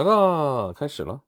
[0.00, 1.22] 来吧，开始了。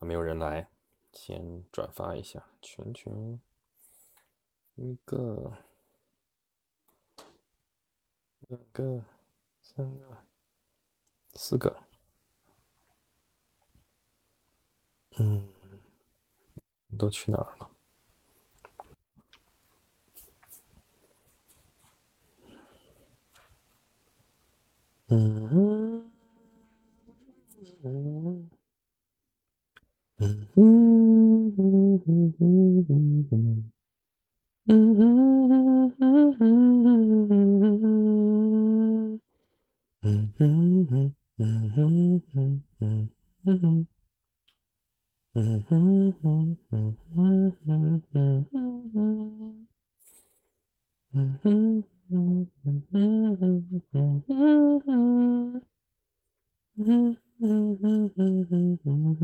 [0.00, 0.70] 还没有人来，
[1.12, 3.38] 先转发一下群群。
[4.76, 5.52] 一个、
[8.48, 9.04] 两个、
[9.60, 10.24] 三个、
[11.34, 11.82] 四个。
[15.18, 15.46] 嗯，
[16.96, 17.70] 都去哪儿了？
[25.08, 26.07] 嗯
[56.78, 57.27] Mm-hmm.
[57.40, 59.16] 嗯嗯嗯嗯嗯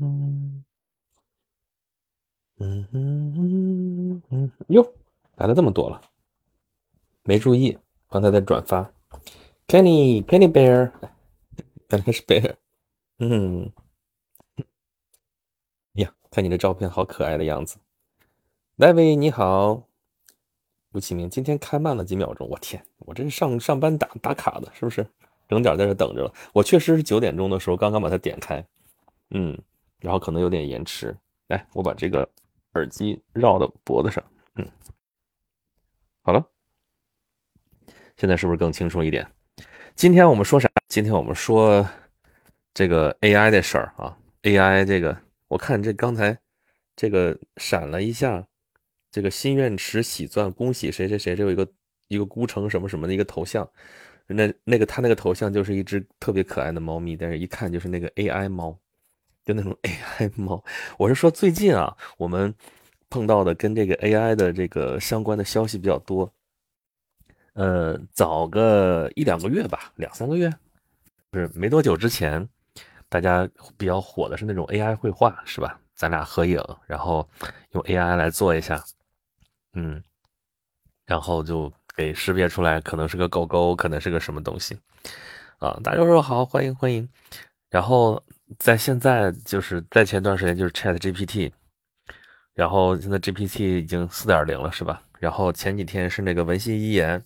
[0.00, 0.64] 嗯。
[2.62, 4.92] 嗯嗯嗯嗯嗯嗯嗯哟，
[5.36, 6.00] 来了这么多了，
[7.22, 8.92] 没注意，刚才在转发。
[9.66, 10.90] Kenny，Kenny Bear，
[11.88, 12.56] 原来是 Bear。
[13.18, 13.70] 嗯，
[15.94, 17.78] 呀，看你的照片，好可爱的样子。
[18.76, 19.84] David 你好，
[20.92, 25.06] 吴启明，今天开慢了几秒钟，我天，我这是上上班打打卡的，是不是？
[25.50, 26.32] 整点在这等着了。
[26.54, 28.64] 我确实是九点钟的时候刚刚把它点开，
[29.32, 29.58] 嗯，
[29.98, 31.14] 然后可能有点延迟。
[31.48, 32.26] 来，我把这个。
[32.74, 34.22] 耳机绕到脖子上，
[34.54, 34.64] 嗯，
[36.22, 36.46] 好了，
[38.16, 39.28] 现在是不是更清楚一点？
[39.96, 40.70] 今天我们说啥？
[40.86, 41.84] 今天我们说
[42.72, 46.38] 这个 AI 的事儿啊，AI 这个，我看这刚才
[46.94, 48.46] 这个闪了一下，
[49.10, 51.68] 这个心愿池喜钻，恭喜谁谁谁，这有一个
[52.06, 53.68] 一个孤城什么什么的一个头像，
[54.34, 58.78] 那那个他那个头像就是一只特别可爱的猫咪，但是一看就是那个 AI 猫。
[59.42, 60.62] 就那种 AI 猫，
[60.98, 62.54] 我是说最近啊，我们
[63.08, 66.30] 碰到的跟这个 AI 的这个相关的消息比较多。
[67.54, 70.52] 呃，早个一两个月吧，两三个月，
[71.30, 72.46] 不是没多久之前，
[73.08, 73.48] 大家
[73.78, 75.80] 比较火的是那种 AI 绘画，是吧？
[75.94, 77.26] 咱俩合影，然后
[77.72, 78.84] 用 AI 来做一下，
[79.72, 80.00] 嗯，
[81.06, 84.78] 然后就给识别出来，可能是个狗狗，可能是个什么东西
[85.58, 85.78] 啊？
[85.82, 87.08] 大家说好，欢迎欢迎，
[87.70, 88.22] 然后。
[88.58, 91.52] 在现在就是在前段时间就是 Chat GPT，
[92.52, 95.00] 然后现在 GPT 已经四点零了，是吧？
[95.20, 97.22] 然后前几天是那个文心一言，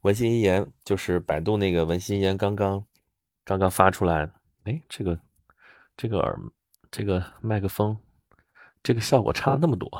[0.00, 2.82] 文心一言就是百度那个文心一言刚刚
[3.44, 4.30] 刚刚发出来，
[4.64, 5.18] 哎，这个
[5.94, 6.38] 这个耳
[6.90, 7.94] 这个麦克风
[8.82, 9.90] 这个效果差那么多，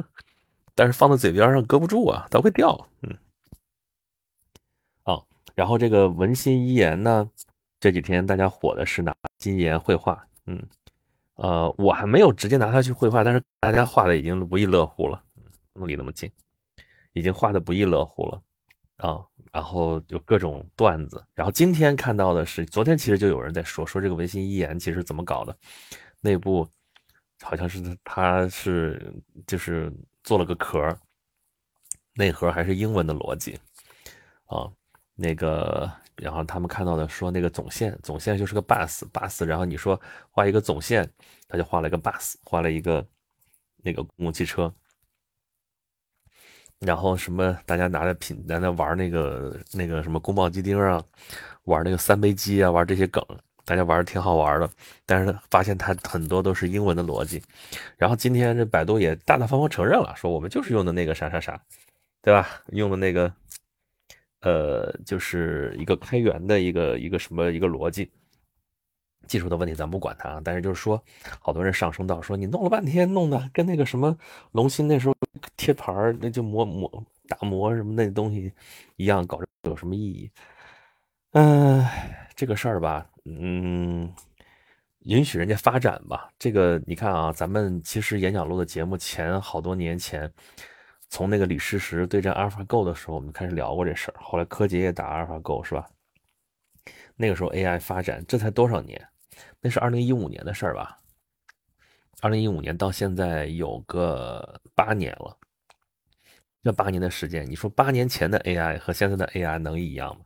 [0.74, 3.14] 但是放在嘴边上搁不住啊，它会掉，嗯，
[5.08, 5.18] 啊，
[5.54, 7.30] 然后这个文心一言呢？
[7.80, 10.62] 这几天大家火的是拿金岩绘画，嗯，
[11.36, 15.22] 呃，我还没有直接拿它去绘画，但是大家画的已经不亦乐乎了，
[15.74, 16.30] 嗯，离那么近，
[17.14, 18.42] 已经画的不亦乐乎了
[18.96, 25.56] 啊，然后有各种段子，然后今天看到的是，昨天其实就有人在说说这个文心一言其实怎么搞的，
[26.20, 26.68] 内部
[27.40, 29.14] 好像是他是
[29.46, 29.90] 就是
[30.24, 30.98] 做了个壳，
[32.14, 33.56] 内核还是英文的逻辑
[34.46, 34.68] 啊，
[35.18, 35.90] 那个。
[36.20, 39.44] 然后他们看到的说那个总线，总线就是个 bus，bus。
[39.44, 40.00] 然后你说
[40.32, 41.08] 画一个总线，
[41.46, 43.06] 他就画了一个 bus，画了一个
[43.84, 44.74] 那个公共汽车。
[46.80, 51.00] 然后什么，大家拿着品在那玩那个那个什么宫保鸡丁啊，
[51.66, 53.24] 玩那个三杯鸡啊，玩这些梗，
[53.64, 54.68] 大家玩的挺好玩的。
[55.06, 57.40] 但是发现它很多都是英文的逻辑。
[57.96, 61.62] 然后今天这百度也大大方方承认了，说我们就是用的那个啥啥啥，
[62.22, 62.48] 对吧？
[62.72, 63.32] 用的那个。
[64.40, 68.10] 呃，就是一个开源的一个一个什么一个逻辑，
[69.26, 71.02] 技术的问题咱不管它，但是就是说，
[71.40, 74.16] 好多人上升到说你弄了半天，弄的跟那个什么
[74.52, 75.14] 龙芯那时候
[75.56, 78.52] 贴牌儿，那就磨磨打磨什么那东西
[78.96, 80.30] 一样，搞这有什么意义？
[81.32, 81.84] 嗯，
[82.36, 84.10] 这个事儿吧，嗯，
[85.00, 86.30] 允许人家发展吧。
[86.38, 90.32] 这个你看啊，咱们其实演讲录的节目前好多年前。
[91.10, 94.14] 从那个李世石对战阿尔法 Go 的时候，我们开始聊过这事儿。
[94.20, 95.88] 后来柯洁也打阿尔法 Go 是吧？
[97.16, 99.08] 那个时候 AI 发展，这才多少年？
[99.60, 100.98] 那是二零一五年的事儿吧？
[102.20, 105.36] 二零一五年到现在有个八年了，
[106.62, 110.22] 这八年的时间，你说八年前的 AI 和现在的 AI 能一样吗？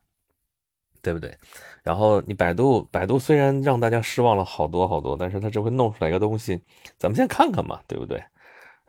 [1.01, 1.37] 对不对？
[1.83, 6.63] 然后你百度，百度虽然让大家失望了好多好多，但是它这回弄出来一个东西，
[6.99, 8.23] 咱们先看看嘛，对不对？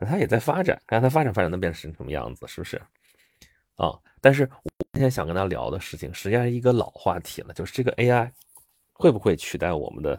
[0.04, 2.80] 它也在发展，看它发展发展能变成什么样子，是不是？
[3.76, 3.92] 啊！
[4.20, 8.30] 但是我今天想跟他聊的事情，实际上是一个老话题了，就是这个 AI，
[8.92, 10.18] 会不会取代我们的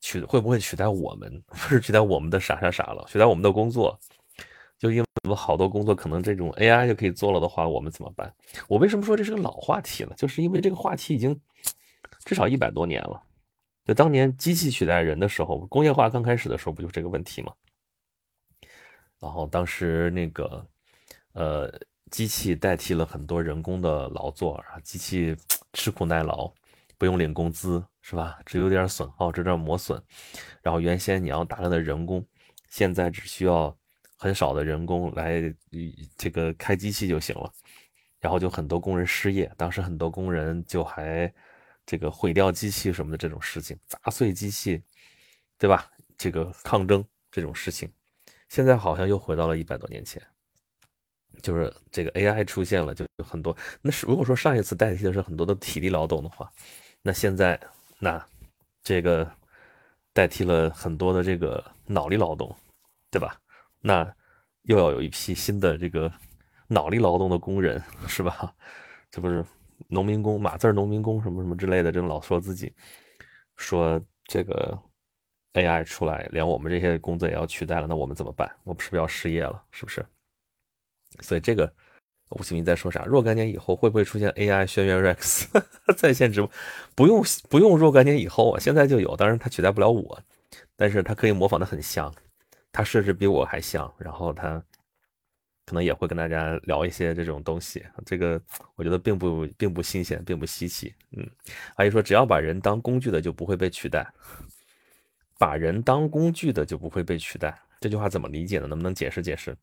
[0.00, 3.98] 取会不会取代我们 不是取代我们的啥啥啥了，取代我们的工作？
[4.78, 8.34] 就因为我们好多工作可能这种 AI 就可以做了的话，我们怎么办？
[8.66, 10.14] 我为什么说这是个老话题呢？
[10.16, 11.38] 就是因为这个话题已经
[12.24, 13.22] 至少一百多年了。
[13.84, 17.52] 就当年机器取代人的时候，工业化刚开始的时候，不就这个问题吗？
[19.24, 20.66] 然后当时那个
[21.32, 21.72] 呃，
[22.10, 25.36] 机器代替了很多人工的劳作，然后机器
[25.72, 26.52] 吃苦耐劳，
[26.98, 28.38] 不用领工资，是吧？
[28.46, 30.00] 只有点损耗，这点磨损。
[30.62, 32.24] 然后原先你要大量的人工，
[32.68, 33.76] 现在只需要。
[34.16, 35.54] 很少的人工来
[36.16, 37.52] 这个开机器就行了，
[38.20, 41.30] 然后就很多工人失业，当时很多工人就还
[41.84, 44.82] 这个毁掉机器什么的这种事情，砸碎机器，
[45.58, 45.90] 对吧？
[46.16, 47.92] 这个抗争这种事情，
[48.54, 50.22] 现在好像又回到了一百多年前，
[51.42, 53.56] 就是这个 AI 出现了，就有很多。
[53.82, 56.48] 那是如果说上一次代替的是很多的体力劳动的话，
[57.02, 57.60] 那现在
[57.98, 58.24] 那
[58.80, 59.28] 这个
[60.12, 62.54] 代替了很多的这个脑力劳动，
[63.10, 63.36] 对吧？
[63.80, 64.08] 那
[64.62, 66.08] 又要有一批新的这个
[66.68, 68.54] 脑力劳动的工人，是吧？
[69.10, 69.44] 这不是
[69.88, 72.72] 农民工、码字农民工什么什么之类的，这种老说自己
[73.56, 74.78] 说这个
[75.54, 78.50] AI 出来，连我们这些工作也要取代了，那我们怎么办？
[78.64, 79.62] 我们是不是要失业了？
[79.72, 80.04] 是不是？
[81.20, 81.72] 所以这个
[82.30, 83.04] 吴启明在说啥？
[83.04, 85.46] 若干年以后会不会出现 AI 轩辕 Rex
[85.96, 86.50] 在线直播？
[86.94, 89.16] 不用不用若干年以后啊，现在就有。
[89.16, 90.20] 当然它取代不了我，
[90.76, 92.12] 但是它可以模仿的很像。
[92.76, 94.60] 他甚至比我还像，然后他
[95.64, 98.42] 可能也会跟大家聊一些这种东西，这个
[98.74, 100.92] 我觉得并不并不新鲜，并不稀奇。
[101.12, 101.24] 嗯，
[101.76, 104.04] 阿姨说，只要把人当工具的就不会被取代，
[105.38, 107.58] 把人当工具的就不会被取代。
[107.80, 108.66] 这句话怎么理解呢？
[108.66, 109.56] 能不能解释解释？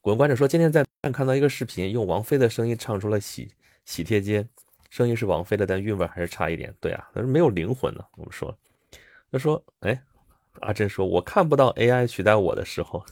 [0.00, 3.52] 古文观者说，今天在看到一个视频，用王菲的声音唱出了喜
[3.84, 4.46] 喜帖街，
[4.90, 6.74] 声音是王菲的，但韵味还是差一点。
[6.80, 8.04] 对啊，但是没有灵魂呢。
[8.16, 8.56] 我们说，
[9.30, 10.02] 他说，哎。
[10.62, 13.02] 阿珍说：“我看不到 AI 取代我的时候，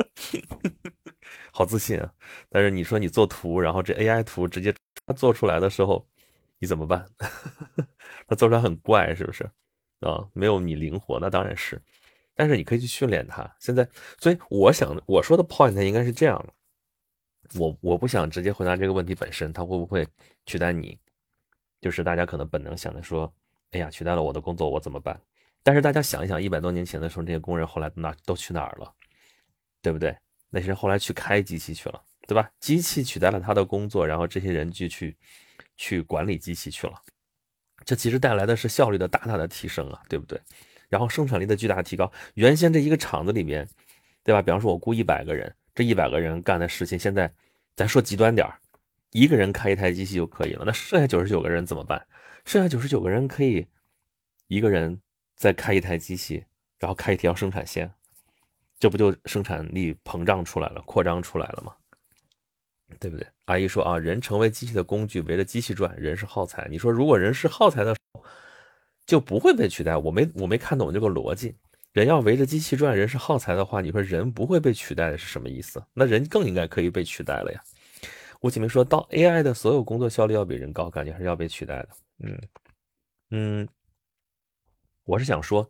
[1.52, 2.12] 好自信啊！
[2.48, 4.74] 但是你说你做图，然后这 AI 图直接
[5.14, 6.04] 做出来的时候，
[6.58, 7.06] 你怎么办？
[8.26, 9.48] 它做出来很怪，是不是？
[10.00, 11.80] 啊，没有你灵活，那当然是。
[12.34, 13.48] 但是你可以去训练它。
[13.58, 13.86] 现在，
[14.18, 16.52] 所以我想我说的 point 应该是这样的。
[17.58, 20.06] 我我不想直接回答这个问题本身，它会不会
[20.46, 20.98] 取代你？
[21.80, 23.32] 就是大家可能本能想着说：
[23.72, 25.20] 哎呀，取代了我的工作，我怎么办？”
[25.62, 28.90] 但是大家想一想，一百多年前的时候，这些工人后来哪都去哪儿了，
[29.82, 30.16] 对不对？
[30.48, 32.50] 那些人后来去开机器去了，对吧？
[32.60, 35.16] 机器取代了他的工作，然后这些人就去
[35.76, 36.94] 去管理机器去了。
[37.84, 40.40] 这其实带来的是效率的大大的提升啊，对不对？
[40.88, 42.10] 然后生产力的巨大提高。
[42.34, 43.68] 原先这一个厂子里面，
[44.22, 44.42] 对吧？
[44.42, 47.32] 比方说我雇一百个人，这一百个人干的事情，现在
[47.76, 48.58] 咱说极端点儿，
[49.10, 50.64] 一个人开一台机器就可以了。
[50.66, 52.06] 那剩下九十九个人怎么办？
[52.44, 53.66] 剩下九十九个人可以
[54.48, 55.00] 一个人。
[55.36, 56.44] 再开一台机器，
[56.78, 57.90] 然后开一条生产线，
[58.78, 61.74] 这不就生产力膨胀出来了、扩张出来了吗？
[62.98, 63.26] 对不对？
[63.50, 66.68] 阿姨说啊，人成为机器的工具，围着机器转，人是耗材。
[66.70, 67.96] 你说如果人是耗材的，
[69.06, 69.96] 就不会被取代。
[69.96, 71.56] 我没我没看懂这个逻辑。
[71.92, 75.82] 人要围着机器转，人是耗材的话，你说人不会被取代的是什么意思？
[75.92, 77.60] 那人更应该可以被取代了呀。
[78.42, 81.88] 吴启明说到 AI 的所有工作效率要比人高，感觉还是要被取代的。
[82.20, 82.40] 嗯
[83.30, 83.68] 嗯。
[85.02, 85.68] 我是想说，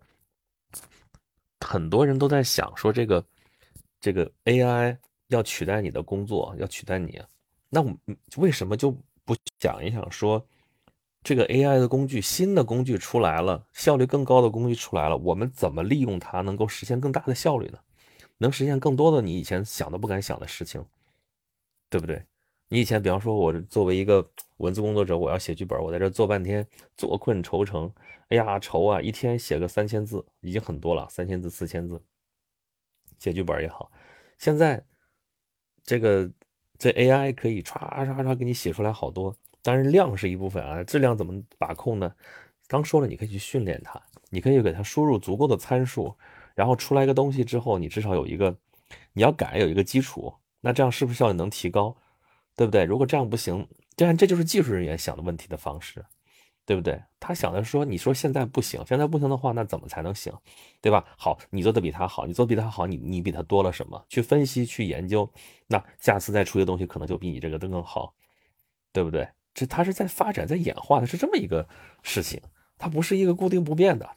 [1.64, 3.25] 很多人都在想说这个
[3.99, 7.18] 这个 AI 要取代你的工作，要取代你，
[7.70, 7.96] 那我
[8.36, 8.90] 为什么就
[9.24, 10.46] 不想一想说，
[11.22, 17.78] 这个 AI 的工具，新的工具出来了，效率更高的工具出来了，我们怎么利用它，能够实现更大的效率呢？
[18.38, 20.84] 能实现更多的你以前想都不敢想的事情，
[21.88, 22.24] 对不对？
[22.68, 27.92] 你以前，比方说，我作为一个文字工作者，我要写剧本，我在这做半天，坐困愁城。
[28.28, 29.00] 哎呀，愁啊！
[29.00, 32.00] 一天写个三千字已经很多了，三千字、四千字，
[33.18, 33.90] 写剧本也好。
[34.38, 34.80] 现在
[35.82, 36.30] 这个
[36.80, 42.10] 这 AI 可以唰唰唰给你写出来好多，但是量是一部分啊，质量怎么把控呢？
[42.66, 46.16] 刚说了，你可以去训练它，你可以给它输入足够的参数，
[46.54, 48.56] 然后出来一个东西之后，你至少有一个
[49.12, 50.32] 你要改有一个基础，
[50.62, 51.94] 那这样是不是效率能提高？
[52.56, 52.84] 对不对？
[52.84, 56.02] 如果这样不行，这样这就是技术人员想的问题的方式。
[56.67, 57.02] 对不对？
[57.19, 60.33] 他想的说，你说现在不行，现在不行的话，那怎么才能行？
[60.81, 61.05] 对吧？
[61.17, 64.05] 好，你做的比他好，你做比他好，你你比他多了什么？
[64.09, 65.31] 去分析，去研究，
[65.67, 68.14] 那下次再出的东西可能就比你这个的更好，
[68.93, 69.29] 对不对？
[69.52, 71.67] 这他是在发展，在演化的是这么一个
[72.02, 72.40] 事情，
[72.79, 74.09] 它不是一个固定不变的，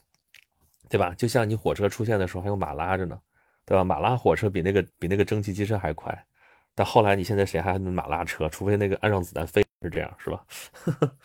[0.88, 1.12] 对吧？
[1.18, 3.20] 就像你火车出现的时候还有马拉着呢，
[3.66, 3.82] 对吧？
[3.82, 6.26] 马拉火车比那个比那个蒸汽机车还快，
[6.74, 8.48] 但后来你现在谁还马拉车？
[8.48, 10.46] 除非那个安上子弹飞，是这样，是吧？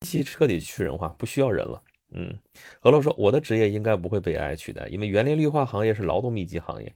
[0.00, 1.82] 机彻底去人化，不需要人了。
[2.12, 2.38] 嗯，
[2.80, 6.94] 何乐说我的职业应该不会被 AI 取代，因为园林绿化行业是劳动密集行业，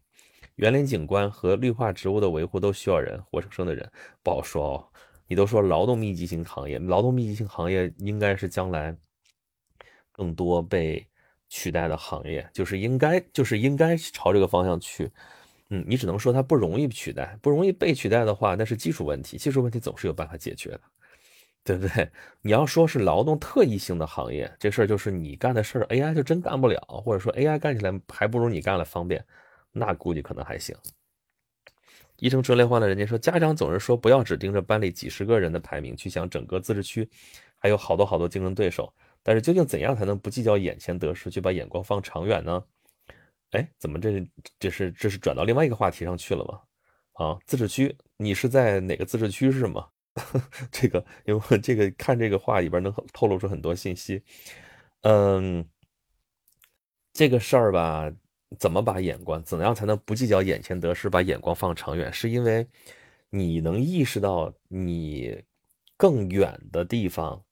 [0.57, 3.91] 园林景观和绿化植物的维护都需要人，活生生的人
[4.23, 4.89] 不好说哦。
[5.27, 8.97] 你都说劳动密集型行业，劳动密集型行业应该是将来
[10.11, 11.07] 更多被
[11.49, 15.11] 取代的行业，就是应该就是应该朝这个方向去。
[15.71, 20.81] 嗯，你只能说它不容易取代，不容易被取代的话，那是技术问题，技术问题总是有办法解决的。
[21.65, 22.11] 对不对？
[22.41, 29.25] 你要说是劳动特异性的行业，这事儿就是你干的事儿，AI 就真干不了，或者说 AI 干起来还不如你干了方便，
[29.71, 30.77] 那估计可能还行。
[32.17, 37.09] 医生车类化的人家说，家长总是说不要只盯着班里几十个人的排名去想整个自治区
[37.59, 38.93] 还有好多好多竞争对手，
[39.23, 42.63] 但是究竟怎样才能不计较眼前得失，去把眼光放长远呢？
[43.53, 44.25] 哎，怎么这
[44.59, 46.61] 这是这是转到另外一个话题上去了吗？
[47.15, 49.89] 啊，自治区，你是在哪个自治区是吗？
[50.71, 54.23] 这个，因为这个看这个话里边能透露出很多信息。
[55.03, 55.67] 嗯，
[57.13, 58.13] 这个事儿吧，
[58.59, 62.13] 怎么把眼光，怎样才能不计较眼前得失，把眼光放长远？
[62.13, 62.67] 是因为
[63.31, 65.43] 你能意识到你
[65.97, 67.43] 更远的地方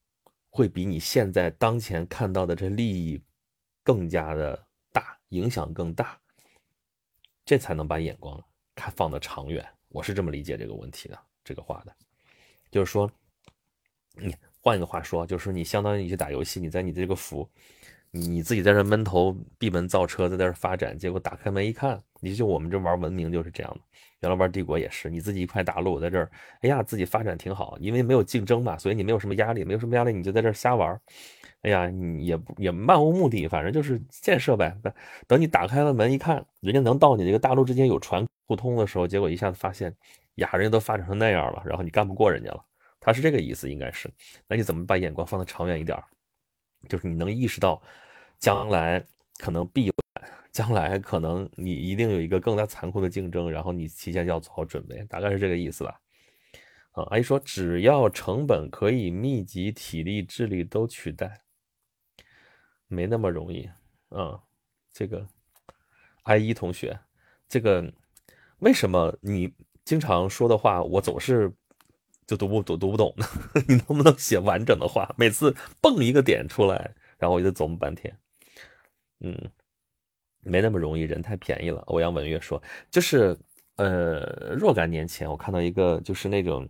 [0.50, 3.22] 会比你现在当前看到的这利益
[3.82, 6.20] 更加的大，影响更大，
[7.44, 8.38] 这才能把眼光
[8.74, 9.66] 看放得长远。
[9.88, 12.09] 我是这么理解这个问题的，这个话的。
[12.70, 13.10] 就是说，
[14.14, 17.48] 你换一个话说，就是说你相当于你去打游戏，你在你这个服，
[18.12, 23.80] 你自己在这闷头闭门造车，在这发展，结果打开门一看，你就我们这玩文明就是这样的，
[24.20, 26.30] 原来玩帝国也是，你自己一块大陆在这儿，
[26.62, 31.00] 哎呀，自己发展挺好，因为没有竞争嘛，所以你没有什么压力，没有什么压力，你就在这儿瞎玩，
[31.62, 34.76] 哎呀，你也也漫无目的，反正就是建设呗。
[35.28, 39.94] 等你打开了门一看，人家能到你这个大陆之间有船互通的时候，结果一下子发现。
[40.36, 42.64] 呀，人家都发展成那样了，然后你干不过人家了，
[42.98, 44.10] 他是这个意思，应该是。
[44.48, 45.98] 那你怎么把眼光放得长远一点？
[46.88, 47.80] 就是你能意识到，
[48.38, 49.04] 将来
[49.38, 49.94] 可能必有，
[50.52, 56.00] 将来可能你一定有一个更加残酷的竞争，然后你提前要做好准备，大概是这个意思吧。
[56.92, 61.42] 啊，阿姨说，只要成本可以密集，体力、智力都取代，
[62.88, 63.68] 没那么容易。
[64.10, 64.40] 嗯，
[64.92, 65.26] 这个
[66.24, 66.98] 阿姨同学，
[67.48, 67.92] 这个
[68.58, 69.52] 为什么你？
[69.82, 71.52] 经常说的话，我总是
[72.30, 73.26] 就读不读读不懂呢。
[73.66, 75.12] 你能不能写完整的话？
[75.18, 78.16] 每次蹦一个点出来，然后我就琢磨半天。
[79.18, 79.36] 嗯，
[80.44, 81.80] 没那么容易，人太便宜了。
[81.86, 83.36] 欧阳文月说，就是
[83.74, 86.68] 呃，若干年前我看到一个，就是那种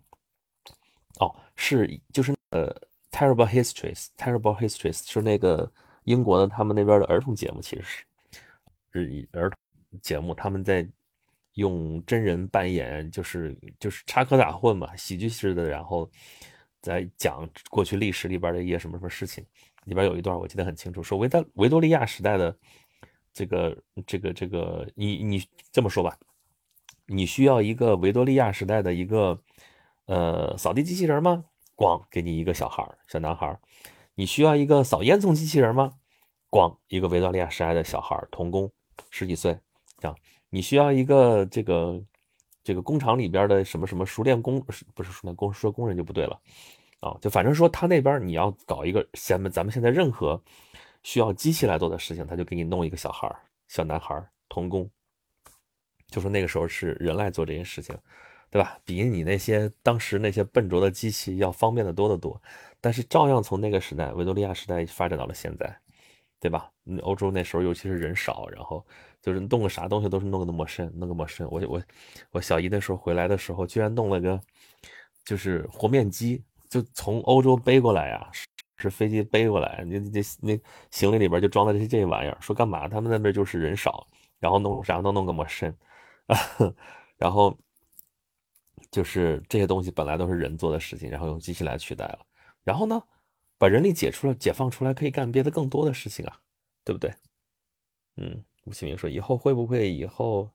[1.19, 2.75] 哦，是就是呃
[3.11, 5.71] ，Terrible Histories，Terrible Histories 是那个
[6.05, 10.89] 英国的他们那边的儿童节目，其实是是儿童节目，他们在。
[11.61, 16.11] 用真人扮演，就是就是插科打诨嘛，喜剧式的，然后
[16.81, 19.45] 再讲过去历史里边的一些什么什么事情。
[19.85, 22.57] 里边有一段我记得很清楚，说维多维多利亚时代的
[23.33, 23.77] 这个
[24.07, 26.19] 这个这个，你你这么说吧，
[27.07, 29.43] 你需要一个维多利亚时代的一个
[30.07, 31.45] 呃扫地机器人吗？
[31.77, 33.59] 咣，给你一个小孩小男孩
[34.15, 35.93] 你需要一个扫烟囱机器人吗？
[36.51, 38.71] 咣，一个维多利亚时代的小孩童工，
[39.11, 39.59] 十几岁，
[39.99, 40.17] 这样。
[40.51, 42.03] 你需要一个这个
[42.63, 46.39] 这个工厂里边的什么什么熟练工，不是熟练工，说工人就不对了
[47.01, 50.43] 啊，就反正说他那边你要搞一个咱们咱们现在任何
[51.03, 53.37] 需要机器来做的事情，他就给你弄一个小孩儿、
[53.69, 54.91] 小男孩儿童工，
[56.09, 57.97] 就说那个时候是人来做这件事情，
[58.51, 58.79] 对吧？
[58.85, 62.41] 比你那些当时那些笨拙的机器要方便的多得多，
[62.81, 65.75] 但是照样从那个时代维多利亚时代发展到了现在，
[66.39, 66.71] 对吧？
[67.03, 68.85] 欧洲那时候尤其是人少，然后。
[69.23, 71.47] 就是弄个啥东西都是弄个那么深，弄个么深。
[71.51, 71.83] 我我
[72.33, 74.41] 我小姨那时候回来的时候，居然弄了个
[75.25, 78.31] 就是和面机，就从欧洲背过来呀，
[78.77, 80.61] 是飞机背过来，那那那
[80.91, 82.37] 行李里边就装的这这玩意儿。
[82.41, 82.89] 说干嘛？
[82.89, 84.07] 他们那边就是人少，
[84.39, 85.77] 然后弄啥都弄个么深，
[87.19, 87.57] 然后
[88.91, 92.21] 就是这些东西本来都是人做的事情，然后用机器来取代了。
[92.65, 93.03] 然后呢，
[93.59, 96.39] 把人力解出来，解放出来，可以干别的更多的事情啊，
[96.85, 97.13] 对不对？
[98.17, 98.45] 嗯。
[98.71, 100.49] 吴启明说：“以后会不会以后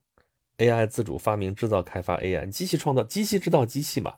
[0.57, 4.13] AI 自主发明、制造、开发 AI 机器创造机器制造机器嘛？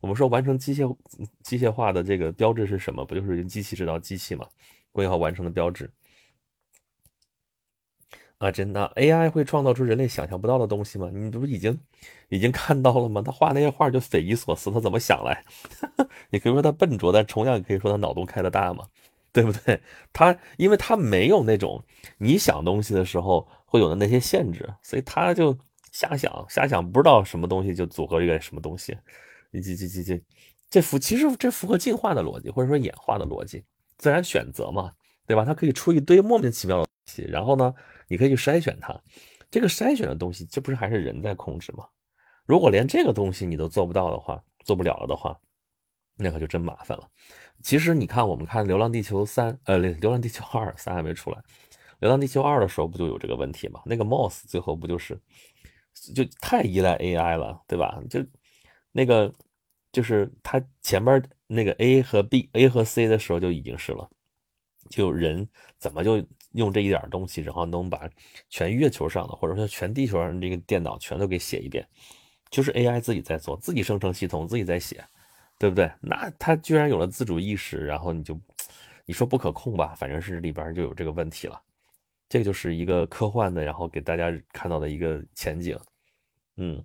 [0.00, 0.96] 我们说完成机械
[1.42, 3.04] 机械化的这个标志是什么？
[3.04, 4.46] 不就是用机器制造机器嘛？
[4.92, 5.90] 工业化完成的标志
[8.38, 8.52] 啊！
[8.52, 11.10] 真的 AI 会创造出人类想象不到的东西吗？
[11.12, 11.76] 你不是已经
[12.28, 13.20] 已经看到了吗？
[13.20, 15.44] 他画那些画就匪夷所思，他怎么想来？
[16.30, 18.86] 你可以说他笨拙，但同样也可以说他脑洞开的大嘛。”
[19.32, 19.80] 对不对？
[20.12, 21.82] 他因为他没有那种
[22.18, 25.56] 你想东西的时候会有的那些限制，所以他就
[25.92, 28.96] 瞎想瞎想，不知道什么东西就组合一个什么东西，
[29.52, 30.22] 这这这这
[30.68, 33.64] 这符其实这符合进化的逻辑，或者说演化的逻辑，
[33.98, 34.92] 自然选择嘛，
[35.26, 35.44] 对吧？
[35.44, 37.74] 它可以出一堆莫名其妙的东西，然后呢，
[38.08, 38.98] 你可以去筛选它。
[39.50, 41.84] 这个筛选的东西，这不是还是人在控制吗？
[42.46, 45.36] 如果连这个东西你都做不到的话，做不了了的话，
[46.16, 47.08] 那可就真麻烦了。
[47.62, 51.38] 其实你看，我们看《流浪地球三》，呃，《流浪地球二》三还没出来，
[52.00, 53.80] 《流浪地球二》的时候不就有这个问题吗？
[53.84, 55.20] 那个 Moss 最后不就是
[56.14, 58.00] 就太依赖 AI 了，对吧？
[58.08, 58.24] 就
[58.92, 59.32] 那个
[59.92, 64.08] 就是他前边那个 A 和 B、A 和 C 的时候就已经是了，
[64.88, 65.46] 就人
[65.78, 68.08] 怎么就用这一点东西，然后能把
[68.48, 71.86] 全月球上的或者说全地球上这个电脑全都给写一遍，
[72.50, 75.04] 就是 AI 自己在做，自己生成系统，自己在写。
[75.60, 75.92] 对不对？
[76.00, 78.40] 那他居然有了自主意识，然后你就，
[79.04, 79.94] 你说不可控吧？
[79.94, 81.60] 反正是里边就有这个问题了。
[82.30, 85.78] 这个就是一个科幻的，然后给大家看到的一个前景。
[86.56, 86.82] 嗯，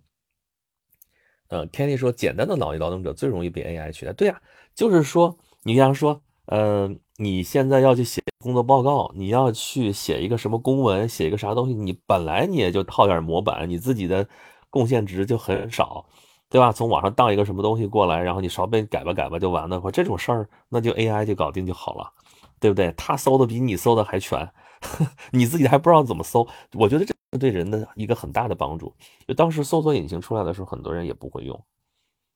[1.47, 4.11] 呃，Kenny 说，简单的脑力劳动者最容易被 AI 取代。
[4.11, 4.41] 对呀，
[4.73, 14.27] 就是说，你比方说，呃，你现在要去写工作报告，你要去写一个什么公文，写一个啥东西，你本来你也就套点模板，你自己的
[14.69, 16.05] 贡献值就很少。
[16.49, 16.71] 对吧？
[16.71, 19.81] 从网上当一个什么东西过来，然后你稍微改吧改吧就完了。
[19.81, 22.11] 或这种事儿，那就 AI 就搞定就好了，
[22.59, 22.91] 对不对？
[22.93, 24.49] 他搜的比你搜的还全，
[25.31, 26.47] 你自己还不知道怎么搜。
[26.73, 28.93] 我觉得这对人的一个很大的帮助。
[29.27, 31.59] 就当时搜索引擎出来的时候，很多人也不会用。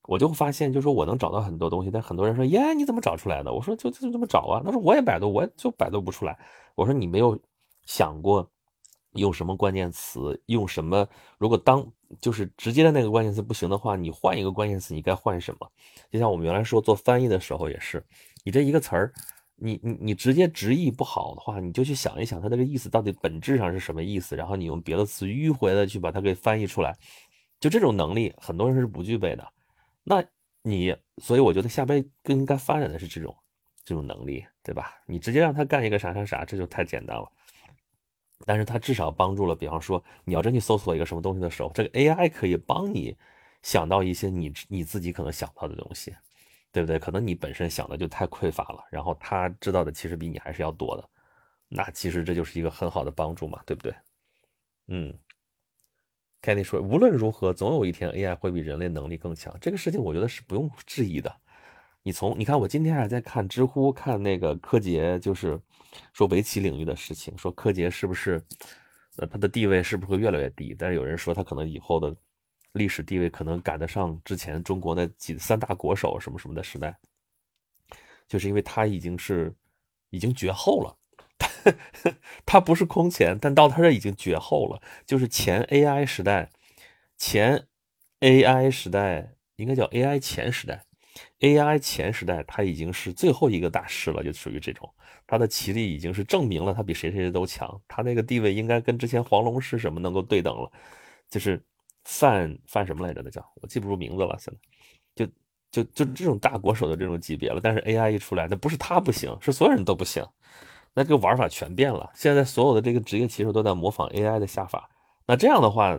[0.08, 6.36] 我就发现，就说我能找到很多东西，但很多人说：“耶，你怎么找出来的？”我说：“就就这么找啊。”他说：“我也百度，我就百度不出来。”
[6.74, 7.40] 我说：“你没有
[7.86, 8.50] 想过？”
[9.14, 10.42] 用什么关键词？
[10.48, 11.08] 用什么？
[11.38, 11.86] 如果当
[12.20, 15.72] 就是直接的那个关键词不行的话，你换一个关键词，你该换什么？
[16.12, 18.04] 就像我们原来说做翻译的时候也是，
[18.44, 19.14] 你这一个词儿，
[19.56, 26.98] 你你你直接直译不好的话，你就去想一想它这个意思到底本质上是什么意思，然后你用别的词迂回的去把它给翻译出来。
[27.60, 29.46] 就这种能力，很多人是不具备的。
[30.04, 30.24] 那
[30.64, 33.36] 你，所以我觉得下边更应该发展的是这种
[33.84, 34.94] 这种能力，对吧？
[35.06, 37.30] 你直接让他干一个啥啥啥，这就太简单了。
[38.46, 43.16] 但是它至少帮助了，比方说你要真去搜索一个什么东西的时候，这个 AI 可以帮你
[43.62, 46.16] 想到一些你你自己可能想不到的东西，
[46.72, 46.98] 对不对？
[46.98, 51.10] 可能你本身想的就太匮乏了，然后他知道的其实比你还是要多的，
[51.68, 53.94] 那其实这就是一个很好的帮助嘛，对不对？
[54.88, 55.14] 嗯
[56.42, 61.36] ，Kenny 说，无论如何，总有一天 AI 会比人类能力更强，这个事情我觉得是不用质疑的。
[62.04, 65.60] 你从你看，我今天还在看知乎，看那个柯洁，就是
[66.14, 68.42] 说围棋领域的事情，说柯洁是不是，
[69.18, 70.74] 呃，他的地位是不是会越来越低？
[70.78, 72.16] 但是有人说他可能以后的
[72.72, 76.98] 历史地位可能赶得上之前中国那几三大国手什么什么的时代，
[78.28, 79.54] 就是因为他已经是
[80.10, 80.98] 已经绝后了，
[82.46, 86.50] 他不是空前，但到他这已经绝后了，就是前 AI 时代，
[87.18, 87.68] 前
[88.22, 90.86] AI 时代应该叫 AI 前时代。
[91.40, 94.94] AI 前时代，他已经是最后一个大师了，就属于这种，
[95.26, 100.70] 他的棋力已经是证明了他比谁谁谁都强，他那个地位应该跟之前黄龙是什么能够对等了，
[101.30, 101.64] 就是
[102.04, 103.22] 范范什么来着？
[103.24, 105.32] 那叫我记不住名字了，现在就
[105.72, 107.62] 就就这种大国手的这种级别了。
[107.62, 110.26] 但是 AI 一出来，那不是他不行，是所有人都不行，
[110.94, 112.12] 那这个玩法全变了。
[112.14, 114.90] 现在所有的这个职业棋手都在模仿 AI 的下法，
[115.26, 115.98] 那这样的话，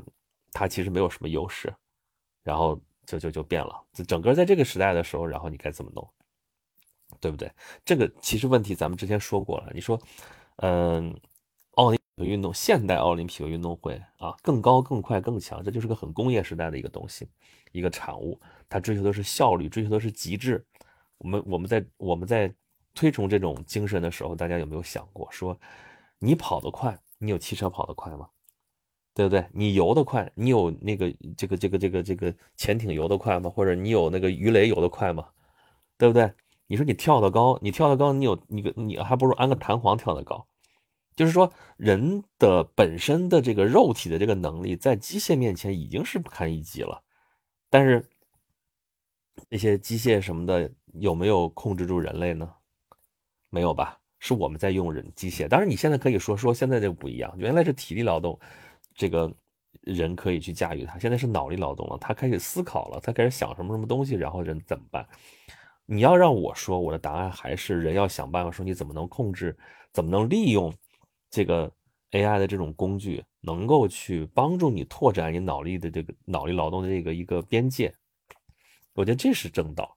[0.53, 1.73] 他其实没有什么优势，
[2.45, 2.79] 然后。
[3.11, 6.09] 就就就变了，整个在这个时代的时候，然后你该怎么弄，
[7.21, 7.51] 对不对？
[7.85, 9.71] 这个其实问题咱们之前说过了。
[9.75, 10.01] 你说，
[10.57, 11.19] 嗯，
[11.73, 17.29] 奥林匹克运动，现代奥林匹克运动会啊，更高、更快、更强，这就是个很工业时代的一个东西，
[17.73, 18.41] 一个产物。
[18.69, 20.65] 它追求的是效率，追求的是极致。
[21.19, 22.53] 我们我们在我们在
[22.95, 25.59] 推崇这种精神的时候，大家有没有想过，说
[26.19, 28.29] 你跑得快，你有汽车跑得快吗？
[29.15, 29.45] 对不对？
[29.53, 33.51] 你游得快，你有那个这个这个这个这个潜艇游得快吗？
[33.51, 35.27] 或者你有那个鱼雷游得快吗？
[35.99, 36.33] 对不对？
[36.67, 40.47] 你说你跳得高，你跳得高，你有你个你还不如安个弹簧跳得高。
[41.17, 47.03] 就是说，人的本身的这个肉体的这个能力，在机械面前已经是不堪一击了。
[47.69, 48.09] 但是
[49.49, 52.49] 那些机械什么的有没有控制住人类呢？
[53.51, 53.99] 没有吧？
[54.21, 55.49] 是我们在用人机械。
[55.49, 58.39] 当然，你现在可以说说现在这不一样，原来是体力劳动。
[59.01, 59.35] 这个
[59.81, 65.09] 人可以去驾驭它，现在是脑力劳动了，他开始思考了，他开始想什么什么东西，然后人怎么办？
[65.87, 69.57] 你要让我说，我的答案还是人要想办法说，你怎么能控制，
[69.91, 70.71] 怎么能利用
[71.31, 71.73] 这个
[72.11, 77.95] AI 的这种工具，能够去帮助你拓展你脑力的这个脑力劳动的这个一个边界？
[78.93, 79.97] 我觉得这是正道，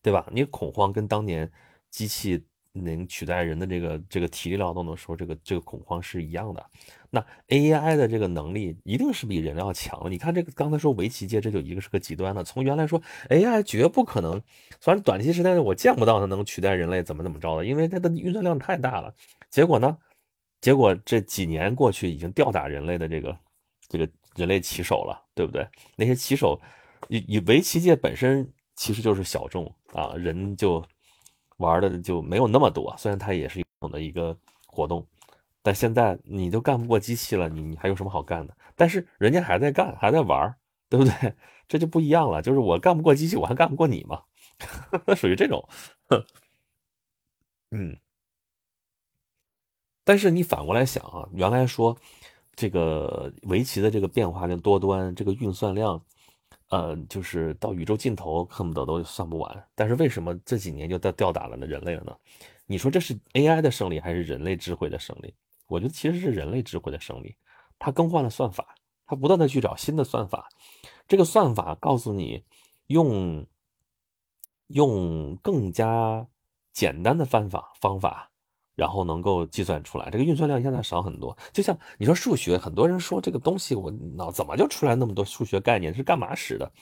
[0.00, 0.24] 对吧？
[0.30, 1.50] 你恐慌跟当年
[1.90, 6.64] 机器能取代人的这个这个体力劳动的时候，这个这个恐慌是一样的。
[7.08, 10.10] 那 AI 的这个能力一定是比人要强的。
[10.10, 12.42] 你看这个刚才说围棋界，这就一个是个极端的。
[12.42, 14.42] 从原来说 AI 绝不可能，
[14.80, 19.14] 虽然短期时间内我见不到它能取代人类怎么怎么着的，因为它的运算量太大了。
[19.50, 19.96] 结果呢？
[20.60, 23.38] 结果这几年过去，已经吊打人类的这个
[23.86, 25.68] 这个人类棋手了，对不对？
[25.94, 26.58] 那些棋手，
[27.08, 30.82] 以以围棋界本身其实就是小众啊，人就
[31.58, 32.94] 玩的就没有那么多。
[32.98, 34.36] 虽然它也是一种的一个
[34.66, 35.06] 活动，
[35.62, 38.56] 但现在你都干不过机器了，你你还有什么好干的？
[38.74, 40.54] 但是人家还在干，还在玩，
[40.88, 41.34] 对不对？
[41.66, 44.22] 这就不一样了，就是我干不过机器，我还干不过你嘛，
[45.16, 45.68] 属于这种，
[47.70, 47.96] 嗯。
[50.06, 51.96] 但是你反过来想啊，原来说
[52.54, 55.98] 这个围棋的这个变化量多端，这个运算量，
[56.74, 59.68] 呃，就是到宇宙尽头恨不得都算不完。
[59.76, 62.16] 但是为什么这几年就吊吊打了人类了呢？
[62.66, 65.32] 你说这是 AI 的胜利还是人类智慧的胜利？
[65.68, 67.36] 我觉得其实是人类智慧的胜利。
[67.78, 68.74] 它更换了算法，
[69.06, 70.48] 它不断的去找新的算法，
[71.06, 72.42] 这个算法告诉你
[72.88, 73.46] 用
[74.66, 76.26] 用更加
[76.72, 78.32] 简单的方法方法。
[78.74, 81.36] 然后能够计算出来，这个运算量现在少很多。
[81.52, 86.72] 就像你说数学，很多人说这个东西我脑怎么就出来那么多数学概念是干嘛使的？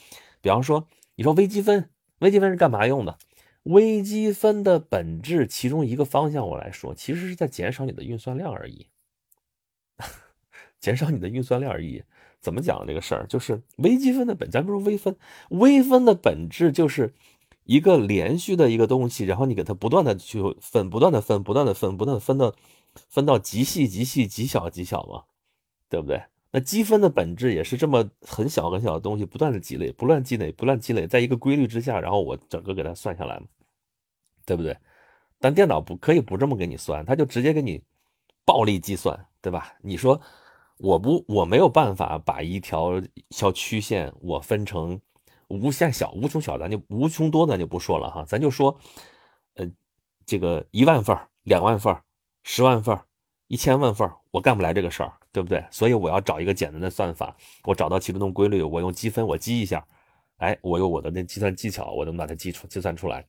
[0.40, 3.18] 比方说你说微积分，微积分是干嘛用的？
[3.64, 8.88] 微积分的本质其中一个方向我来说，其实是在减少你的运算量而已，
[10.80, 12.02] 减少你的运算量而已。
[12.40, 13.26] 怎么讲这个事儿？
[13.28, 15.14] 就是微积分的本，咱不说微分，
[15.50, 17.12] 微分的本质就是。
[17.64, 22.52] 一个连续的一个东西，然后你给它不断的去分，不断的分，不断的分，不断的分到
[23.08, 25.22] 分到极细、极细、极小、极小嘛，
[25.88, 26.22] 对不对？
[26.50, 33.46] 那积分的本质也是这么很小很小的东西，不断的积累，不断积累，不断积累，在一个规律之下，然后我整个给它算下来嘛，
[34.44, 34.76] 对不对？
[35.38, 37.82] 但电脑不可以不这么给你算，它就直接给你
[38.44, 39.72] 暴力计算，对吧？
[39.82, 40.20] 你说
[40.78, 45.00] 我不我没有办法把一条小曲线我分成。
[45.52, 48.24] 无限小、无穷小，咱就无穷多，咱就不说了哈。
[48.24, 48.76] 咱就说，
[49.54, 49.70] 呃，
[50.24, 51.94] 这个一万份两万份
[52.42, 52.98] 十万份
[53.48, 55.62] 一千万份我干不来这个事儿，对不对？
[55.70, 59.86] 所以我要找一个简单的算法，我找到其中的规律，我用积分，我积一下，
[60.38, 63.26] 哎，我有我的那计算技巧，我能把它计出、计算出来，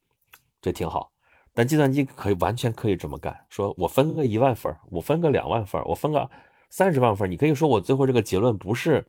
[0.61, 1.11] 这挺好。
[1.53, 6.29] 但计算机可以完全可以这么干，说我分个一万份我分个两万份我分个
[6.69, 9.05] 三十万份你可以说我最后这个结论不是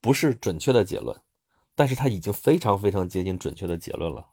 [0.00, 1.16] 不是准确的结论。
[1.74, 4.26] 但是他已经非常非常接近准确的结论了，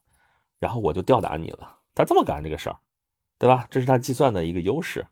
[0.59, 1.79] 然后我就吊打你了。
[1.95, 2.77] 他这么干这个事儿，
[3.37, 3.67] 对吧？
[3.69, 5.05] 这是他计算的一个优势，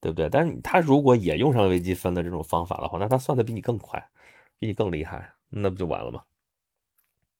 [0.00, 0.28] 对不对？
[0.28, 4.10] 但是他如果也用上微积分的这种方法的话，那他算的比你更快，
[4.58, 6.22] 比你更厉害，那不就完了吗？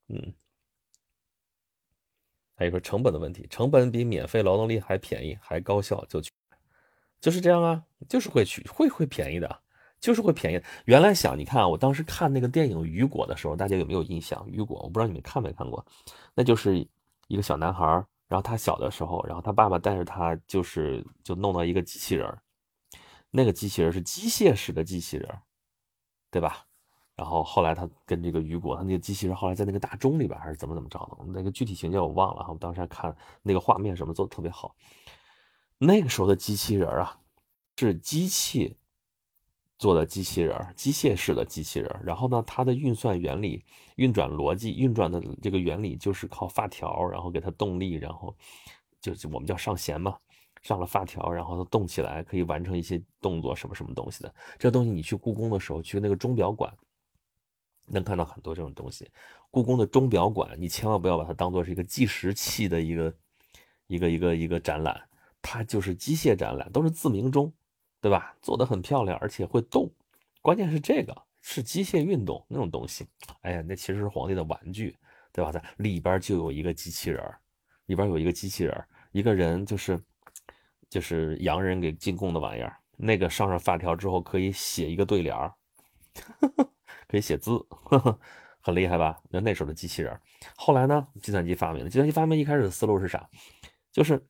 [0.09, 0.35] 嗯。
[2.55, 6.31] 还有个成本的问题，成本比免费劳动力还便宜，还高效，就去，
[7.21, 9.62] 就是这样啊，就是会去，会会便宜的。
[10.03, 10.61] 就是会便宜。
[10.85, 14.45] 原来想，你看啊，我当时看那个电影《雨果》的时候，大家有没有印象？
[14.51, 15.87] 雨果，我不知道你们看没看过。
[16.35, 16.87] 那就是
[17.29, 17.87] 一个小男孩，
[18.27, 22.37] 然后他小的时候，然后他爸爸带着他，就是就弄到一个机器人
[23.31, 25.29] 那个机器人是机械式的机器人
[26.31, 26.67] 对吧？
[27.15, 32.51] 然后后来他跟这个雨果，他那个机器人后来在那个大钟里边还是怎么怎么着的，那个具体情节我忘了哈。
[32.53, 34.75] 我当时还看那个画面什么做的特别好。
[35.79, 37.21] 那个时候的机器人啊，
[37.77, 38.77] 是机器。
[39.79, 43.65] 做的机器人，机械式的机器人，然后呢，它的运算原理、
[43.97, 48.37] 运转逻辑、运转的这个原理就是靠发条，然后给它动力，然后
[49.01, 50.17] 就是我们叫上弦嘛，
[50.63, 54.33] 上了发条，然后它动起来，可以完成一些动作，什么什么东西的。
[54.57, 56.73] 这东西你去故宫的时候，去那个钟表馆，
[57.89, 59.11] 能看到很多这种东西。
[59.51, 63.15] 故宫的钟表馆，你千万不要把它当做是一个计时器的一个
[63.89, 65.09] 一个一个一个展览，
[65.43, 67.53] 它就是机械展览，都是自鸣钟。
[68.03, 68.35] 对吧？
[68.43, 69.88] 做的很漂亮，而且会动，
[70.41, 73.07] 关键是这个是机械运动那种东西。
[73.43, 74.97] 哎呀，那其实是皇帝的玩具，
[75.33, 75.53] 对吧？
[75.53, 77.23] 在里边就有一个机器人，
[77.87, 79.99] 里边有一个机器人，一个人就是
[80.91, 82.77] 就是洋人给进贡的玩意儿。
[82.97, 85.55] 那个上上发条之后可以写一个对联儿，
[87.07, 87.65] 可以写字，
[88.61, 89.21] 很厉害吧？
[89.31, 90.21] 那那时候的机器人。
[90.57, 91.88] 后来呢，计算机发明了。
[91.88, 93.31] 计算机发明一开始的思路是啥？
[93.93, 94.27] 就是。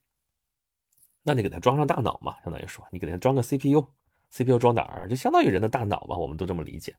[1.24, 5.08] 那你给它装上大脑嘛，相当于说你给它装个 CPU，CPU 装哪儿？
[5.08, 6.96] 就相当于人的大脑嘛，我们都这么理解。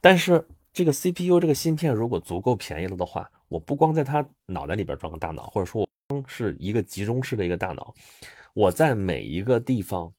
[0.00, 7.94] 但是这个 CPU 这个芯片如果足够便宜了的话，我不光在它脑袋里边装个大脑，或者说我是一个集中式的一个大脑，
[8.54, 10.10] 我在每一个地方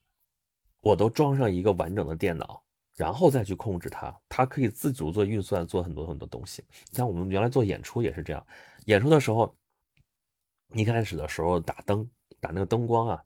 [0.82, 2.62] 我都装上一个完整的电脑，
[2.96, 6.64] 然后再去控制它，它可以自主做运算，做很多很多东西。
[6.92, 8.46] 像我们原来做演出也是这样，
[8.86, 9.52] 演出的时候，
[10.76, 12.08] 一开始的时候打灯。
[12.40, 13.24] 打那个灯光啊，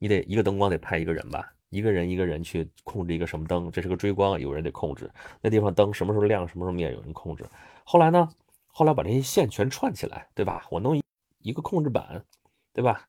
[0.00, 5.08] 你得一个灯光得派一个人吧，一个人一个人去控制一个什么灯，这是个追光，有人得控制
[5.40, 7.48] 那地方灯什么时候亮，什么时候灭，有人控制。
[7.84, 8.28] 后来呢，
[8.66, 10.66] 后来把这些线全串起来，对吧？
[10.70, 11.00] 我弄
[11.42, 12.24] 一个控制板，
[12.72, 13.06] 对吧？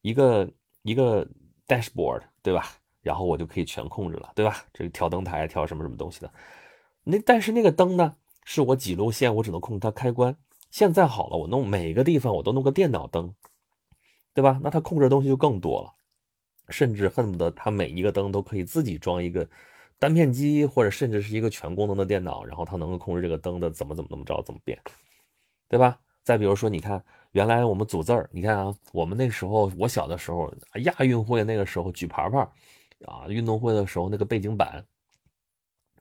[0.00, 0.50] 一个
[0.82, 1.24] 一个
[1.68, 2.64] dashboard，对吧？
[3.02, 4.64] 然后我就可以全控制了，对吧？
[4.72, 6.32] 这个调灯台，调什么什么东西的。
[7.04, 10.36] 那但是那个灯呢，是我几路线，我只能控制它开关。
[10.70, 13.34] 现在好了，我弄每个地方我都弄个电脑灯，
[14.34, 14.60] 对吧？
[14.62, 15.92] 那它控制的东西就更多了，
[16.68, 19.48] 甚至恨不得它每一个灯都可以自己装一个
[19.98, 24.78] 单片机，或者甚至是一个全功能的电脑，然后它能够控制这个灯的怎么怎么怎么着怎么变，
[25.68, 25.98] 对吧？
[26.22, 30.52] 再比如说，你看原来我们组字儿，你看啊，我们那时候我小的时候
[30.84, 32.38] 亚运会那个时候举牌牌
[33.06, 34.84] 啊，运动会的时候那个背景板。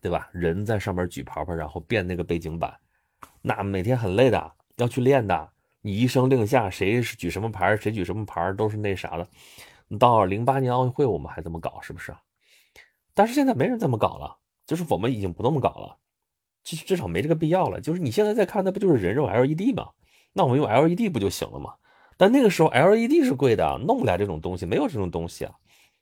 [0.04, 0.28] 对吧？
[0.32, 2.76] 人在上面举牌牌，然后变那个背景板，
[3.40, 5.50] 那每天很累的，要去练的。
[5.82, 9.28] 你一声令下，谁举什么牌，谁举什么牌，都是那啥的。
[9.98, 12.16] 到零八年奥运会，我们还这么搞，是不是？
[13.14, 15.98] 但是现在没人这么搞了，就是我们已经不那么搞了，
[16.64, 17.82] 至至少没这个必要了。
[17.82, 19.90] 就是你现在再看，那不就是人肉 LED 吗？
[20.34, 21.74] 那我们用 LED 不就行了吗？
[22.18, 25.54] 但那个时候 LED 是贵的，弄不来这种东西，没有这种东西啊。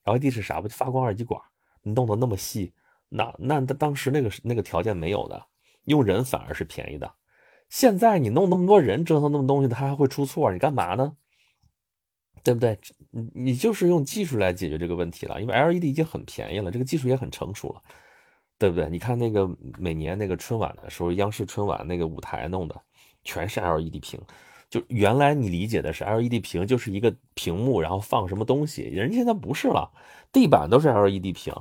[0.04, 0.62] LED 是啥？
[0.62, 1.42] 不就发光二极管？
[1.82, 2.74] 你弄得那么细。
[3.10, 5.46] 那那当时那个那个条件没有的，
[5.86, 7.12] 用人反而是便宜的。
[7.70, 11.14] 现在你弄那么多人折腾那么东西，它还会出错，你干嘛呢？
[12.44, 12.78] 对不对？
[13.34, 17.82] 你就是用技术来解决这个问题了，因为 LED 已经很便宜了，这个技术也很成熟了，
[18.58, 18.90] 对不对？
[18.90, 22.76] 你看那个每年那个春晚的时候，央视春晚那个舞台弄的
[23.24, 24.20] 全是 LED 屏，
[24.70, 29.92] 就原来你理解的是 LED 屏就是一个屏幕，然后放什么东西，人家现在不是了，
[30.32, 31.54] 地板都是 LED 屏。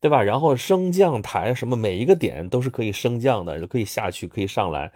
[0.00, 0.22] 对吧？
[0.22, 4.92] 然后升降台什么，每一个点都是可以升降的，可以下去，可以上来。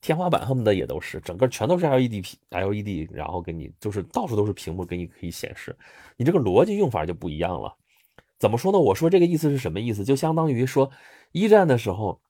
[0.00, 5.76] 天花板恨不得也都是，整个全都是 LED 屏，LED，然后给你就是到处都是屏幕，给你可以显示。
[6.16, 7.76] 你这个逻辑用法就不一样了。
[8.38, 8.78] 怎么说呢？
[8.78, 10.02] 我说这个意思是什么意思？
[10.04, 10.90] 就相当于说，
[11.32, 12.20] 一战的时候，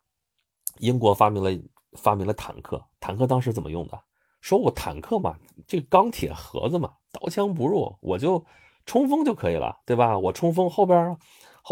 [0.79, 1.51] 英国发明了
[1.93, 4.01] 发明了坦克，坦克当时怎么用的？
[4.41, 8.45] 说我坦克嘛，这个钢铁盒子嘛，刀枪不入，我就
[8.87, 10.19] 冲锋就可以了，对吧？
[10.19, 11.17] 我冲锋后边。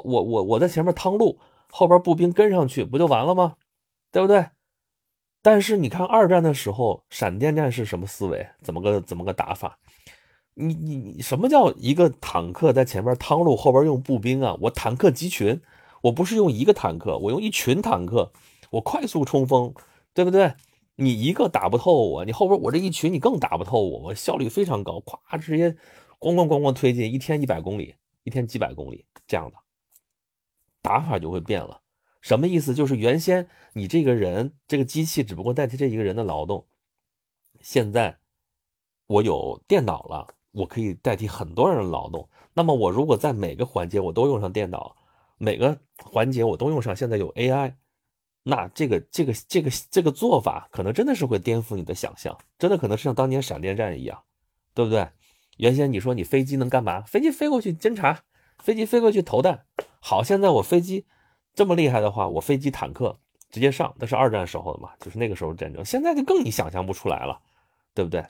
[0.04, 3.56] 我我我在前面趟路，后边步兵跟上去不就完了吗？
[4.12, 4.46] 对不对？
[5.50, 8.46] 但是你看二战的时候，闪电战是什么思维？
[8.60, 9.78] 怎么个怎么个打法？
[10.52, 14.54] 你你你什么叫一个坦克在前面趟路，后边用步兵啊？
[14.60, 15.58] 我坦克集群，
[16.02, 18.30] 我不是用一个坦克，我用一群坦克，
[18.68, 19.72] 我快速冲锋，
[20.12, 20.52] 对不对？
[20.96, 25.70] 你一个打不透我，你后边我这一群你更打不透我，我效率非常高，咵直接
[26.20, 29.56] 咣咣咣咣推进，一天一百公里，一天几百公里这样的。
[30.82, 31.80] 打法就会变了，
[32.20, 32.74] 什么意思？
[32.74, 36.66] 就是原先你这个人这个机器只不过代替这一个人的劳动，
[37.60, 38.18] 现在
[39.06, 42.28] 我有电脑了，我可以代替很多人的劳动。
[42.54, 44.96] 那么我如果在每个环节我都用上电脑，
[45.38, 47.74] 每个环节我都用上现在有 AI，
[48.42, 54.22] 那这个这个这个这个做法可能真的是会颠覆你的想象，真的可能是像当年闪电战一样，
[54.74, 55.08] 对不对？
[55.58, 57.02] 原先你说你飞机能干嘛？
[57.02, 58.24] 飞机飞过去侦察。
[58.60, 59.66] 飞机飞过去投弹，
[60.00, 61.06] 好，现在我飞机
[61.54, 63.18] 这么厉害的话，我飞机坦克
[63.50, 67.40] 直接上，那是二战时候的嘛，就是那个时候战争，现在就更你想象不出来了，
[67.94, 68.24] 对不对？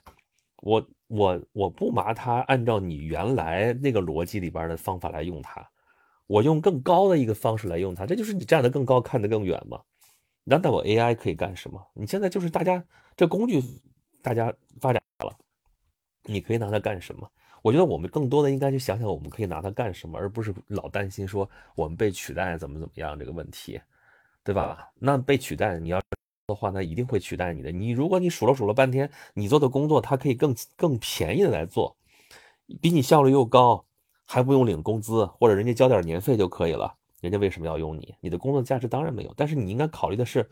[0.62, 5.68] 我我我不拿它按照你原来那个逻辑里边的方法来用它，
[6.26, 9.80] 我用更高的一个方式来用它，这就是你站得更高，看得更远嘛。
[10.44, 11.80] 难道我 AI 可以干什么？
[11.94, 12.82] 你现在就是大家
[13.16, 13.62] 这工具
[14.22, 15.36] 大家发展了，
[16.24, 17.30] 你可以拿它干什么？
[17.62, 23.80] 我觉得我们更多的应该去想想，我们可以拿它干什么，而不是老担心说我们被取代怎么怎么样这个问题，
[24.44, 24.90] 对吧？
[24.98, 26.00] 那被取代，你要
[26.46, 27.70] 的话，那一定会取代你的。
[27.70, 31.96] 你如果你数了数了半天，你做的工作它可以更更便宜的来做，
[32.80, 33.84] 比你效率又高，
[34.24, 38.14] 还不用领工资，或者人家交点年费就可以了，人家为什么要用你？
[38.20, 39.34] 你的工作价值当然没有。
[39.36, 40.48] 但是你应该考虑的是，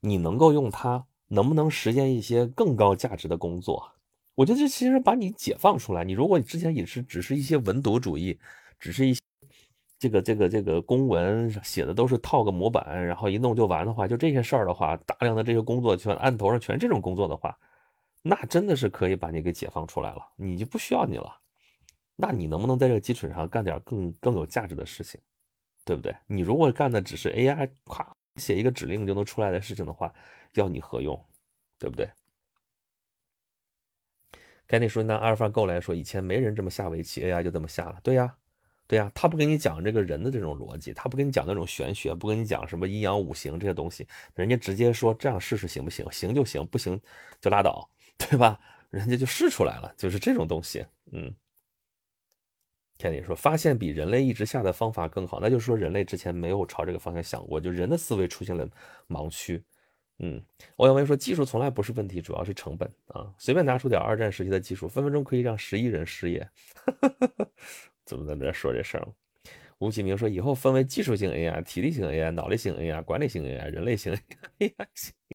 [0.00, 3.92] 你能够用它，能不能实现一些更高价值的工作？
[4.36, 6.04] 我觉得这其实把你解放出来。
[6.04, 8.38] 你如果你之前也是只是一些文牍主义，
[8.78, 9.16] 只是一
[9.98, 17.58] 这个这个这个公文写的都是套个模板，然后一弄就完的话，就这些事儿的话，大量的这些工作全案头上全是这种工作的话，
[18.20, 21.34] 那真的是可以把你给解放出来了，你就不需要你了。
[22.14, 25.18] 那你能不能在这个基础上干点更更有价值的事情，
[25.82, 26.14] 对不对？
[26.26, 30.12] 你如果干的只是 AI 咵写一个指令就能出来的事情的话，
[30.52, 31.18] 要你何用，
[31.78, 32.06] 对不对？
[34.66, 37.98] 该那说拿阿尔法狗来说，以前没人这么下围棋，AI 就这么下了。
[38.02, 38.34] 对呀，
[38.86, 46.04] 对呀，他不跟你讲这个人的这种逻辑，他不跟你讲那种玄学，不跟你讲什么阴阳五行这些东西，人家直接说这样试试行不行？
[46.10, 47.00] 行就行，不行
[47.40, 48.58] 就拉倒， 对吧？
[48.90, 50.84] 人家就试出来了，就是这种东西。
[51.12, 51.34] 嗯，
[52.98, 58.68] 天理说，发现比人类一直下的方法更好，那就是说人类之前没有朝这个方向想过，就人的思维出现了
[59.08, 59.62] 盲区。
[60.18, 60.42] 嗯，
[60.76, 63.32] 欧阳威说，技术从来不是问题，主要是成本啊。
[63.38, 66.48] 随便拿出点二战时期的技术，分分钟可以让十亿人失业。
[68.06, 69.06] 怎么在这说这事儿？
[69.78, 74.16] 吴启明说，以后分为技术性 AI、体力型 AI、脑力型 AI、管理型 AI、人类型
[74.58, 74.72] AI，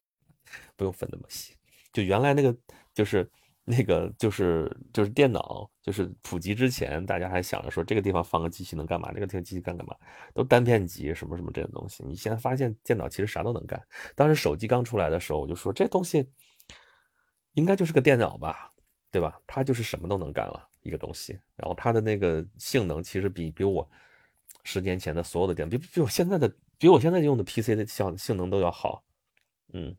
[0.74, 1.54] 不用分那么细。
[1.92, 2.56] 就原来那个，
[2.92, 3.30] 就是
[3.64, 9.96] 那个，就是就是电脑，就是普及之前，大家还想着说这个地方放个机器能干嘛，这个地方机器干干嘛，
[10.34, 12.02] 都单片机什么什么这种东西。
[12.04, 13.80] 你现在发现电脑其实啥都能干。
[14.14, 16.28] 当时手机刚出来的时候，我就说这东西
[17.54, 18.72] 应该就是个电脑吧，
[19.10, 19.40] 对吧？
[19.46, 21.38] 它就是什么都能干了一个东西。
[21.56, 23.88] 然后它的那个性能其实比比我。
[24.64, 26.48] 十年前的所有的电脑，比比我现在的，
[26.78, 29.02] 比我现在用的 PC 的性性能都要好，
[29.72, 29.96] 嗯，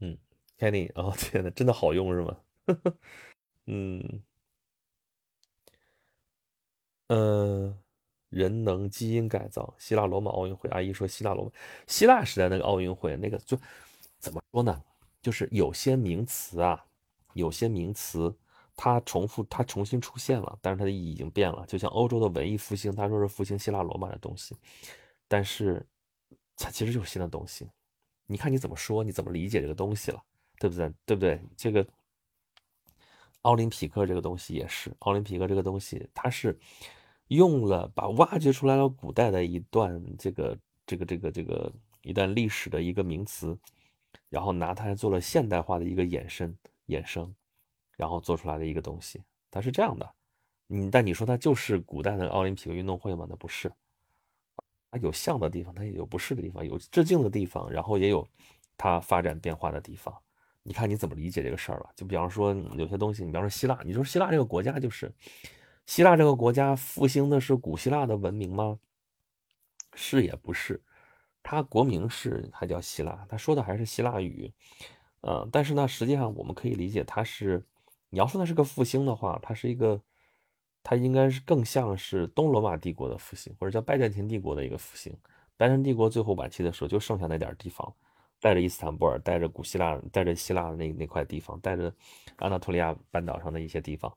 [0.00, 0.18] 嗯
[0.62, 2.36] ，Kenny，哦天呐，真的好用是吗？
[3.66, 4.22] 嗯，
[7.08, 7.76] 呃，
[8.28, 11.50] 人能基因改造，希腊罗马奥运会，阿姨说希腊罗马，
[11.88, 13.58] 希腊时代那个奥运会，那个就
[14.20, 14.80] 怎么说呢？
[15.20, 16.86] 就是有些名词啊，
[17.34, 18.32] 有些名词。
[18.74, 21.64] 它重复，它重新出现了，但是它的意义已经变了。
[21.66, 24.56] 就像欧洲的文艺复兴，他说是复兴希腊罗马的东西，
[25.28, 25.86] 但是
[26.56, 27.68] 它其实就是新的东西。
[28.26, 30.24] 你看你怎么说，你怎么理解这个东西了，
[30.62, 30.92] 对不对？
[31.04, 31.40] 对不对？
[31.56, 31.84] 这个
[33.40, 36.56] 奥林匹克这个东西也是，奥林匹克这个东西，它是
[37.28, 41.72] 用了把挖掘出来了古代的一段这个这个这个这个
[42.02, 43.58] 一段历史的一个名词，
[44.28, 47.34] 然后拿它做了现代化的一个衍生衍生。
[47.94, 50.14] 然后做出来的一个东西，它是这样的，
[50.70, 53.26] 嗯，但你说它就是古代的奥林匹克运动会吗？
[53.28, 53.70] 那不是，
[54.90, 58.26] 它有像的地方，它也有不是的地方，有致敬的地方，然后也有
[58.76, 60.12] 它发展变化的地方。
[60.62, 61.90] 你看你怎么理解这个事儿了？
[61.96, 65.12] 就比方说有些东西，你比方说希腊，你说希腊这个国家就是
[65.86, 68.78] 希腊这个国家复兴的是古希腊的文明吗？
[69.94, 70.82] 是也不是，
[71.42, 74.52] 它国名是还叫希腊，他说的还是希腊语，
[75.20, 77.64] 呃，但是呢，实际上我们可以理解它是。
[78.14, 79.98] 你要说它是个复兴的话，它是一个，
[80.82, 85.16] 它应该是更像是东罗马帝国的复兴，或者叫拜占庭帝国的一个复兴。
[85.56, 87.90] 拜占庭帝国最后晚期的时候，就剩下那点地方，
[88.42, 91.94] 带着伊斯坦布尔，带着古希腊，带着希腊的那那块地方，带着
[92.36, 94.12] 安纳托利亚半岛上的一些地方，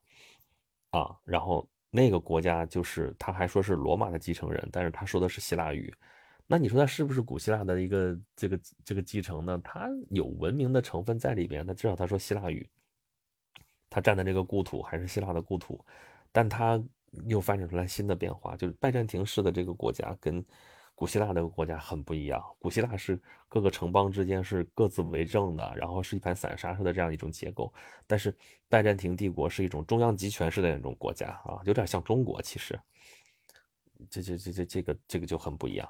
[0.90, 5.94] 啊，然后那个国家就是他还说是罗马的继承人，但是他说的是希腊语。
[6.48, 9.60] 那你说他是不是古希腊的一个这个这个继承呢？
[9.62, 12.68] 他有文明的成分在里边，那至少他说希腊语。
[13.88, 15.84] 他占的这个故土还是希腊的故土，
[16.32, 16.82] 但他
[17.26, 20.44] 又发展出来新的变化，就是拜占庭式的这个国家跟
[20.96, 22.42] 古希腊这个国家很不一样。
[22.58, 27.72] 古希腊是各个城邦之间是各自为政的，然后是一盘散沙式的这样一种结构，
[28.06, 28.34] 但是
[28.66, 32.40] 拜占庭帝国是一种中央集权式的那种国家啊，有点像中国。
[32.40, 32.80] 其实，
[34.08, 35.88] 这这这这这个这个就很不一样。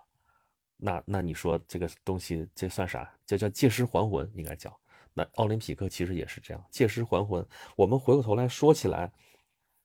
[0.76, 3.08] 那那你说这个东西这算啥？
[3.24, 4.76] 这叫借尸还魂，应该叫。
[5.14, 7.46] 那奥林匹克其实也是这样，借尸还魂。
[7.76, 9.10] 我们回过头来说起来，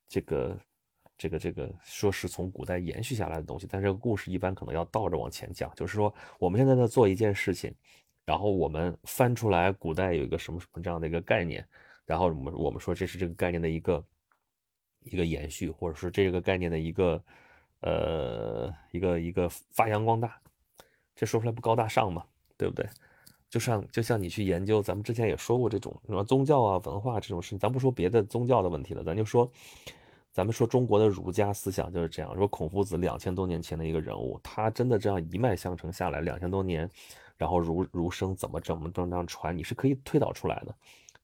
[0.10, 0.60] 这个、
[1.22, 5.72] 这个、这个，说是从古代延续下来的东西，但这个故事一般可能要倒着往前讲。
[5.76, 7.72] 就是说，我们现在在做一件事情，
[8.26, 11.64] 然后我们翻出来古代有一个什么什么这样的一个概念，
[12.08, 14.04] 然后我们我们说这是这个概念的一个
[15.04, 17.24] 一个延续，或者说这个概念的一个
[17.82, 20.42] 呃一个一个发扬光大，
[21.16, 22.26] 这说出来不高大上吗？
[22.58, 22.84] 对不对？
[23.48, 29.52] 就像就像你去研究，咱们之前也说过这种什么宗教啊、文化这种事情，咱不说别的宗教的问题了，咱就说，
[30.32, 32.36] 咱们说中国的儒家思想就是这样。
[32.36, 36.90] 说孔夫子两千多年前的一个人物，他真的这样一脉相承下来两千多年，
[37.38, 40.74] 然后儒儒生怎么怎么这样传，你是可以推导出来的，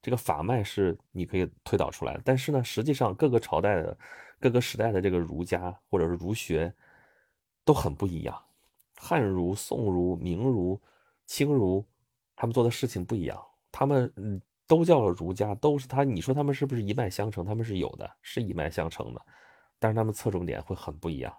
[0.02, 2.20] 这个法脉是你可以推导出来的。
[2.24, 3.96] 但是呢，实际上各个朝代的、
[4.38, 6.72] 各个时代的这个儒家或者是儒学
[7.64, 8.38] 都很不一样，
[8.96, 10.80] 汉儒、宋儒、明儒、
[11.26, 11.84] 清儒。
[12.40, 13.36] 他们做的事情不一样，
[13.72, 16.04] 他们嗯都叫儒家，都是他。
[16.04, 17.44] 你说他们是不是一脉相承？
[17.44, 19.20] 他们是有的，是一脉相承的，
[19.80, 21.34] 但是他们侧重点会很不一样，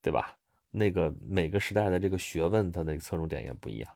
[0.00, 0.36] 对吧？
[0.70, 3.92] 那个每个时代的这个学问，它的侧重点也不一样。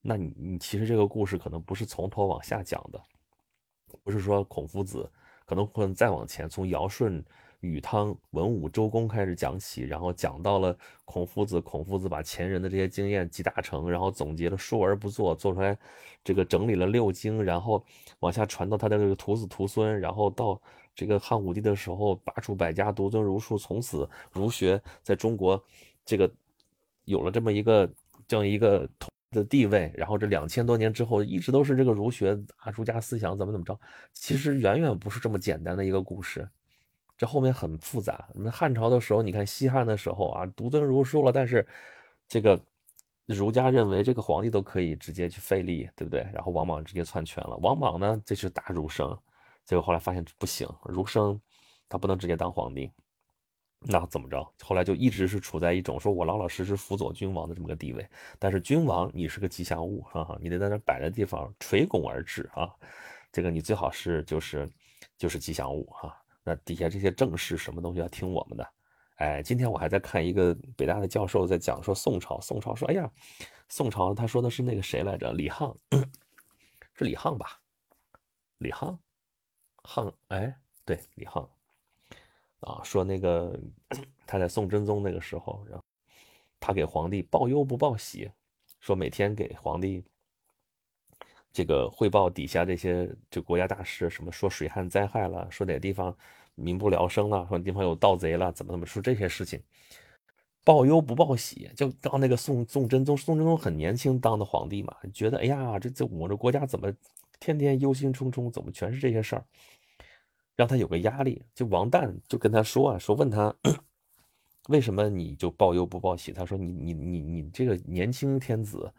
[0.00, 3.02] 那你你其实这个故事可能不是从头往下讲的，
[4.02, 5.10] 不是说孔夫子，
[5.44, 7.22] 可能会再往前，从尧舜。
[7.60, 15.76] 禹汤文武周公开始讲起，然后讲到了孔夫子，孔夫子把前人的这些经验集大成，然后总结了述而不作，做出来
[16.24, 17.84] 这个整理了六经，然后
[18.20, 20.60] 往下传到他的这个徒子徒孙，然后到
[20.94, 25.62] 这个汉武帝的时候，罢黜百家，独尊儒术，从此儒学在中国
[26.04, 26.30] 这个
[27.04, 27.90] 有了这么一个
[28.26, 33.78] 这样一个统的地位，然后这两千多年之后一直都是这个儒学啊，儒家思想怎么怎么着，
[34.14, 36.48] 其实远远不是这么简单的一个故事，
[37.20, 38.26] 这后面很复杂。
[38.34, 41.66] 那汉朝的时候，你看西汉的时候啊，独尊儒术了，但是
[42.26, 42.58] 这个
[43.26, 46.26] 儒家认为这个皇帝都可以直接去废立，对不对？
[46.32, 49.14] 然后王莽直接篡权了，王莽呢，这是大儒生，
[49.66, 51.38] 结果后来发现不行，儒生
[51.90, 52.90] 他不能直接当皇帝。
[53.80, 54.42] 那怎么着？
[54.62, 58.08] 后来就一直是处在一种说我老老实实辅佐君王的这么个地位。
[58.38, 62.74] 但是君王你是个吉祥物，哈哈，你得在那摆着地方垂拱而治啊。
[63.30, 64.66] 这个你最好是就是
[65.18, 66.16] 就是吉祥物哈。
[66.44, 68.72] 那底下这些正事什么东西要听我们的？
[69.16, 73.10] 哎，今天我还在看一个北大的教授在讲说宋朝，宋朝说哎呀，
[73.68, 75.32] 宋朝他说的是那个谁来着？
[75.34, 75.76] 李沆，
[76.96, 77.60] 是李沆吧？
[78.56, 78.96] 李沆，
[79.82, 81.46] 沆，哎，对，李沆。
[82.60, 83.58] 啊，说那个
[84.26, 85.84] 他在宋真宗那个时候，然后
[86.58, 88.30] 他给皇帝报忧不报喜，
[88.80, 90.02] 说每天给皇帝
[91.52, 96.16] 这个汇报底下这些就国家大事，什么说水旱灾害了，说哪个地方
[96.54, 99.60] 民不聊生了，说地方有盗贼了，怎么怎么说这些事情，
[100.64, 106.92] 报忧不报喜，就到那个宋宋真宗，宋真宗很年轻当的皇帝嘛，觉得哎呀，这这我这国家怎么
[107.38, 109.44] 天天忧心忡忡，怎么全是这些事儿？
[110.56, 113.54] 让他有个压力，就王旦就跟他说啊，说问他
[114.68, 116.32] 为什么你就报忧不报喜？
[116.32, 118.92] 他说你你你你这个年轻天子，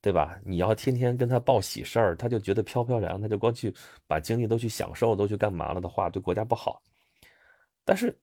[0.00, 0.38] 对吧？
[0.44, 3.74] 你要天天跟他报喜事儿，他就觉得飘飘然，他就光去
[4.06, 6.80] 把精力都去享受，都去干嘛了的话，对国家不好。
[7.84, 8.16] 但是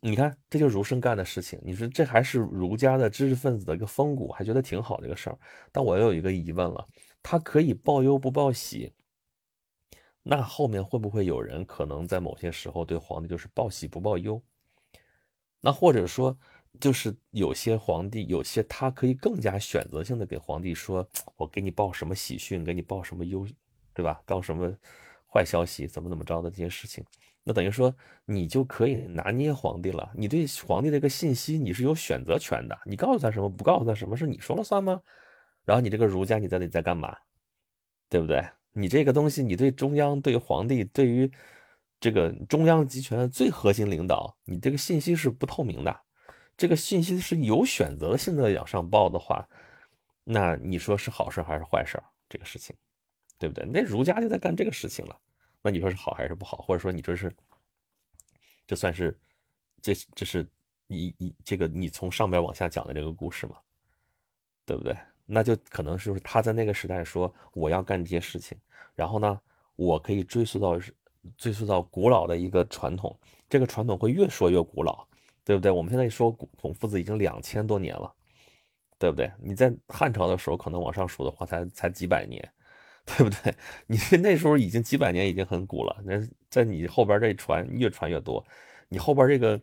[0.00, 1.60] 你看，这就是儒生干的事情。
[1.62, 5.38] 你说这还是儒家的知识分子的一个风骨，还觉得挺好这个事儿。
[5.70, 6.86] 但我又有一个疑问了，
[7.22, 8.92] 他可以报忧不报喜？
[10.22, 14.42] 那后面会不会有人可能在某些时候对皇帝就是报喜不报忧？
[15.60, 16.36] 那或者说，
[16.78, 21.06] 就是有些皇帝，有些他可以更加选择性的给皇帝说，
[21.36, 23.46] 我给你报什么喜讯，给你报什么忧，
[23.92, 24.22] 对吧？
[24.24, 24.72] 告什么
[25.26, 27.04] 坏消息，怎么怎么着的这些事情，
[27.42, 27.94] 那等于说
[28.24, 30.10] 你就可以拿捏皇帝了。
[30.14, 35.00] 你对皇帝这个信息你是有选择权的，你告诉他什么，不告诉他什么，是你说了算吗？
[35.64, 37.16] 然后你这个儒家你在底在干嘛？
[38.08, 38.42] 对不对？
[38.72, 41.30] 你这个东西，你对中央、对皇帝、对于
[42.00, 46.00] 这个中央集权的最核心领导，你这个信息是不透明的。
[46.60, 49.48] 这个信息是有选择性的往上报的话，
[50.24, 51.98] 那你说是好事还是坏事？
[52.28, 52.76] 这个事情，
[53.38, 53.64] 对不对？
[53.64, 55.18] 那儒家就在干这个事情了。
[55.62, 56.58] 那你说是好还是不好？
[56.58, 57.34] 或者说你这是，
[58.66, 59.18] 这算是
[59.80, 60.46] 这这是
[60.86, 63.56] 你你这个你从上边往下讲的这个故事吗？
[64.66, 64.94] 对不对？
[65.24, 68.58] 那就可能就是他在那个时代说我要干这些事情，
[68.94, 69.40] 然后呢，
[69.76, 70.78] 我可以追溯到
[71.38, 75.08] 追溯到古老的一个传统，这个传统会越说越古老，
[75.50, 75.68] 对不对？
[75.68, 78.14] 我们现在说孔夫子已经两千多年了，
[79.00, 79.28] 对不对？
[79.42, 82.40] 你在汉朝的时候可能往上数的话才才几百年，
[83.04, 83.52] 对不对？
[83.88, 86.12] 你那时候已经几百年已经很古了，那
[86.48, 88.46] 在你后边这传越传越多，
[88.88, 89.60] 你后边这个。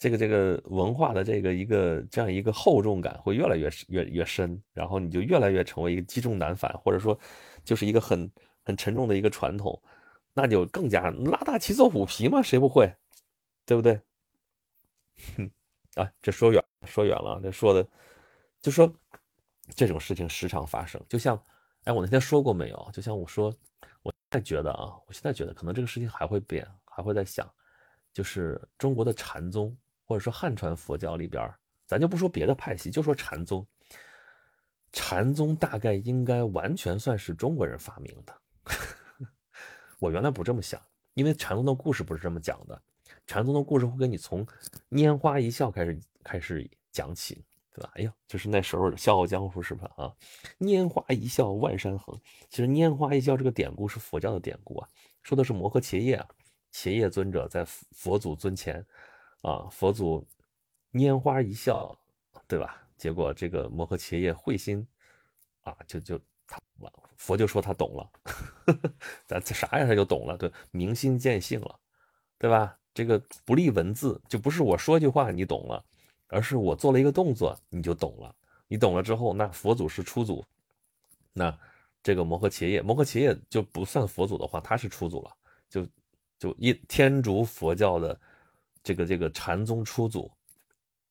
[0.00, 7.18] 这个这个文化的这个一个这样一个厚重感会越来越越越深，然后你就越来越成为一个积重难返，或者说
[7.64, 8.30] 就是一个很
[8.64, 9.82] 很沉重的一个传统，
[10.34, 12.94] 那就更加拉大旗做虎皮嘛，谁不会，
[13.66, 14.00] 对不对？
[15.36, 15.50] 哼，
[16.02, 17.86] 啊，这说远说远了，这说的
[18.60, 18.92] 就说
[19.74, 21.40] 这种事情时常发生，就像
[21.84, 22.90] 哎，我那天说过没有？
[22.92, 23.46] 就像我说，
[24.02, 27.48] 我现在觉得啊，我现在觉得可能这个事情还会变，还会在想，
[28.12, 29.76] 就是中国的禅宗。
[30.04, 31.54] 或者说汉传佛教里边，
[31.86, 33.66] 咱就不说别的派系，就说禅宗。
[34.90, 38.34] 禅宗大概应该完全算是中国人发明的。
[40.00, 40.80] 我原来不这么想，
[41.12, 42.82] 因为禅宗的故事不是这么讲的。
[43.28, 44.44] 禅宗的故事会跟你从
[44.90, 47.90] 拈花一笑开始开始讲起，对吧？
[47.96, 49.88] 哎呀，就是那时候《笑傲江湖》是吧？
[49.98, 50.16] 啊，
[50.58, 52.18] 拈花一笑万山横。
[52.48, 54.88] 其实拈花一笑这个典故是佛教的典故啊，
[55.22, 56.26] 说的是摩诃伽叶啊，
[56.70, 58.84] 伽叶尊者在佛祖尊前。
[59.42, 60.26] 啊，佛祖
[60.92, 61.96] 拈花一笑，
[62.48, 62.82] 对吧？
[62.96, 64.84] 结果这个摩诃伽叶会心，
[65.64, 66.58] 啊，就就他
[67.16, 68.10] 佛就说他懂了，
[69.28, 69.86] 咱这啥呀？
[69.86, 71.78] 他就懂了，对，明心见性了，
[72.38, 72.77] 对吧？
[72.98, 75.84] 这个不立文字，就不是我说句话你懂了，
[76.26, 78.34] 而是我做了一个动作你就懂了。
[78.66, 80.44] 你懂了之后，那佛祖是初祖，
[81.32, 81.56] 那
[82.02, 85.30] 这个摩诃伽叶，摩诃伽叶就不算佛祖的话，他是初祖了，
[85.70, 85.86] 就
[86.40, 88.18] 就一天竺佛教的。
[88.82, 90.28] 这个这个禅宗初祖，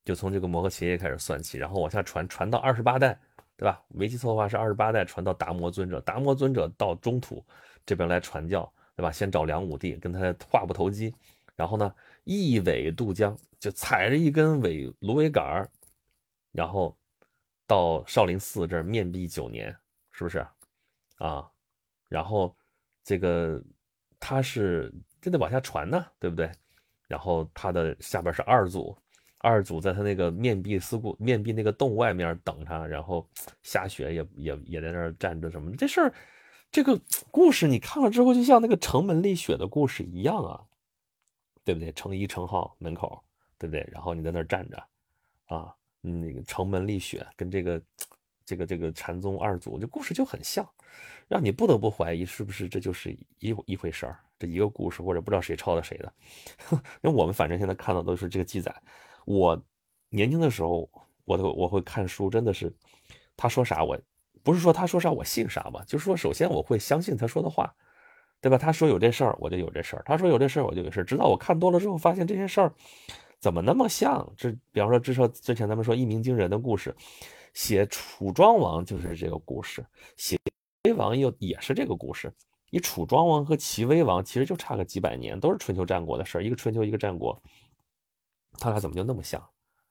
[0.04, 3.18] 就从这个摩诃伽叶开始算起，然后往下传，传到二十八代，
[3.56, 3.80] 对吧？
[3.88, 7.42] 没记错的话是二十八代，传到达摩尊者，达摩尊者到中土
[7.86, 9.10] 这边来传教，对吧？
[9.10, 11.14] 先找梁武帝跟他话不投机，
[11.58, 11.92] 然后呢
[12.22, 15.68] 一苇渡江，就踩着一根苇芦苇杆儿，
[16.52, 16.96] 然后
[17.66, 19.76] 到少林寺这儿面壁九年，
[20.12, 20.46] 是不是？
[21.16, 21.50] 啊，
[22.08, 22.54] 然后
[23.02, 23.60] 这个
[24.20, 26.48] 他是这得往下传呢，对不对？
[27.08, 28.96] 然后他的下边是二祖，
[29.38, 33.28] 二祖在他那个面壁思过面壁那个洞外面等他，然后
[33.64, 36.14] 下雪也也也在那儿站着什么这事儿，
[36.70, 37.00] 这个
[37.32, 40.62] 故事你看了之后，就像那个城门立雪的故事一样啊，
[41.68, 41.92] 对不对？
[41.92, 43.22] 成一成号门口，
[43.58, 43.86] 对不对？
[43.92, 44.82] 然后你在那儿站着，
[45.54, 47.82] 啊，那个城门立雪跟这个
[48.42, 50.66] 这个这个禅宗二祖这故事就很像，
[51.28, 54.18] 让你不得不怀疑是不是这就是一一回事儿。
[54.38, 56.10] 这一个故事，或者不知道谁抄的谁的，
[56.72, 58.74] 因为我们反正现在看到都是这个记载。
[59.26, 59.62] 我
[60.08, 60.90] 年轻的时候，
[61.26, 62.74] 我都我会看书，真的是
[63.36, 64.00] 他说啥，我
[64.42, 67.74] 不是说他说啥我信啥吧，就是说首先我会相信他说的话，
[68.40, 68.56] 对吧？
[68.56, 71.04] 他说有这事儿，我就有这事儿；他说有这事儿，我就有事儿。
[71.04, 72.72] 直到我看多了之后，发现这些事儿
[73.40, 74.32] 怎么那么像？
[74.36, 76.94] 这比方说，至少之前咱们说一鸣惊人的故事，
[77.54, 79.84] 写楚庄王就是这个故事，
[80.16, 80.38] 写
[80.84, 82.32] 威王又也是这个故事。
[82.70, 87.40] 你楚庄王和齐威王其实就差个几百年，都是春秋战国的事儿，一个春秋一个战国，
[88.58, 89.42] 他俩怎么就那么像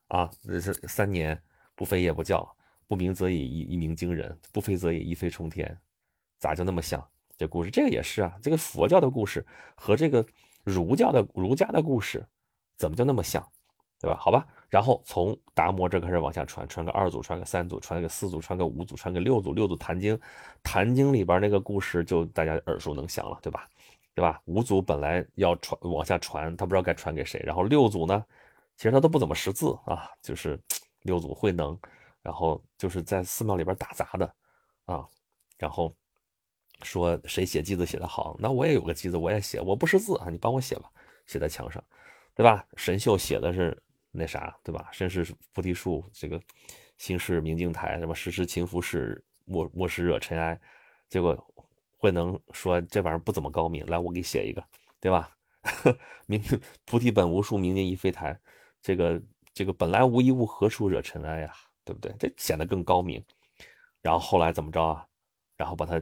[0.09, 0.29] 啊？
[0.43, 1.41] 这是三年
[1.75, 2.47] 不飞也不叫，
[2.87, 5.77] 不鸣则已，一一鸣惊人；不飞则已，一飞冲天，
[6.39, 7.05] 咋就那么像？
[7.37, 10.25] 这故事这个也是啊，这个佛教的故事和这个
[10.63, 12.25] 儒教的儒家的故事
[12.75, 13.45] 怎么就那么像？
[13.99, 14.15] 对吧？
[14.19, 20.19] 好吧，然后从达摩这开始往下传，传个二祖，传个三祖，传个四祖，传个五祖，传个六祖，六祖坛经，
[20.61, 23.67] 坛经里边那个故事就大家耳熟能详了，对吧？
[24.13, 24.39] 对吧？
[24.45, 28.23] 五祖本来要传往下传，他不知道该传给谁，然后六祖呢，
[28.75, 30.59] 其实他都不怎么识字啊，就是
[31.01, 31.75] 六祖慧能，
[32.21, 34.31] 然后就是在寺庙里边打杂的
[34.85, 35.03] 啊，
[35.57, 35.91] 然后
[36.83, 40.89] 说谁写记子写得好，那我也有个记子，我也写，我不识字啊，你帮我写吧，
[41.25, 41.83] 写在墙上，
[42.35, 42.65] 对吧？
[42.75, 43.77] 神秀写的是。
[44.09, 44.89] 那啥，对吧？
[44.91, 45.23] 身是
[45.53, 46.41] 菩提树，这个
[46.97, 50.59] 心是明镜台，什么时时勤拂拭，莫莫使惹尘埃。
[51.07, 51.37] 结果
[51.97, 54.63] 慧能说这玩意儿不怎么高明，来我给写一个，
[54.99, 55.29] 对吧？
[56.25, 56.41] 明
[56.85, 58.35] 菩提本无树，明镜亦非台。
[58.81, 59.21] 这个
[59.53, 61.53] 这个本来无一物，何处惹尘埃呀？
[61.85, 62.11] 对不对？
[62.17, 63.23] 这显得更高明。
[64.01, 65.05] 然后后来怎么着啊？
[65.57, 66.01] 然后把它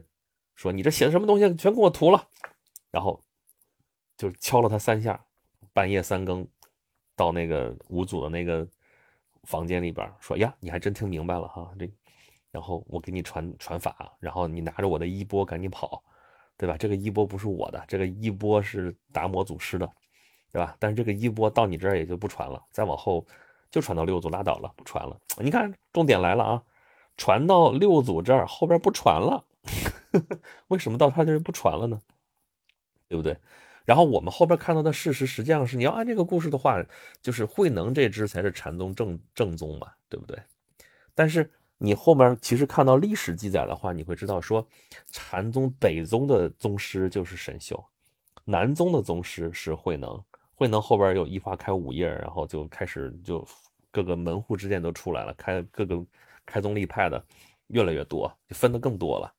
[0.55, 2.27] 说你这写的什么东西，全给我涂了。
[2.91, 3.21] 然后
[4.17, 5.23] 就敲了他三下，
[5.73, 6.47] 半夜三更。
[7.17, 8.67] 到那个五组的那个
[9.43, 11.89] 房间里边，说呀，你还真听明白了哈，这，
[12.51, 16.03] 然后我给你传传法，然后你拿着我的衣钵赶紧跑，
[16.57, 16.75] 对吧？
[16.77, 19.89] 这个衣钵不是我的，这个衣钵是达摩祖师的，
[20.51, 20.75] 对吧？
[20.77, 23.25] 但是这个衣钵到你这儿也就不传了，再往后
[23.71, 25.17] 就传到六祖拉倒了，不传了。
[25.37, 26.63] 你看，重点来了啊，
[27.15, 29.41] 传到六祖这儿后边不传了，
[30.69, 32.01] 为什么到他这儿不传了呢？
[33.07, 33.37] 对不对？
[33.85, 36.83] 然后我们后边看到的事实，实际上是你要按这个故事的话，
[37.21, 40.41] 就是慧能这支才是禅宗正正宗嘛，对不对？
[41.13, 44.67] 但是你后面其实看到历史记载的话，你会知道说，
[45.11, 47.83] 禅宗北宗的宗师就是神秀，
[48.43, 50.19] 南宗的宗师是慧能。
[50.55, 53.45] 慧能后边又一花开五叶，然后就开始就
[53.91, 56.03] 各个门户之见都出来了，开各个
[56.45, 57.23] 开宗立派的
[57.67, 59.34] 越来越多，就分的更多了。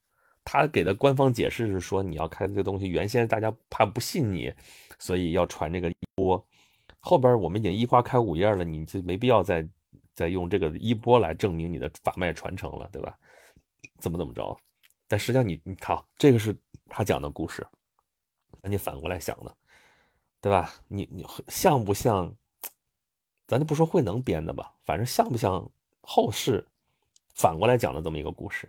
[0.47, 4.55] 他给的官方解释是说，你要开这个东西，原先大家怕不信你，
[4.97, 6.47] 所以要传这个衣钵。
[7.01, 9.69] 后边我们已经一花开五叶了，你就没必要再
[10.15, 13.19] 再用这个衣钵来证明你的法脉传承了，对吧？
[13.99, 14.57] 怎么怎么着？
[15.09, 16.57] 但实际上你你看，这个是
[16.89, 17.67] 他讲的故事，
[18.63, 19.53] 那你反过来想的，
[20.41, 20.73] 对吧？
[20.87, 22.33] 你你像不像？
[23.49, 25.69] 咱就不说慧能编的吧，反正像不像
[26.03, 26.67] 后世
[27.35, 28.69] 反过来讲的这么一个故事？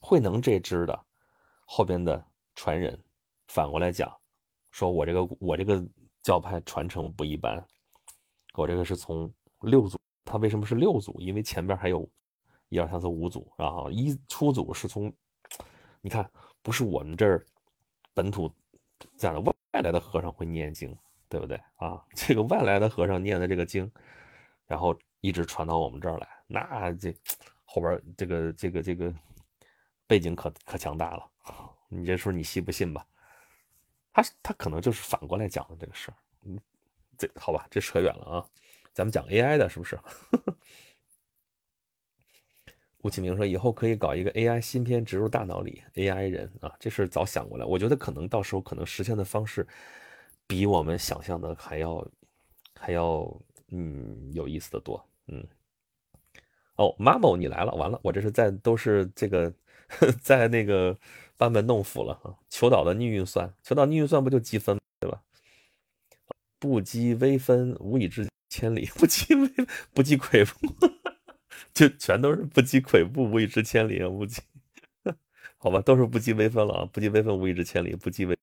[0.00, 1.05] 慧能这支的。
[1.66, 2.98] 后边的传人
[3.48, 4.10] 反过来讲，
[4.70, 5.84] 说我这个我这个
[6.22, 7.62] 教派传承不一般，
[8.54, 11.20] 我这个是从六祖，他为什么是六祖？
[11.20, 12.08] 因为前边还有
[12.68, 15.12] 一二三四五祖，然后一初祖是从，
[16.00, 16.28] 你看
[16.62, 17.44] 不是我们这儿
[18.14, 18.50] 本土
[19.18, 20.96] 这样的外来的和尚会念经，
[21.28, 22.02] 对不对啊？
[22.14, 23.90] 这个外来的和尚念的这个经，
[24.66, 27.14] 然后一直传到我们这儿来，那这
[27.64, 29.14] 后边这个这个这个
[30.06, 31.28] 背景可可强大了。
[31.88, 33.06] 你这说你信不信吧？
[34.12, 36.16] 他他可能就是反过来讲的这个事儿。
[36.46, 36.58] 嗯，
[37.18, 38.46] 这好吧，这扯远了啊。
[38.94, 39.98] 咱们讲 AI 的，是不是？
[43.02, 47.64] 吴启明说以后可以搞一个 AI 芯片植入大脑里，AI 人啊，这事早想过来。
[47.66, 49.66] 我觉得可能到时候可能实现的方式
[50.46, 52.08] 比我们想象的还要
[52.74, 53.30] 还要
[53.68, 55.06] 嗯有意思的多。
[55.26, 55.46] 嗯。
[56.76, 59.52] 哦，马某你来了，完了，我这是在都是这个
[60.22, 60.98] 在那个。
[61.36, 62.34] 班门弄斧了啊！
[62.48, 65.20] 求导的逆运算，求导逆运算不就积分对吧？
[66.58, 69.48] 不积微分，无以至千里；不积微，
[69.92, 70.74] 不积跬步，
[71.74, 74.08] 就全都是不积跬步，无以至千里啊！
[74.08, 74.40] 不积，
[75.58, 78.36] 好吧，都是不积微分了啊，不积微分无以至千里，不积微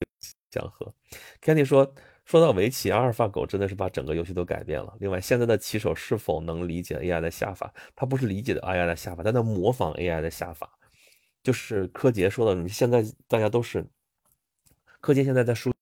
[0.51, 0.93] 讲和。
[1.41, 1.91] Kenny 说，
[2.25, 4.95] 说到围棋，阿尔法狗真的是把整个游戏都改变了。
[4.99, 7.73] 另外，现在的棋手是否能理解 AI 的下法？
[7.95, 10.69] 他不是理解的 AI 的下法，他在模仿 AI 的下法。
[11.43, 13.85] 就是柯洁说的，你现在大家都是
[15.01, 15.73] 柯洁现在在输，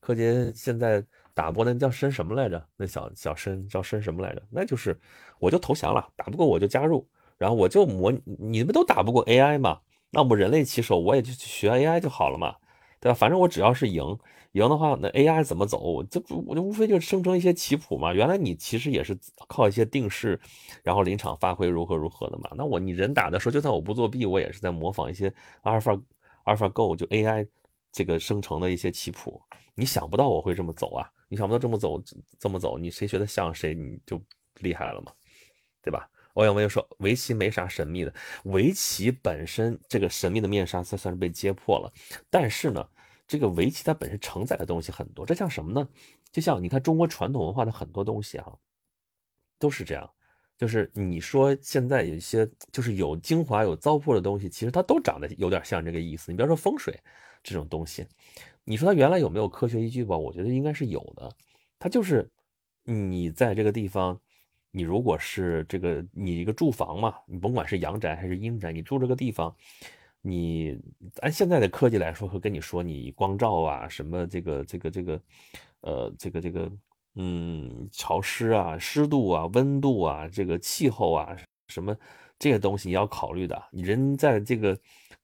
[0.00, 1.04] 柯洁现在
[1.34, 2.64] 打不过那叫申什么来着？
[2.76, 4.42] 那小小申叫申什么来着？
[4.50, 4.98] 那就是
[5.40, 7.06] 我就投降了，打不过我就加入，
[7.36, 9.80] 然后我就模你们都打不过 AI 嘛？
[10.10, 12.54] 那我们人类棋手我也就去学 AI 就好了嘛，
[13.00, 13.14] 对吧？
[13.14, 14.02] 反正我只要是赢，
[14.52, 15.78] 赢的话，那 AI 怎么走？
[15.78, 18.12] 我就我就无非就生成一些棋谱嘛。
[18.12, 19.16] 原来你其实也是
[19.48, 20.40] 靠一些定式，
[20.82, 22.50] 然后临场发挥如何如何的嘛。
[22.56, 25.32] 那我你人打的时候，就算我不作弊，我也是在模仿一些
[25.62, 25.92] 阿尔法
[26.44, 27.46] 阿尔法 Go 就 AI
[27.92, 29.40] 这个生成的一些棋谱。
[29.74, 31.08] 你想不到我会这么走啊？
[31.28, 32.02] 你想不到这么走
[32.38, 34.20] 这么走，你谁学的像谁，你就
[34.60, 35.12] 厉害了嘛，
[35.82, 36.08] 对吧？
[36.38, 38.14] 欧阳威说：“围棋没啥神秘的，
[38.44, 41.92] 围棋本身这个神秘的面纱算算是被揭破了。
[42.30, 42.88] 但是呢，
[43.26, 45.88] 这个围棋它本身承载的东西很多，这像什么呢？
[46.30, 48.52] 就像你看中国传统文化的很多东西啊，
[49.58, 50.08] 都是这样。
[50.56, 56.30] 就是你说现在有一些就是有精华有糟粕的东西，其实它都长得有点像这个意思。
[56.30, 56.96] 你比方说风水
[57.42, 58.06] 这种东西，
[58.62, 60.16] 你说它原来有没有科学依据吧？
[60.16, 61.28] 我觉得应该是有的。
[61.80, 62.30] 它就是
[62.84, 64.16] 你在这个地方。”
[64.70, 69.54] 你如果是这个，你一个住房嘛，你甭管是阳宅还是阴宅，你住这个地方，
[70.20, 70.78] 你
[71.20, 75.20] 按现在的科技来说，会跟你说你光照啊，什么这个这个这个，
[75.80, 76.70] 呃，这个这个，
[77.14, 81.36] 嗯，潮湿啊，湿度啊，温度啊，这个气候啊，
[81.68, 81.96] 什么
[82.38, 83.60] 这些东西你要考虑的。
[83.72, 84.78] 你人在这个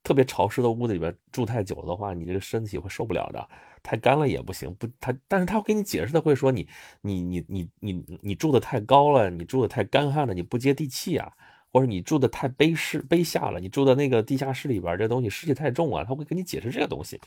[0.04, 3.48] 特别潮湿的屋子里边住太久的话，你这个身体会受不了的。
[3.82, 6.66] 太干了也不行，不，他，但是他会给你解释的，会说你，
[7.02, 11.30] 你，你，你，你，你住的太高了，你住的太干旱了，你不接地气啊，
[11.70, 17.20] 或者你住的太卑湿卑下了，你住的那个地下室里边这东西湿气太重啊，他会给你解释这个东西。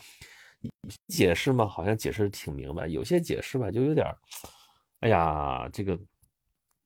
[1.07, 4.07] 解释嘛，好像解释挺明白，有些解释吧，就有点，
[5.01, 5.99] 哎呀，这个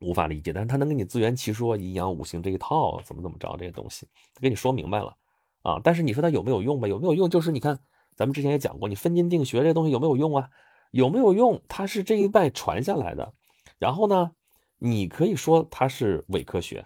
[0.02, 5.16] 无法理解，但是他能给你自圆其说，阴阳五行这一套怎么怎么着这些东西，他给你说明白了
[5.62, 5.80] 啊。
[5.84, 6.88] 但是你说它有没有用吧？
[6.88, 7.30] 有没有用？
[7.30, 7.80] 就是你看。
[8.18, 10.50] 咱们之前也讲过，你分金定穴这东西有没有用啊？
[10.92, 11.64] 有没有用？
[11.70, 13.34] 它是这一代传下来的。
[13.80, 14.32] 然后呢，
[14.78, 16.84] 你可以说它是伪科学，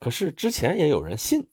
[0.00, 1.48] 可是之前也有人信。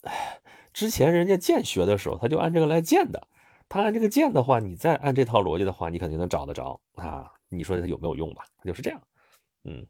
[0.73, 3.27] 之前人家建学的时候，他就按这个来建的。
[3.69, 7.31] 他按这个建的话，你再按这套逻辑的话，你肯定能找得着啊。
[7.49, 8.43] 你说它有没有用吧？
[8.63, 8.99] 就是这样。
[9.63, 9.85] 嗯，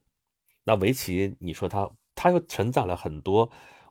[0.64, 3.50] 那围棋，你说它，它又承载了很多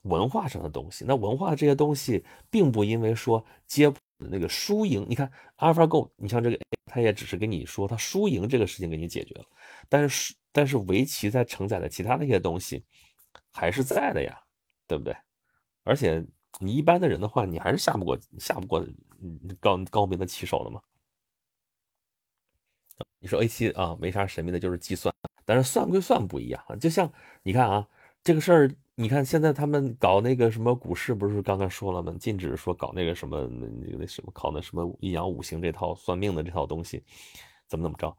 [0.08, 1.04] 文化上的东西。
[1.06, 3.92] 那文化这些东西，并不因为说接。
[4.18, 9.44] 那个输赢，你看 AlphaGo，你像这个，它也只是跟你说它输赢这个事情给你解决了，
[9.90, 12.82] 但是但是围棋在承载的其他那些东西
[13.52, 14.40] 还是在的呀，
[14.86, 15.14] 对不对？
[15.84, 16.24] 而且
[16.60, 18.82] 你一般的人的话，你还是下不过下不过
[19.60, 20.80] 高高明的棋手的嘛。
[23.18, 27.86] 你说 A 七啊，没啥神秘的，就是计算，但是算归算不一样，就像你看啊，
[28.24, 28.74] 这个事儿。
[28.98, 32.14] 你看，现在他们搞那个什么股市，不是刚刚说了吗？
[32.18, 37.04] 禁止说搞那个什么那个那什么考那什么阴阳五行这套算命的这套东西，
[37.68, 38.16] 怎么怎么着？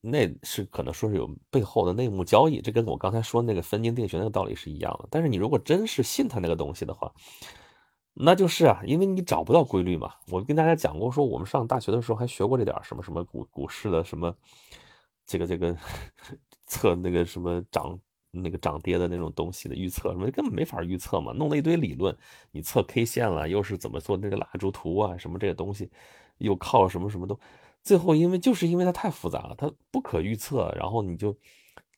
[0.00, 5.06] 那是可能说是有背后的内幕交易，这跟我刚才说那个分金定穴那个道理是一样的。
[5.08, 7.12] 但是你如果真是信他那个东西的话，
[8.12, 10.14] 那就是啊，因为你找不到规律嘛。
[10.32, 14.34] 我跟大家讲过，说我们上大学的时候还学过这点什么什么股股市的什么
[15.24, 15.76] 这个这个
[16.66, 17.96] 测那个什么涨。
[18.30, 22.14] 那个涨跌的那种东西的预测什么根本没法预测嘛，弄了一堆理论，
[22.50, 25.90] 你测 K 线了，又是怎么做那个蜡烛图啊，什么这个东西，
[26.38, 27.38] 又靠什么什么都，
[27.82, 31.34] 最后因为就是因为它太复杂了，它不可预测，然后你就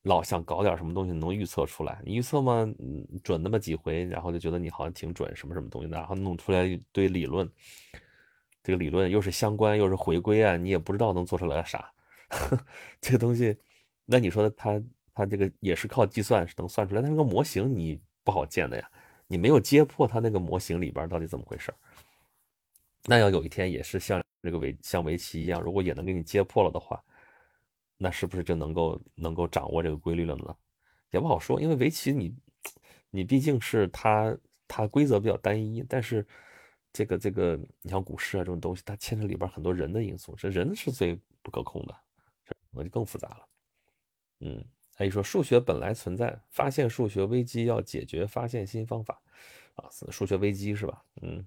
[0.03, 2.65] 老想搞点什么东西能预测出来，你预测嘛，
[3.23, 7.49] 准那么几回，然后就觉得你好像挺准什么什么东西的，然后弄出来一堆理论，
[8.63, 11.91] 这个理论又是相关又是回归啊，你也不知道能做出来啥，
[13.01, 13.57] 这个东西，
[14.05, 14.81] 那你说它？
[15.13, 18.91] 它这个也是靠计算是能算出来，但是个模型你不好建的呀，
[19.27, 21.73] 你没有揭破它那个模型里边到底怎么回事
[23.03, 27.03] 那要有一天也是像这个围像围棋一样，如果也能给你揭破了的话，
[27.97, 30.55] 那是不是就能够能够掌握这个规律了呢？
[31.09, 32.35] 也不好说，因为围棋你
[33.09, 34.37] 你毕竟是它
[34.67, 36.25] 它规则比较单一，但是
[36.93, 41.95] 这个这个你像股市啊这种东西，它牵扯里边很多人的因素，这人是最不可控的，
[42.69, 43.47] 那就更复杂了，
[44.41, 44.63] 嗯。
[45.01, 49.19] 他一说数学本来存在，发现数学危机要解决，发现新方法，
[49.73, 51.03] 啊，数学危机是吧？
[51.23, 51.43] 嗯。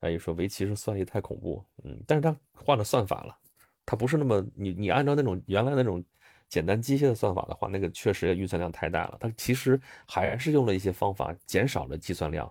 [0.00, 3.36] 他一说围棋是算力太恐怖，嗯，但是他换了算法了，
[3.84, 6.04] 他不是那么你你按照那种原来那种
[6.48, 9.16] 简单机械的算法的话，那个确实运算量太大了。
[9.18, 12.48] 他其实还是用了一些方法减少了计算量，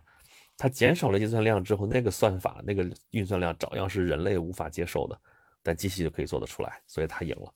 [0.57, 5.17] 它减少了计算量之后，那个算法那个运算量照样是人类无法接受的，
[5.63, 7.53] 但机器就可以做得出来，所以它赢了。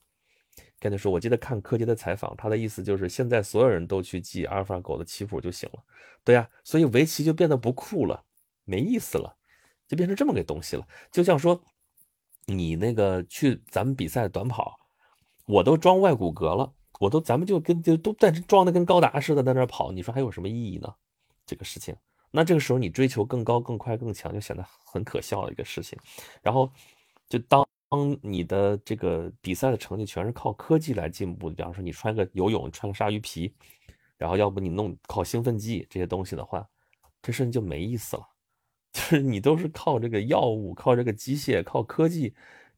[0.80, 5.80] 跟他说，我记得看柯洁的采访，他的意思就是现在所有人都去记阿尔法狗的棋谱就行了。
[6.24, 8.24] 对呀，所以围棋就变得不酷了，
[8.66, 9.36] 没意思了，
[9.88, 10.86] 就变成这么个东西了。
[11.12, 11.60] 就像说
[12.46, 14.78] 你那个去咱们比赛短跑，
[15.46, 20.94] 我都装外骨骼了，我都咱们就跟就都在装的跟高达似的在那跑，你说还有什么意义呢？
[21.46, 21.96] 这个事情，
[22.32, 25.98] 那这个时候你追求更高、更快、更强，就显得很可笑的一个事情。
[26.42, 26.72] 然后
[27.30, 27.65] 就当。
[27.96, 33.54] 当你的这个比赛的成绩全是靠科技来进步的，比方说你穿个游泳穿个鲨鱼皮，
[34.18, 36.68] 然后要不你弄靠兴奋剂这些东西的话，
[37.22, 38.28] 这事情就没意思了。
[38.92, 42.34] 就是你都是靠这个药物、靠这个机械、靠科技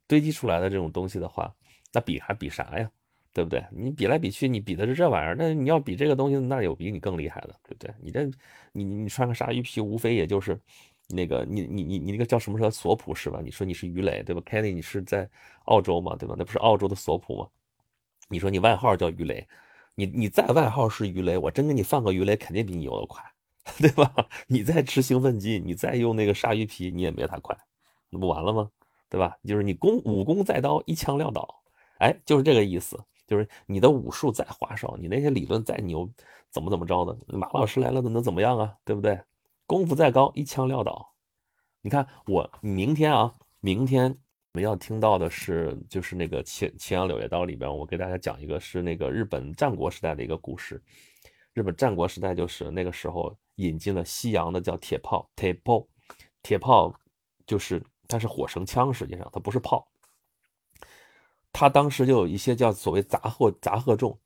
[0.05, 1.51] 堆积出来的这种东西的话，
[1.93, 2.91] 那比还比啥呀？
[3.33, 3.65] 对不对？
[3.71, 7.91] 你比来比去，你比的是这玩意儿，那你要比这个东西，那有比你更厉害的，对不对？
[8.01, 8.23] 你这
[8.71, 10.59] 你你穿个鲨鱼皮，无非也就是。
[11.07, 13.39] 那个你你你你那个叫什么说索普是吧？
[13.43, 15.29] 你说你是鱼雷对吧？Kenny 你是在
[15.65, 16.35] 澳洲嘛对吧？
[16.37, 17.47] 那不是澳洲的索普吗？
[18.29, 19.47] 你说你外号叫鱼雷，
[19.95, 23.23] 你你再外号是鱼雷，我真给你放个鱼雷，肯定比你游得快，
[23.77, 24.13] 对吧？
[24.47, 27.57] 你再吃兴奋剂，你再用那个鲨鱼皮，你也没他快，
[28.09, 28.69] 那不完了吗？
[29.09, 29.37] 对吧？
[29.45, 31.63] 就是你功武功再刀，一枪撂倒，
[31.99, 36.09] 哎，就是这个意思，就是你的武术再花哨，你那些理论再牛，
[36.49, 38.75] 怎么怎么着的，马老师来了能怎么样啊？
[38.83, 39.17] 对不对？
[39.67, 41.13] 功夫再高，一枪撂倒。
[41.81, 44.09] 你看我明天啊，明天
[44.53, 50.81] 我们要听到的是，就是那个《秦秦阳柳叶刀》里边，我给大家讲一个是那个日本战国时代的一个故事。
[51.53, 55.85] 日本战国时代就是那个时候引进了西洋的叫铁炮，铁炮，
[56.41, 56.93] 铁炮
[57.45, 59.85] 就是它是火绳枪，实际上它不是炮。
[61.51, 64.17] 它当时就有一些叫所谓杂货杂贺众，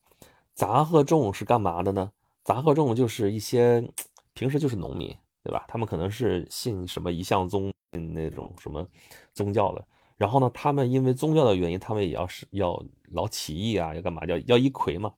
[0.53, 2.11] 杂贺众是干嘛的呢？
[2.43, 3.91] 杂贺众就是一些
[4.33, 5.15] 平时就是农民。
[5.43, 5.65] 对吧？
[5.67, 8.87] 他们可能是信什么一向宗那种什么
[9.33, 9.83] 宗教的，
[10.17, 12.81] 然后呢，他们因为宗教的原因，他们也要是要
[13.11, 14.23] 老起义啊，要干嘛？
[14.25, 15.11] 要要一揆嘛，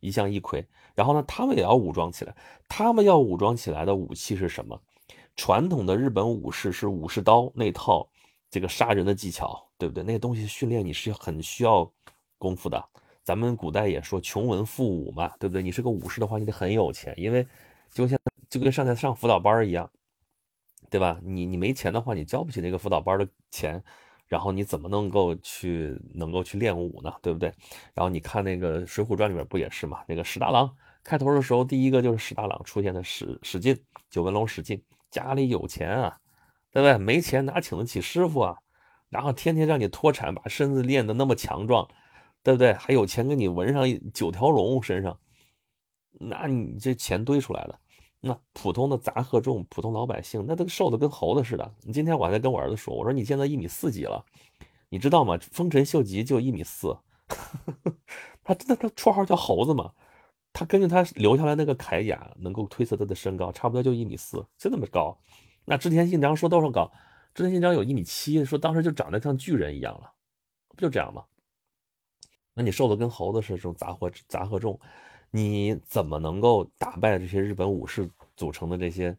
[0.00, 0.64] 一向一揆。
[0.94, 2.34] 然后呢，他们也要武装起来。
[2.68, 4.80] 他们要武装起来的武器是什么？
[5.36, 8.08] 传统的日本武士是武士刀那套
[8.48, 10.04] 这个杀人的技巧，对不对？
[10.04, 11.90] 那些东西训练你是很需要
[12.38, 12.82] 功夫的。
[13.24, 15.62] 咱们古代也说穷文富武嘛，对不对？
[15.62, 17.44] 你是个武士的话，你得很有钱，因为
[17.94, 18.18] 就像。
[18.50, 19.90] 就跟上在上辅导班一样，
[20.88, 21.18] 对吧？
[21.24, 23.82] 你你没钱的话，你交不起那个辅导班的钱，
[24.28, 27.12] 然后你怎么能够去能够去练武呢？
[27.20, 27.52] 对不对？
[27.94, 30.04] 然后你看那个《水浒传》里面不也是嘛？
[30.06, 30.72] 那个史大郎
[31.02, 33.76] 开头的时候，第一个就是史大郎出现的史史进，
[34.08, 34.80] 九纹龙史进，
[35.10, 36.16] 家里有钱啊，
[36.70, 36.96] 对不对？
[36.96, 38.56] 没钱哪请得起师傅啊？
[39.08, 41.88] 然后天天让你脱产，把身子练得那么强壮，
[42.44, 42.72] 对不对？
[42.74, 43.82] 还有钱给你纹上
[44.12, 45.18] 九条龙身上，
[46.20, 47.80] 那你这钱堆出来了。
[48.26, 51.74] 那普通的杂合众、普通老百姓，那都瘦的跟猴子似的。
[51.82, 54.24] 你今天我还在跟我儿子说，我说你现在一米四几了，
[54.88, 55.38] 你知道吗？
[55.52, 56.96] 丰臣秀吉就一米四，
[58.42, 59.92] 他真的他绰号叫猴子嘛？
[60.54, 65.18] 他根据他留下来那个铠甲，能够推测他的身高，差不多就一米四，就那么高。
[65.66, 66.90] 那织田信长说多少高？
[67.34, 70.10] 织田信长有一米七，说当时就长得像巨人一样了，
[70.68, 71.22] 不就这样吗？
[72.54, 74.80] 那你瘦的跟猴子似的这种杂货杂贺众。
[75.36, 79.18] 你怎么能够打败这些日本武士组成的这些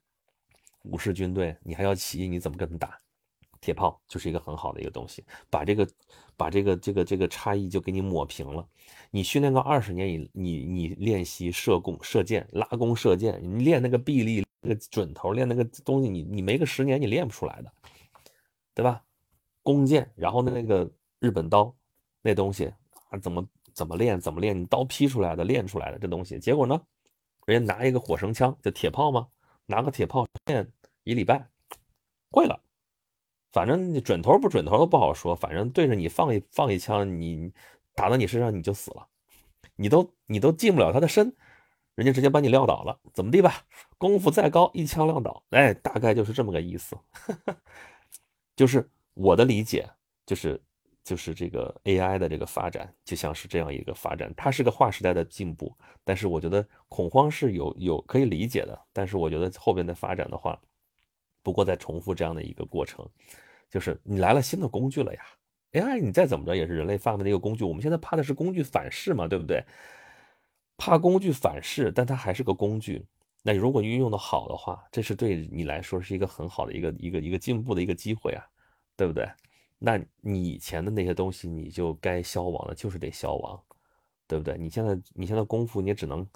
[0.83, 1.53] 武士军队？
[1.61, 2.97] 你还要起义，你怎么跟他们打？
[3.59, 5.85] 铁炮就是一个很好的一个东西，把这个
[6.37, 8.65] 把这个这个这个差异就给你抹平了。
[9.11, 17.69] 你训练个二十年，你你你练习射弓、射箭、拉弓射箭，你练那个臂力、那个准头，练那个东西，你你没个十年，你练不出来的，
[18.73, 19.03] 对吧？
[19.63, 20.89] 弓箭，然后那个
[21.19, 21.75] 日本刀，
[22.21, 22.71] 那东西
[23.09, 23.45] 啊，怎么？
[23.75, 24.19] 怎么练？
[24.19, 24.59] 怎么练？
[24.59, 26.81] 你刀劈出来的，练出来的这东西，结果呢？
[27.45, 29.27] 人家拿一个火绳枪，就铁炮吗？
[29.67, 30.67] 拿个铁炮练
[31.03, 31.47] 一礼拜，
[32.31, 32.59] 会了。
[33.51, 37.51] 反正准头不准头都不好说，反正对着你放一放一枪，你
[37.93, 39.07] 打到你身上你就死了，
[39.75, 41.35] 你都你都进不了他的身，
[41.95, 43.65] 人家直接把你撂倒了，怎么地吧？
[43.97, 46.97] 功夫再高，一枪撂倒，哎，大概就是这么个意思。
[48.55, 49.89] 就是我的理解，
[50.25, 50.61] 就是。
[51.05, 55.73] 就是这个 AI 的这个发展，就像是这样一个发展，它是个划时代的进步。
[56.03, 58.77] 但是我觉得恐慌是有有可以理解的。
[58.91, 60.59] 但是我觉得后边的发展的话，
[61.43, 63.07] 不过在重复这样的一个过程，
[63.69, 65.21] 就是你来了新的工具了呀
[65.73, 67.63] ，AI 你再怎么着也是人类发明的一个工具。
[67.63, 69.63] 我们现在怕的是工具反噬嘛，对不对？
[70.75, 73.05] 怕工具反噬，但它还是个工具。
[73.43, 78.43] 那如果运用的好的话，这是对你来说是一个很好的一个一个一个进步的一个机会啊，
[78.97, 79.29] 对不对？
[79.77, 83.61] 那你以前的那些东西，你就该消亡了，就是得消亡，
[84.27, 84.57] 对不对？
[84.57, 86.27] 你现在你现在功夫，你也只能，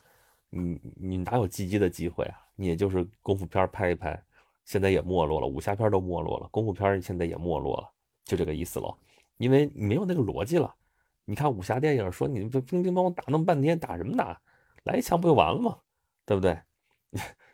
[0.49, 2.37] 你你哪有积极的机会啊？
[2.55, 4.21] 你也就是功夫片拍一拍，
[4.65, 7.89] 现在也没落了，武侠片都没落了，功夫片现在也没落了，
[8.25, 8.95] 就这个意思喽。
[9.37, 10.75] 因为你没有那个逻辑了。
[11.23, 14.41] 你看武侠电影，说你乒乒乓乓打那么半天，打什么打？
[14.83, 15.77] 来一枪不就完了吗？
[16.25, 16.59] 对不对？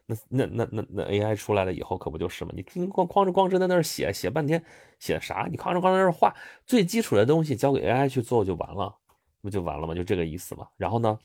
[0.08, 2.51] 那那那那那 AI 出来了以后，可不就是吗？
[2.53, 4.64] 你光光着光是在那儿写写半天，
[4.99, 5.47] 写啥？
[5.49, 6.36] 你哐着哐在那儿画，
[6.66, 8.95] 最基础的东西交给 AI 去做就完了，
[9.41, 9.95] 不就完了吗？
[9.95, 10.68] 就这个意思嘛。
[10.78, 11.18] 然后呢，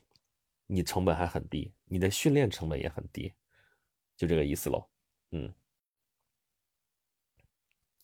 [0.67, 3.33] 你成本还很低，你的训练成本也很低，
[4.17, 4.87] 就这个意思喽。
[5.31, 5.53] 嗯。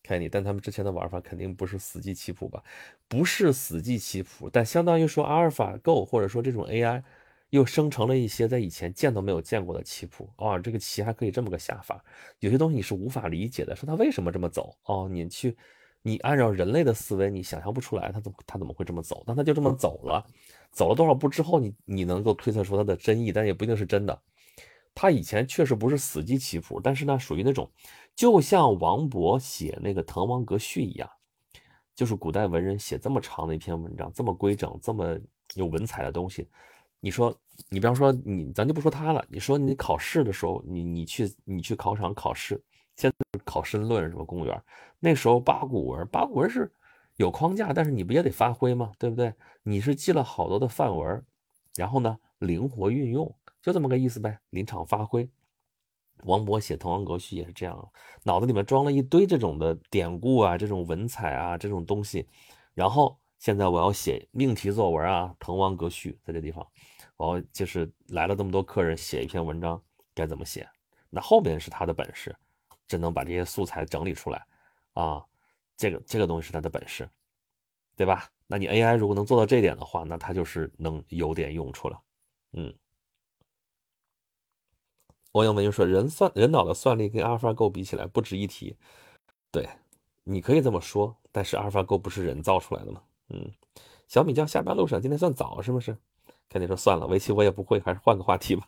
[0.00, 2.62] 看你，但他们之前的玩法肯定不是死记棋谱吧？
[3.08, 7.02] 不是死记棋谱，但相当于说阿尔法 Go 或者说这种 AI
[7.50, 12.04] 又生成了一些在以前见都没有见过的棋谱哦，这个棋还可以这么个下法，
[12.40, 15.08] 有些东西你是无法理解的，说他为什么这么走哦？
[15.10, 15.56] 你去，
[16.02, 19.22] 你按照人类的思维，你想象不出来他怎么他怎么会这么走？
[19.26, 20.24] 但他就这么走了，
[20.70, 24.22] 走了多少步之后，你你能够推测出他的真意，但也不一定是真的。
[24.94, 27.70] 他以前确实不是死记棋谱，但是呢，属于那种。
[28.16, 31.08] 就像王勃写那个《滕王阁序》一样，
[31.94, 35.16] 就是古代文人写这么长的一篇文章，这么规整、这么
[35.54, 36.48] 有文采的东西。
[37.00, 37.34] 你说，
[37.68, 39.24] 你比方说你，咱就不说他了。
[39.28, 42.60] 你说你考试的时候，你你去你去考场考试，
[42.96, 44.62] 现在考申论什么公务员，
[44.98, 46.72] 那时候八股文，八股文是
[47.16, 48.92] 有框架，但是你不也得发挥吗？
[48.98, 49.32] 对不对？
[49.62, 51.24] 你是记了好多的范文，
[51.76, 53.32] 然后呢，灵活运用，
[53.62, 55.28] 就这么个意思呗，临场发挥。
[56.24, 57.92] 王勃写《滕王阁序》也是这样，
[58.24, 62.26] 脑子里面装了一堆这种的典故啊，这种文采啊，这种东西。
[62.74, 66.66] 然后现在我要写命题作文啊，《滕王阁序》在这地方，
[67.18, 69.80] 我就是来了这么多客人，写一篇文章
[70.14, 70.66] 该怎么写？
[71.10, 72.34] 那后边是他的本事，
[72.86, 74.46] 真能把这些素材整理出来
[74.94, 75.22] 啊，
[75.76, 77.06] 这个这个东西是他的本事，
[77.94, 78.30] 对吧？
[78.46, 82.00] 那你 AI 如果能做到这点的话，那他就是能有点用处了，
[82.52, 82.74] 嗯。
[85.32, 88.74] 王阳文就说：“人算人脑的算力跟阿尔法 Go 比起来不值一提。”
[89.52, 89.68] 对，
[90.24, 93.02] 你可以这么说，但是阿尔法 Go 不是人造出来的吗？
[93.28, 93.52] 嗯，
[94.08, 95.96] 小米酱下班路上，今天算早是不是？
[96.48, 98.66] 肯定说算了，围棋我也不会，还是换个话题吧。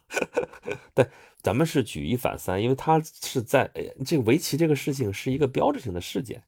[0.94, 1.08] 对，
[1.42, 3.70] 咱们是举一反三，因为他是在
[4.04, 6.42] 这个围棋这个事情是一个标志性的事件。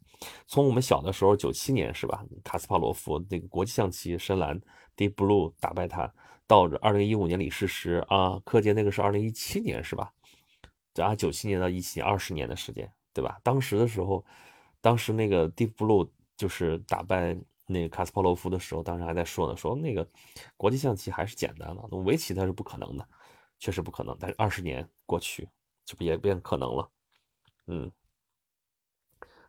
[0.46, 2.24] 从我们小的时候，九七年是吧？
[2.44, 4.60] 卡斯帕罗夫那个国际象棋深蓝
[4.96, 6.12] Deep Blue 打败他。
[6.46, 10.12] 到二零一五年李世石啊，柯洁那个是二零一七年是吧？
[10.96, 13.38] 啊，九七年到一七年二十年的时间，对吧？
[13.42, 14.22] 当时的时候，
[14.82, 16.06] 当时那个 Deep Blue
[16.36, 17.34] 就是打败
[17.72, 20.06] 那个卡斯帕罗夫的时候，当时还在说呢，说那个
[20.56, 23.08] 国际象棋还是简单了，围棋它是不可能的，
[23.58, 24.16] 确实不可能。
[24.20, 25.48] 但是二十年过去，
[25.84, 26.88] 这不也变可能了？
[27.66, 27.90] 嗯。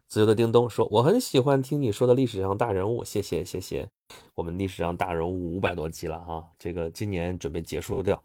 [0.05, 3.89] 自由的叮咚说：“我很喜欢听你说的历史上大人物，谢谢谢谢。
[4.35, 8.21] 我们历史上大人物五百多集了哈，这个今年准备结束掉。”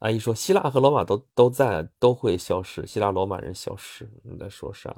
[0.00, 2.84] 阿姨说：“希腊和罗马都都在，都会消失。
[2.88, 4.92] 希腊罗马人消失，你在说啥？”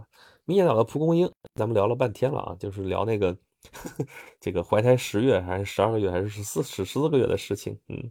[0.46, 3.36] 明年岛的蒲公英，咱们聊了半天了啊，就是聊那个
[4.40, 7.78] 这个怀胎十月还是十二个月还是十四十十四个月的事情。
[7.88, 8.10] 嗯，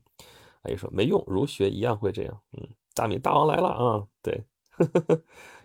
[0.63, 2.41] 阿姨说没用，儒学一样会这样。
[2.51, 5.23] 嗯，大米大王来了啊，对，呵 呵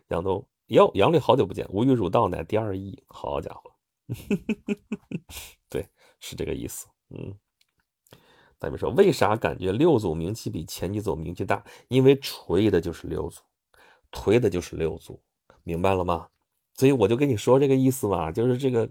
[0.08, 0.46] 杨东。
[0.68, 3.02] 哟，杨丽好久不见，无语汝道乃第二义。
[3.08, 3.74] 好家伙，
[5.68, 5.86] 对，
[6.20, 6.86] 是这个意思。
[7.10, 7.36] 嗯，
[8.58, 11.62] 大家说为啥感觉六组名气比前几组名气大？
[11.88, 13.42] 因为锤的就是六组，
[14.10, 15.20] 推的就是六组，
[15.64, 16.28] 明白了吗？
[16.74, 18.88] 所以我就跟你说这个意思嘛，就是这个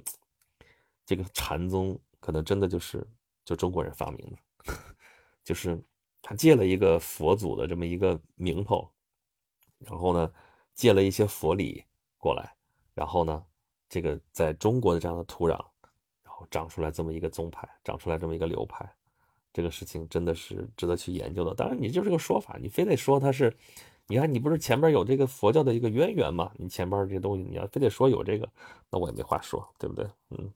[1.05, 3.05] 这个禅宗可能真的就是
[3.45, 4.73] 就中国人发明的，
[5.43, 5.81] 就是
[6.21, 8.89] 他借了一个佛祖的这么一个名头，
[9.79, 10.31] 然后呢。
[10.73, 11.83] 借了一些佛理
[12.17, 12.55] 过来，
[12.95, 13.43] 然后呢，
[13.89, 15.51] 这个在中国的这样的土壤，
[16.23, 18.89] 然后长出来这么一个宗派，长出来这么一个流派，
[19.53, 21.53] 这个事情真的是值得去研究的。
[21.53, 23.55] 当然，你就是个说法，你非得说它是，
[24.07, 26.51] 你看你不是前边有这个佛教的一个渊源吗？
[26.55, 28.49] 你前边这些东西，你要非得说有这个，
[28.89, 30.09] 那我也没话说，对不对？
[30.29, 30.51] 嗯，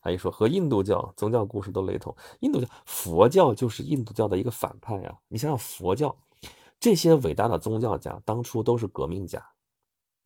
[0.00, 5.18] 他一说和印度教宗教故事都雷同，印度教、佛教就是印度教的一个反派呀。
[5.28, 6.14] 你想想佛教。
[6.80, 9.42] 这些伟大的宗教家当初都是革命家，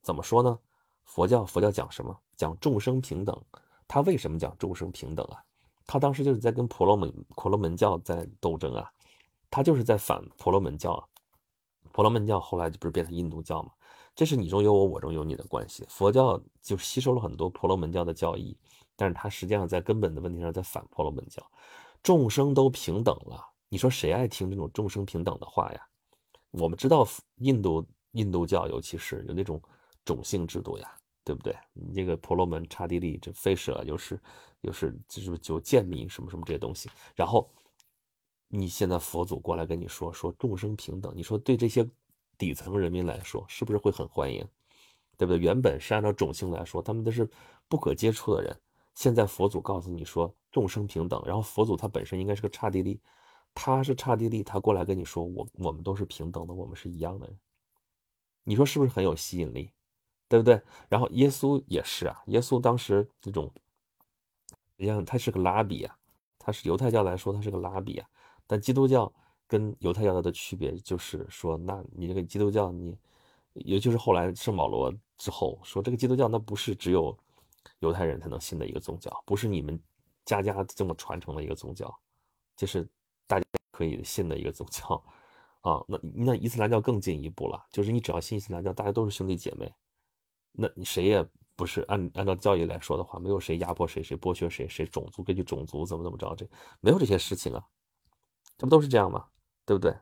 [0.03, 0.59] 怎么说呢？
[1.05, 2.18] 佛教佛教讲什么？
[2.36, 3.40] 讲众生平等。
[3.86, 5.38] 他为什么讲众生平等啊？
[5.86, 8.90] 他当时就是在跟婆罗门婆罗门教在斗争啊，
[9.49, 11.05] 他就是在反婆罗门教啊。
[11.92, 13.70] 婆罗门教后来就不是变成印度教嘛？
[14.16, 15.86] 这是你中有我，我中有你的关系。
[15.88, 18.57] 佛教就吸收了很多婆罗门教的教义，
[18.99, 21.40] 但是他实际上在根本的问题上在反婆罗门教。
[22.03, 25.86] 众生都平等了，你说谁爱听这种众生平等的话呀？
[26.51, 29.62] 我们知道印度印度教，尤其是有那种
[30.05, 30.92] 种姓制度呀，
[31.22, 31.57] 对不对？
[31.74, 34.20] 你这个婆罗门、刹帝利、这吠舍，又是
[34.62, 36.90] 又是就是就贱民什么什么这些东西。
[37.14, 37.49] 然后
[38.49, 41.88] 你现在佛祖过来跟你说说众生平等，你说对这些
[42.36, 44.44] 底层人民来说，是不是会很欢迎？
[45.16, 45.38] 对不对？
[45.38, 47.28] 原本是按照种姓来说，他们都是
[47.68, 48.57] 不可接触的人。
[48.99, 53.01] 现在佛祖告诉你说众生平等，然后佛祖他本身应该是个刹帝利，
[53.55, 57.38] 他是刹帝利，他过来跟你说我我们都是平等的，我们是一样的人。
[58.42, 59.70] 你说是不是很有吸引力？
[60.26, 60.61] 对不对？
[60.88, 63.49] 然后耶稣也是啊，耶稣当时这种，
[64.76, 65.96] 实际上他是个拉比啊，
[66.36, 68.09] 他是犹太教来说他是个拉比啊，
[68.49, 69.12] 但基督教
[69.46, 72.99] 跟犹太教的区别就是说，那你这个基督教你。
[73.55, 77.16] 也就是后来圣保罗之后说，这个基督教那不是只有
[77.80, 79.80] 犹太人才能信的一个宗教，不是你们
[80.24, 81.92] 家家这么传承的一个宗教，
[82.56, 82.88] 这是
[83.26, 85.02] 大家可以信的一个宗教
[85.60, 85.82] 啊。
[85.86, 89.72] 那那伊斯兰教更进一步了，就是你只要信伊斯兰教，大家都是兄弟姐妹，
[90.52, 96.48] 那你谁也不是按按照教义来说的话，没有谁压迫谁，谁剥削谁，谁种族根据种族怎么怎么着，这
[96.80, 97.64] 没有这些事情啊，
[98.56, 99.26] 这不都是这样吗？
[99.64, 99.96] 对不对？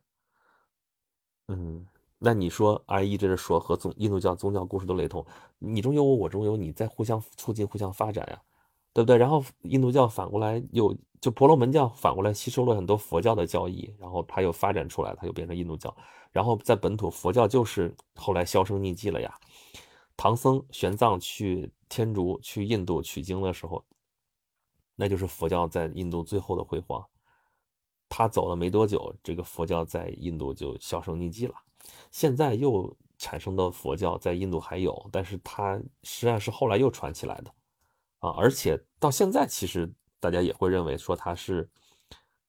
[1.48, 1.86] 嗯。
[2.18, 5.24] 那你说，I 一直说和宗印度教宗教故事都雷同，
[5.58, 8.42] 你中有我，我中有你，在互相促进、互相发展呀，
[8.94, 9.18] 对不对？
[9.18, 15.94] 然后印度教反过来又就婆罗门教反过来吸收了很多佛教的教义，然后它又发展出来，它又变成印度教。
[16.32, 19.38] 然后在本土佛教就是后来销声匿迹了呀。
[20.16, 23.84] 唐僧玄奘去天竺、去印度取经的时候，
[24.94, 27.04] 那就是佛教在印度最后的辉煌。
[28.08, 31.54] 他走了没多久，这个佛教在印度就销声匿迹了。
[32.10, 37.50] 现在又产生的佛教在印度还有，但是它实际上是后来又传起来的
[38.18, 38.30] 啊！
[38.36, 41.68] 而且到现在，其实大家也会认为说它是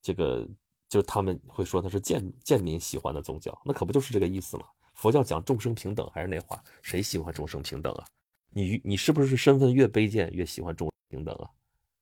[0.02, 0.48] 这个，
[0.90, 4.66] 就他们会说它是贱贱民喜欢的宗教，那可不就是这个意思吗？
[4.94, 8.06] 佛教讲众生平等，还是那话，谁喜欢众生平等啊？
[8.50, 11.50] 你你是不是身份越卑贱越喜欢众生平等啊？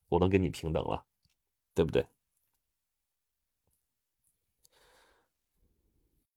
[0.08, 1.04] 我能跟你平等了，
[1.74, 2.06] 对不对？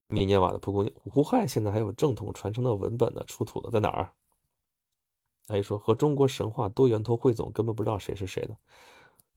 [0.08, 4.10] 密涅瓦的蒲公英，胡亥现在还有正统传承的文本呢，出土的在哪儿？
[5.48, 8.56] 阿姨说和中国神话多源头汇总，根本不知道谁是谁的。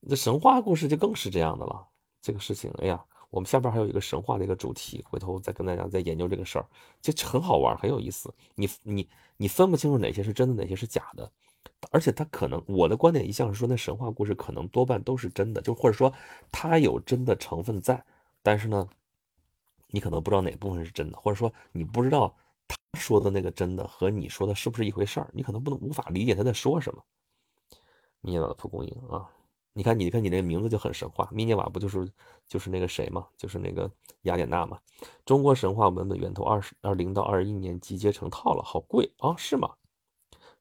[0.09, 1.87] 这神话故事就更是这样的了。
[2.21, 6.65] 这个事情，哎呀，我们下边还有一个神话的一个主题，回头再跟大家再研究这个事儿，
[7.01, 8.33] 就很好玩，很有意思。
[8.55, 11.29] 你你你分不清楚哪些是真的，哪些是假的，
[11.91, 16.13] 而且他可能我的观点一向是说，那神话故事可能多半都是真的，就或者说
[16.49, 18.01] 它有真的成分在，
[18.41, 18.87] 但是呢。
[19.91, 22.35] 你可能不知道哪部分是真的，或者说你不知道
[22.67, 27.03] 他说的那个真的和你说的是不是一回事儿，你可能不能无法理解他在说什么。
[28.21, 29.29] 密涅瓦的蒲公英啊，
[29.73, 31.27] 你看，你看，你那名字就很神话。
[31.31, 32.07] 密涅瓦不就是
[32.47, 34.79] 就是那个谁嘛，就是那个雅典娜嘛。
[35.25, 39.75] 中国神话文本源头二十二零到二一年集结成套了，好贵啊，是吗？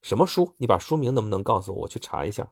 [0.00, 0.54] 什么书？
[0.56, 1.82] 你把书名能不能告诉我？
[1.82, 2.50] 我去查一下。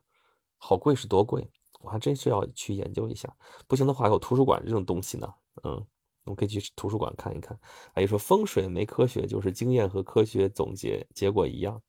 [0.59, 1.51] 好贵是多贵？
[1.81, 3.35] 我还真是要去研究一下。
[3.67, 5.87] 不行的话，有图书馆这种东西呢，嗯。
[6.29, 7.59] 我们可以去图书馆看一看。
[7.95, 11.81] 阿姨说风水没科学，就是经验和科学总结结果一样。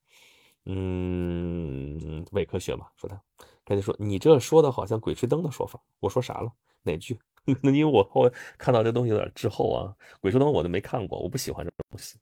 [0.65, 3.21] 嗯，伪科学嘛，说他。
[3.65, 5.79] 他就说，你这说的好像鬼吹灯的说法。
[5.99, 6.51] 我说啥了？
[6.83, 7.19] 哪句？
[7.45, 9.93] 因为我后看到这东西有点滞后啊。
[10.21, 12.17] 鬼吹灯我都没看过，我不喜欢这种东西。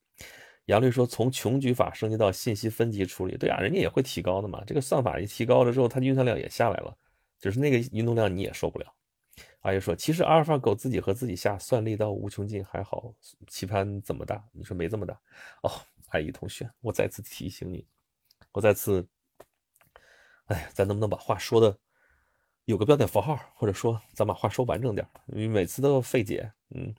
[0.66, 4.62] 杨律说，从穷举法升级到信息分级处理，对啊，人家也会提高的嘛。
[4.66, 6.94] 这个算法一提高了之后，它的运算量也下来了，
[7.40, 8.94] 就是那个运动量你也受不了。
[9.68, 13.14] 阿姨说：“其实阿尔法狗自己和自己下算力到无穷尽还好，
[13.48, 14.42] 棋盘怎么大？
[14.54, 15.14] 你说没这么大
[15.62, 15.70] 哦。”
[16.08, 17.86] 阿姨同学，我再次提醒你，
[18.54, 19.06] 我再次，
[20.46, 21.78] 哎，咱能不能把话说的
[22.64, 25.06] 有个标点符号，或者说咱把话说完整点？
[25.26, 26.50] 你每次都费解。
[26.70, 26.96] 嗯，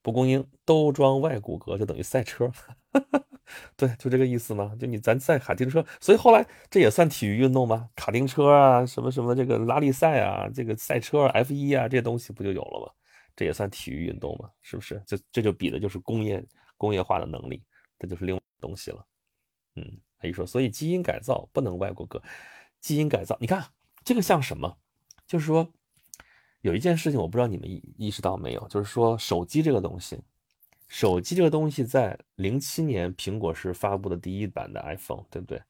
[0.00, 2.48] 蒲公英都装外骨骼就等于赛车。
[3.76, 4.74] 对，就这个意思嘛。
[4.78, 7.88] 就你咱赛卡丁车，所以后来这也算体育运动吗？
[7.94, 12.92] 卡丁车啊，什么什么这个拉力赛啊，这个赛车 F 一啊，这些东西不就有了吗？
[13.34, 14.50] 这也算体育运动吗？
[14.62, 15.02] 是不是？
[15.06, 16.44] 这这就比的就是工业
[16.76, 17.62] 工业化的能力，
[17.98, 19.06] 这就是另外东西了。
[19.74, 19.84] 嗯，
[20.18, 22.20] 他一说，所以基因改造不能外骨骼，
[22.80, 23.64] 基因改造，你看
[24.04, 24.78] 这个像什么？
[25.26, 25.68] 就是说
[26.62, 30.18] 有一件事情，我不知道你们意意识到没有，就是说手机这个东西。
[30.88, 35.60] 手机这个东西，在零七年苹果是发布的第一版的 iPhone，对不对？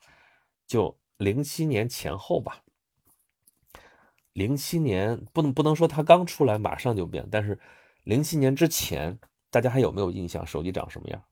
[0.66, 2.62] 就零七年前后吧。
[4.34, 7.58] 零七年不能不能说它刚出来马上就变，但是
[8.04, 9.18] 零七年之前，
[9.50, 10.46] 大家还有没有印象？
[10.46, 11.24] 手机长什么样？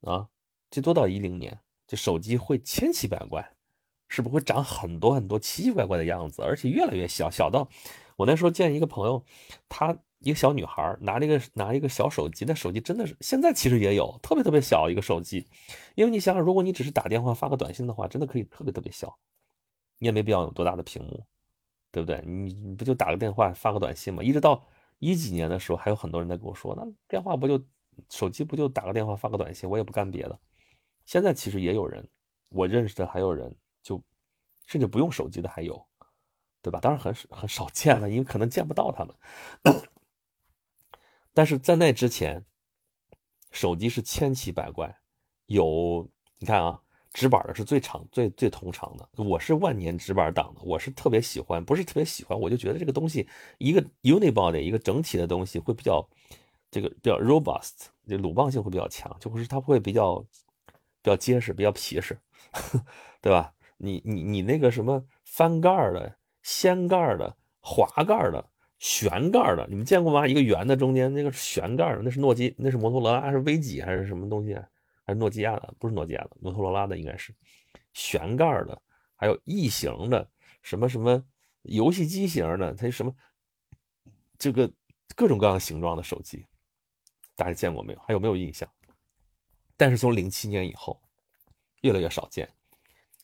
[0.00, 0.28] 啊，
[0.70, 3.52] 最多到一零年，这手机会千奇百怪，
[4.08, 7.68] 是不是会长很多很多奇奇怪怪的样子，而且越来越小，小到
[8.16, 9.22] 我那时候见一个朋友，
[9.68, 9.98] 他。
[10.24, 15.46] 一个小女孩拿了一个拿一个小手机，那手机真的是现在其实也有特别特别小一个手机，
[15.94, 19.16] 因为你想想，如果你只是打电话发个短信的话，真的可以特别特别小，
[19.98, 21.24] 你也没必要有多大的屏幕，
[21.92, 22.22] 对不对？
[22.26, 24.22] 你你不就打个电话发个短信吗？
[24.22, 24.64] 一直到
[24.98, 27.62] 一几年的时候，还有很多人在跟我说，那电话不就
[28.10, 30.38] 手机不就打个电话发个短信，我也不干别的。
[31.04, 32.08] 现在其实也有人
[32.48, 34.02] 我认识的还有人就
[34.66, 35.86] 甚至不用手机的还有，
[36.62, 36.80] 对吧？
[36.80, 39.14] 当然很很少见了，因为可能见不到他们。
[41.34, 42.46] 但是在那之前，
[43.50, 44.96] 手机是千奇百怪，
[45.46, 46.08] 有
[46.38, 46.80] 你看啊。
[47.12, 49.08] 直板的是最长、最最通常的。
[49.22, 53.28] 我是万年直板党的，我是特别喜欢，不是特别喜欢，我就觉得这个东西
[53.58, 56.04] 一个 unibody 一个整体的东西会比较
[56.72, 60.18] 这个比较 robust，就鲁棒性会比较强，就是它会比较
[61.02, 62.18] 比较结实、比较皮实，
[63.22, 63.54] 对吧？
[63.76, 68.50] 你你你那个什么翻盖的、掀盖的、滑盖的、
[68.84, 70.28] 旋盖的，你们见过吗？
[70.28, 74.54] 一个圆的中间那个旋盖的，那是诺基，那是摩托罗拉，是 V 几还是什么东西？
[75.06, 77.34] 还是诺基亚的，不是诺基亚的，摩托罗拉的应该是
[77.94, 78.82] 旋盖的，
[79.16, 80.28] 还有异形的，
[80.60, 81.24] 什么什么
[81.62, 83.14] 游戏机型的，它什么
[84.36, 84.70] 这个
[85.16, 86.44] 各种各样形状的手机，
[87.36, 87.98] 大家见过没有？
[88.00, 88.70] 还有没有印象？
[89.78, 91.00] 但是从零七年以后，
[91.80, 92.46] 越来越少见，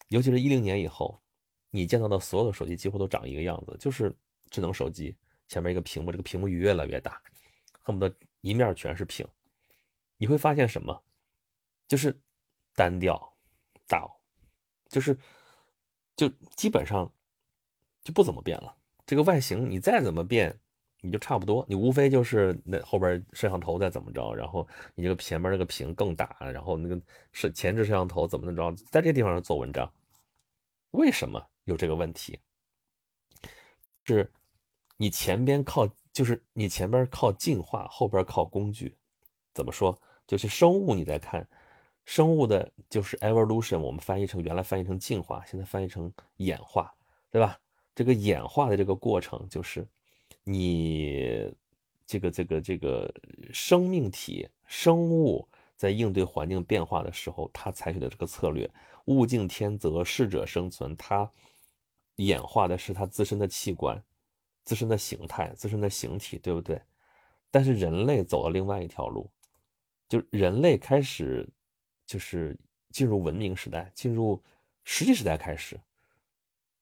[0.08, 1.20] 尤其是一零年以后，
[1.68, 4.10] 你见到的所有的手机几乎都长一个样子，就是
[4.48, 5.14] 智能手机
[5.50, 7.20] 前面一个屏幕，这个屏幕越来越大，
[7.82, 9.26] 恨不得一面全是屏。
[10.16, 11.02] 你会发现什么？
[11.88, 12.16] 就是
[12.76, 13.20] 单调，
[13.88, 14.08] 大，
[14.88, 15.18] 就是
[16.14, 17.12] 就基本上
[18.04, 18.72] 就不怎么变了。
[19.04, 20.56] 这个外形你再怎么变，
[21.00, 21.66] 你就差不多。
[21.68, 29.92] 你无非就是那后边摄像头再怎么着，然后你这个前面那个屏更大，然后那个是前置摄像头怎么着，在这地方做文章。
[30.92, 32.38] 为什么有这个问题？
[34.04, 34.32] 是
[35.00, 38.94] 你前边靠，就是你前边靠进化，后边靠工具。
[39.54, 39.98] 怎么说？
[40.26, 41.48] 就是生物，你再看。
[42.04, 46.94] 生物的就是 evolution，我们翻译成原来翻译成进化，现在翻译成演化，
[47.30, 47.58] 对吧？
[47.94, 49.88] 这个演化的这个过程就是
[50.44, 51.50] 你
[52.06, 53.10] 这个这个这个
[53.54, 58.70] 生命体生物在应对环境变化的时候，它采取的这个策略，
[59.06, 60.94] 物竞天择，适者生存。
[60.94, 61.30] 它
[62.16, 64.02] 演化的是它自身的器官、
[64.64, 66.80] 自身的形态、自身的形体，对不对？
[67.50, 69.30] 但是人类走了另外一条路，
[70.08, 71.48] 就人类开始。
[72.06, 72.58] 就是
[72.90, 74.42] 进入文明时代，进入
[74.82, 75.80] 实际时代开始，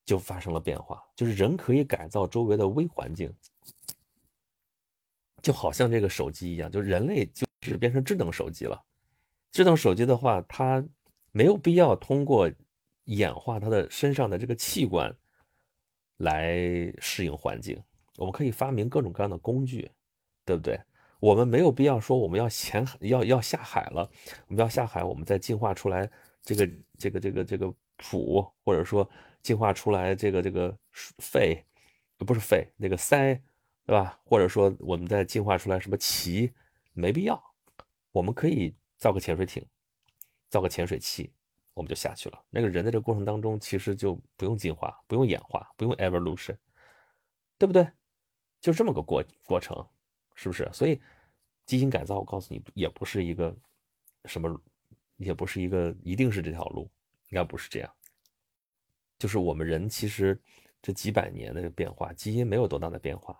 [0.07, 1.07] 就发生了变化。
[1.15, 3.31] 就是人可以改造周围的微环境，
[5.43, 8.83] 就好像这个手机一样，就人类就是变成智能手机了。
[9.53, 10.83] 智能手机的话，它
[11.31, 12.51] 没有必要通过
[13.05, 15.15] 演化它的身上的这个器官
[16.19, 16.55] 来
[17.01, 17.83] 适应环境。
[18.17, 19.91] 我们可以发明各种各样的工具，
[20.45, 20.81] 对不对？
[21.21, 24.09] 我们没有必要说我们要潜要要下海了，
[24.47, 26.09] 我们要下海，我们再进化出来
[26.43, 27.67] 这个这个这个这个
[27.99, 29.09] 蹼，或者说
[29.43, 30.77] 进化出来这个这个
[31.19, 31.65] 肺，
[32.19, 33.41] 不是肺那个鳃，
[33.85, 34.21] 对吧？
[34.25, 36.53] 或者说我们再进化出来什么鳍，
[36.93, 37.43] 没必要，
[38.13, 39.65] 我们可以造个潜水艇，
[40.49, 41.33] 造个潜水器，
[41.79, 42.43] 我们就下去了。
[42.51, 46.57] 那个人在这个过程当中其实就不用进化，不用演化，不用 evolution，
[47.57, 47.89] 对不对？
[48.61, 49.87] 就这么个过过程。
[50.41, 50.71] 是不是？
[50.73, 51.01] 所以，
[51.67, 53.53] 基因改造，我告诉你，也不是一个
[54.27, 54.49] 什么，
[55.17, 56.89] 也不是一个一定是这条路，
[57.31, 57.93] 应该不是这样。
[59.19, 60.41] 就是我们人其实
[60.81, 63.37] 这几百年的变化，基因没有多大的变化，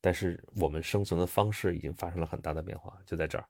[0.00, 3.46] 但是我们生存的方式已经发生了很大的变化，就在这儿。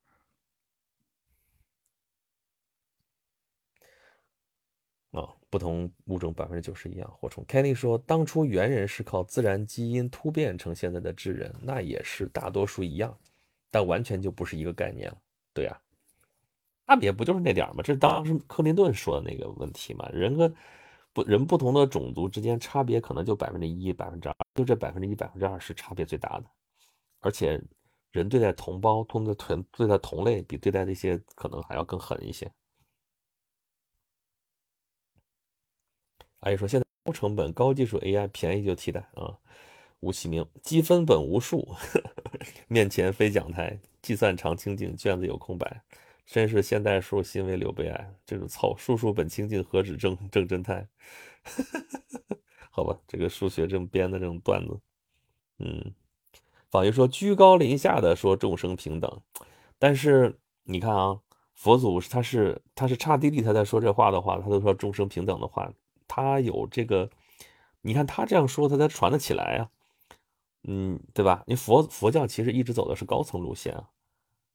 [5.12, 7.10] 啊，不同物种百分之九十一样。
[7.10, 13.18] 火虫 Kenny 说，当初猿人是靠自然基因突变成现在的智人，那也是大多数一样，
[13.70, 15.16] 但完全就不是一个概念了。
[15.54, 15.80] 对呀，
[16.86, 17.82] 差别不就是那点儿吗？
[17.82, 20.08] 这是当时克林顿说的那个问题嘛？
[20.10, 20.52] 人和
[21.14, 26.44] 不人不同的种族之间差别可能就百分之一、百分之二，就这百分之一、百分之二是差别最大的。
[27.20, 27.60] 而且
[28.12, 32.52] 人对待同胞、对待同对待同类，比对待那些可能还要更狠一些。
[36.40, 39.38] 阿姨说：“现在高成本、高技术 AI 便宜就替代啊！”
[40.00, 41.74] 吴启明：“积分本无数，
[42.68, 45.82] 面前非讲台，计算常清净，卷子有空白，
[46.24, 48.14] 真是现代数，心为柳悲哀。
[48.24, 50.86] 这种操，数数本清净，何止正正真态？
[52.70, 54.78] 好吧，这个数学这么编的这种段子，
[55.58, 55.92] 嗯，
[56.70, 59.20] 法医说居高临下的说众生平等，
[59.76, 61.18] 但是你看啊，
[61.56, 65.72] 佛祖他是他是差地利他在说这话的话，他都说众生平等的话。”
[66.08, 67.08] 他有这个，
[67.82, 69.70] 你看他这样说，他才传得起来啊，
[70.64, 71.44] 嗯，对吧？
[71.46, 73.90] 你佛佛教其实一直走的是高层路线啊。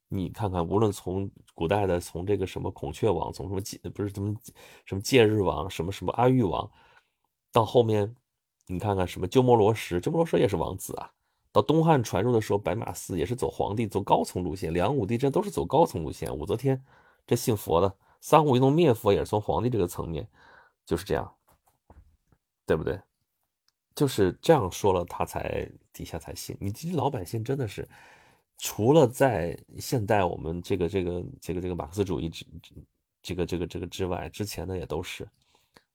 [0.09, 4.35] 你看看，无论从古代的从这个什么孔雀王，从什么戒不是什么
[4.85, 6.69] 什么戒日王，什么什么阿育王，
[7.51, 8.15] 到后面
[8.67, 11.11] 你看看什么鸠摩罗什，鸠摩罗什也是王子啊。
[11.51, 16.35] 到东汉传入的时候，白马寺也是走皇帝走高层路线，梁武帝这都是走高层路线。
[16.35, 16.83] 武则天
[17.25, 20.27] 这信佛的，三武一动灭佛也是从皇帝这个层面。
[20.85, 21.33] 就是这样，
[22.65, 22.99] 对不对？
[23.95, 26.57] 就是这样说了，他才底下才信。
[26.59, 27.87] 你其实老百姓真的是，
[28.57, 32.45] 除了在现代我们这个这个这个这个马克思主义之
[33.21, 35.27] 这个这个这个之外，之前的也都是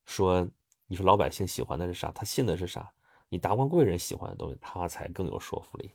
[0.06, 0.48] 说，
[0.86, 2.12] 你说老百姓喜欢的是啥？
[2.12, 2.88] 他信的是啥？
[3.28, 5.92] 你达官贵人喜欢的东西，他才更有说服力，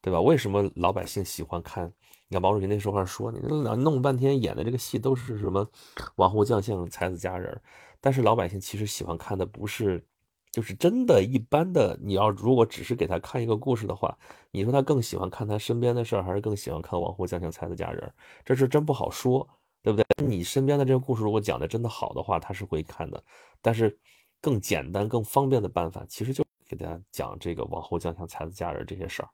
[0.00, 0.20] 对吧？
[0.20, 1.92] 为什么老百姓喜欢看？
[2.28, 3.40] 你看毛主席那时候说，你
[3.82, 5.68] 弄半天演的这个戏都是什么
[6.16, 7.60] 王侯将相、才子佳人，
[8.00, 10.04] 但是老百姓其实喜欢看的不是。
[10.50, 14.16] 就是真的一般的，你要如果只是给他看一个故事的话，
[14.50, 18.10] 你说他更喜欢看他身边的事儿，还是更喜欢看王侯将相才子佳人？
[18.46, 19.46] 这是真不好说，
[19.82, 20.26] 对不对？
[20.26, 23.22] 你身边的这个故事如果讲的真的好的话，他是会看的。
[23.60, 23.96] 但是
[24.40, 29.28] 更简单、更方便的办法，其实就给大家讲这个王侯将相才子佳人这些事儿，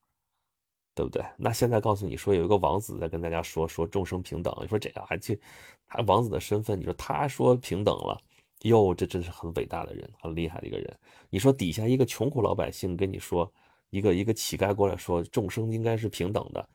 [0.95, 1.25] 对不对？
[1.37, 5.41] 那现在告诉你说有一个王子在跟大家说说众生平等，你说这个还去
[5.87, 8.21] 他王子的身份，你说他说平等了。
[8.61, 10.99] 哟，这真是很伟大的人，很厉害的一个人。
[11.29, 13.53] 你说底下一个穷苦老百姓跟你说，
[13.91, 16.67] 一个一个乞丐过来说众生应该是平等的，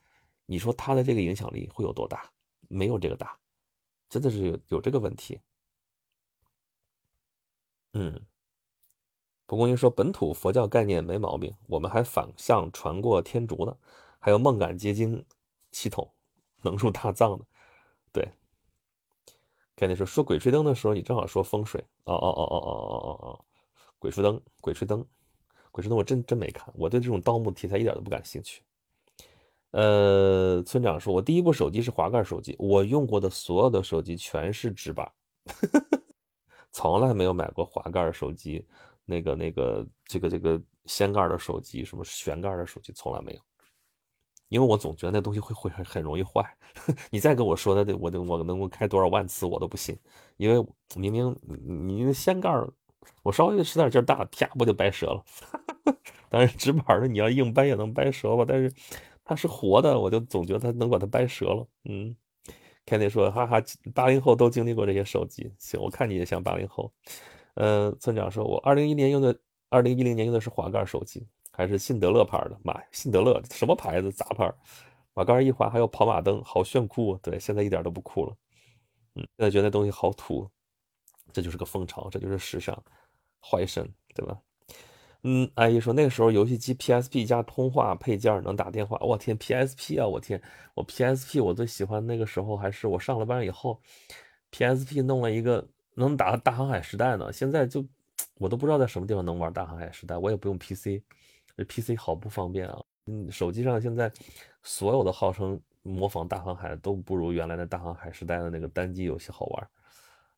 [0.46, 2.30] 你说他的这个影响力会有多大？
[2.68, 3.36] 没有这个大，
[4.08, 5.40] 真的是有有这个问题。
[7.94, 8.22] 嗯，
[9.48, 13.76] 蒲公英说本土佛教概念没毛病，我们还反向传过天竺呢，
[14.20, 15.26] 还有梦感结晶
[15.72, 16.12] 系统
[16.62, 17.46] 能入大藏的，
[18.12, 18.30] 对。
[19.76, 21.82] 跟你说说鬼吹灯的时候，你正好说风水。
[22.04, 23.46] 哦哦哦哦哦哦哦哦，
[23.98, 25.06] 鬼吹灯，鬼吹灯，
[25.72, 26.70] 鬼吹灯，我真真没看。
[26.76, 28.62] 我对这种盗墓题材一点都不感兴趣。
[29.72, 35.10] 呃，村长说，我第一部手机是滑盖手机，我用过的所有的手机全是直板，
[36.72, 38.68] 从来没有买过滑盖手机。
[39.06, 43.42] 那个那个这个这个掀盖的手机，什么旋盖的手机，从来没有。
[44.50, 46.44] 因为我总觉得那东西会会很很容易坏，
[47.12, 49.98] 你再跟我说的，我我能够开多少万次我都不信，
[50.38, 50.66] 因为
[50.96, 51.36] 明明
[51.86, 52.50] 你那掀盖
[53.24, 55.24] 我稍微使点劲大，啪不就掰折了。
[56.30, 58.72] 当然直板的你要硬掰也能掰折吧，但是
[59.24, 61.68] 它是活的，我就总觉得它能把它掰折了。
[61.86, 62.16] 嗯
[62.86, 63.62] ，Kenny 说哈哈，
[63.94, 66.92] 八零后都经历过这些手机，行，我看你也像八零后。
[67.56, 69.38] 嗯，村长说我二零一年用的，
[69.70, 71.28] 二零一零年用的是滑盖手机。
[71.52, 74.12] 还是辛德勒牌的，妈呀，辛德勒什么牌子？
[74.12, 74.52] 杂牌，
[75.14, 77.18] 把杆一滑，还有跑马灯，好炫酷！
[77.18, 78.36] 对，现在一点都不酷了。
[79.16, 80.50] 嗯，现在觉得那东西好土，
[81.34, 82.82] 这就是个风潮，这就是时尚，
[83.42, 84.38] 坏神，对吧？
[85.24, 90.42] 嗯，阿姨说那个时候游戏机 PSP 加通话配件能打电话，我天，PSP 啊，我天，
[90.76, 93.82] 我 PSP 我最喜欢那个时候还是我上了班以后
[94.52, 97.86] ，PSP 弄了一个能打大航海时代呢，现在就
[98.40, 101.02] 我都不知道在什么地方能玩大航海时代，我也不用 PC。
[101.60, 102.82] 这 PC 好不方便啊！
[103.08, 104.10] 嗯，手机上现在
[104.64, 109.70] 所有的号称模仿大航海都不如原来的大航海时代的那个单机游戏好玩。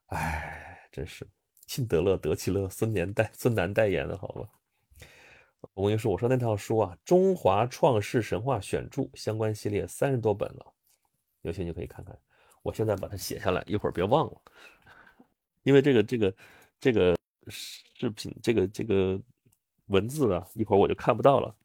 [0.07, 1.27] 哎，真是
[1.68, 4.49] 辛德勒、德奇勒、孙年代、孙楠代言的好吧？
[5.76, 10.73] 我跟你说，我说那套书啊，《中华创世神话选著》相关系列三十多本了，
[11.43, 12.18] 有兴趣可以看看。
[12.64, 14.41] 我现在把它写下来，一会儿别忘了，
[15.61, 16.35] 因为这个、这个、
[16.80, 17.15] 这个
[17.48, 19.22] 视频，这个、这个。
[19.91, 21.55] 文字啊，一会儿我就看不到了。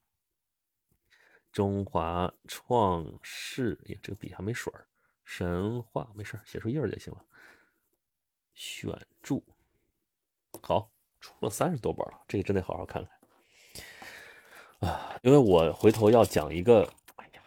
[1.51, 4.85] 中华创世，呀，这个笔还没水儿。
[5.23, 7.25] 神话没事写出印儿就行了。
[8.53, 9.43] 选注，
[10.61, 15.17] 好，出了三十多本了，这个真得好好看看啊！
[15.23, 16.81] 因为我回头要讲一个，
[17.15, 17.41] 哎呀，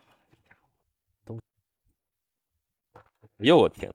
[1.24, 1.38] 东，
[2.92, 3.02] 哎
[3.40, 3.92] 呦我天，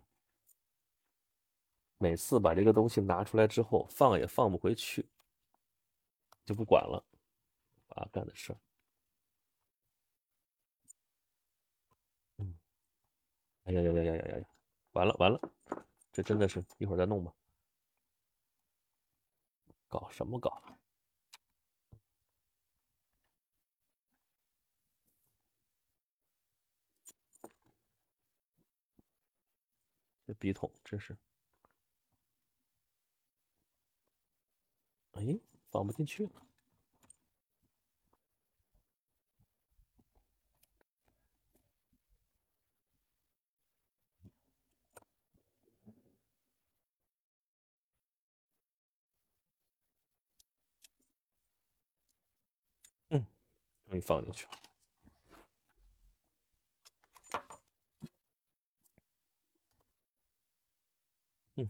[1.97, 5.05] 每次把这个东西拿出来之后，放也放不回去。
[6.45, 7.03] 就不管了，
[7.89, 8.57] 他，干的事儿，
[12.39, 12.55] 嗯，
[13.63, 14.45] 哎呀呀呀呀呀呀，
[14.93, 15.39] 完了完了，
[16.11, 17.33] 这真的是一会儿再弄吧，
[19.89, 20.61] 搞什么搞？
[30.27, 31.15] 这笔筒真是，
[35.13, 35.54] 哎。
[35.75, 36.31] 放不进去了。
[53.09, 53.25] 嗯，
[53.89, 54.51] 终于放进去了。
[61.57, 61.69] 嗯。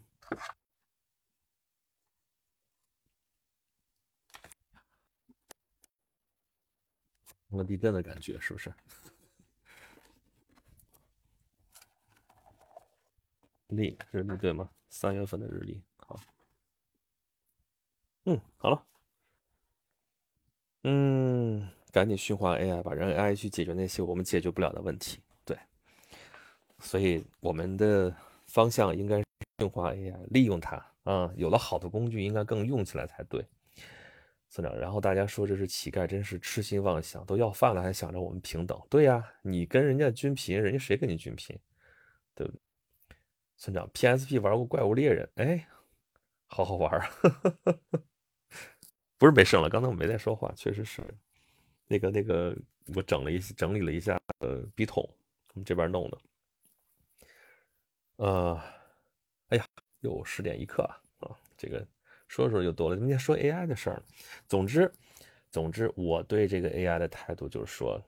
[7.55, 8.73] 个地震的感觉是不是？
[13.69, 14.69] 历日历对吗？
[14.89, 16.19] 三月份的日历，好。
[18.25, 18.85] 嗯，好了。
[20.83, 25.19] 嗯，赶紧驯化 AI 吧，让 AI 去解决那些我们解决不了的问题。
[25.43, 25.57] 对，
[26.79, 28.15] 所以我们的
[28.45, 29.21] 方向应该
[29.59, 31.33] 驯化 AI，利用它啊。
[31.35, 33.45] 有了好的工具，应该更用起来才对。
[34.55, 38.81] 村长，然后大家说这是乞丐，真是痴心妄想，都要饭了还想着我们平等。
[38.89, 41.59] 对呀，你跟人家均贫，人家谁跟你均贫？
[42.33, 42.59] 对不对？
[43.57, 45.67] 村长，PSP 玩过怪物猎人，哎，
[46.47, 47.09] 好好玩啊。
[49.17, 51.03] 不是没声了，刚才我没在说话，确实是，
[51.87, 52.55] 那个那个，
[52.95, 55.03] 我整了一整理了一下呃笔筒，
[55.53, 56.17] 我们这边弄的，
[58.15, 58.61] 呃，
[59.49, 59.67] 哎呀，
[59.99, 61.85] 又十点一刻啊，啊，这个
[62.27, 64.01] 说说就多了，今天说 AI 的事儿，
[64.47, 64.91] 总之，
[65.51, 68.01] 总之我对这个 AI 的态度就是说，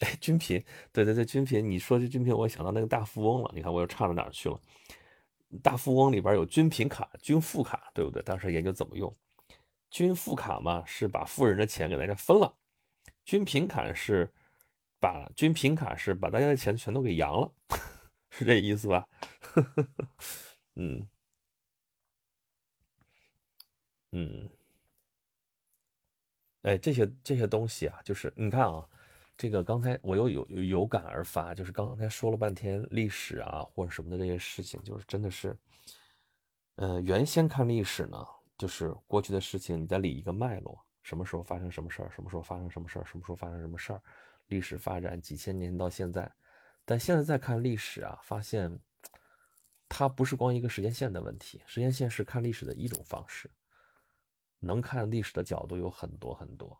[0.00, 4.60] 哎，均贫，对对对，均贫，你说这均贫，我想到那个大富翁了，你看我又差到哪儿去了？
[5.62, 8.22] 大富翁里边有均贫卡、均富卡，对不对？
[8.22, 9.14] 当时研究怎么用。
[9.90, 12.52] 均富卡嘛，是把富人的钱给大家分了；
[13.24, 14.28] 均贫卡是
[14.98, 17.52] 把均贫卡是把大家的钱全都给扬了，
[18.30, 19.06] 是这意思吧？
[20.74, 21.06] 嗯
[24.16, 24.48] 嗯，
[26.62, 28.88] 哎，这些这些东西啊，就是你看啊，
[29.36, 35.56] 这个刚才我又有有感而发，就是刚才说了半天历史啊或者什么的这些事情，就是真的是，
[36.76, 38.24] 呃，原先看历史呢。
[38.56, 44.00] 就是过去的事情，你再理一个脉络，什么时候发生什么事儿，什么时候发生什么事儿，什么时候发生什么事儿，
[44.46, 46.30] 历史发展几千年到现在，
[46.84, 48.78] 但现在再看历史啊，发现
[49.88, 53.50] 它不是光一个时间线的问题，时间线是看历史的一种方式，
[54.64, 56.76] 能看历史的角度有很多很多，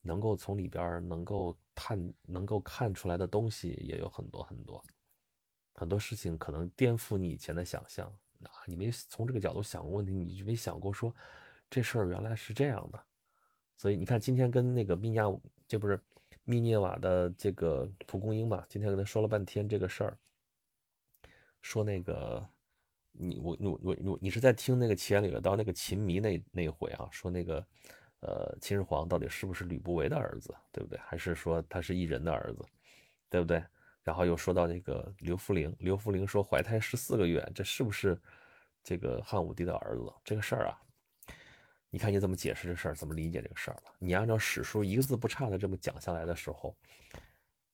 [0.00, 4.82] 能够从里边能够探能够看出来的东西也有很多很多，
[5.74, 8.06] 很多事情可能颠覆你以前的想象。
[8.42, 11.14] 啊，你没从这个角度想过问题，你就没想过说
[11.70, 13.02] 这事儿原来是这样的。
[13.76, 15.24] 所以你看，今天跟那个密亚，
[15.66, 15.98] 这不是
[16.44, 18.64] 密涅瓦的这个蒲公英嘛？
[18.68, 20.18] 今天跟他说了半天这个事儿，
[21.62, 22.46] 说那个
[23.18, 27.08] 你我我我我你是在听那个齐言里到那个秦迷那那回啊？
[27.10, 27.66] 说那个
[28.20, 30.98] 呃秦始皇到底是不是吕不韦的儿子，对不对？
[31.04, 32.64] 还是说他是异人的儿子，
[33.28, 33.62] 对不对？
[34.02, 38.16] 然后又说到那个刘弗陵，刘弗陵说怀胎十四个月，这是不是
[38.82, 40.12] 这个汉武帝的儿子？
[40.24, 40.78] 这个事儿啊，
[41.90, 43.92] 你看你怎么解释这事儿，怎么理解这个事儿了？
[43.98, 46.76] 你按照史书一个字不差的这么讲下来的时候，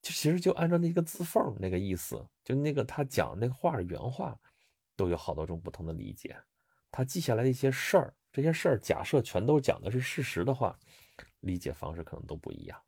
[0.01, 4.35] 就其实就按照那个字缝那个意思，就那个他讲那个话原话，
[5.03, 6.37] 都有好多种不同的理解。
[6.93, 10.79] 他记下来的一些事儿，这些事儿假设全都讲的是事实的话，
[11.41, 12.81] 理解方式可能都不一样。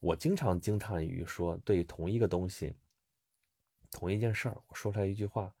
[0.00, 2.74] 我经常惊叹于说，对同一个东西、
[3.92, 5.54] 同一件事儿，我说出来一句话，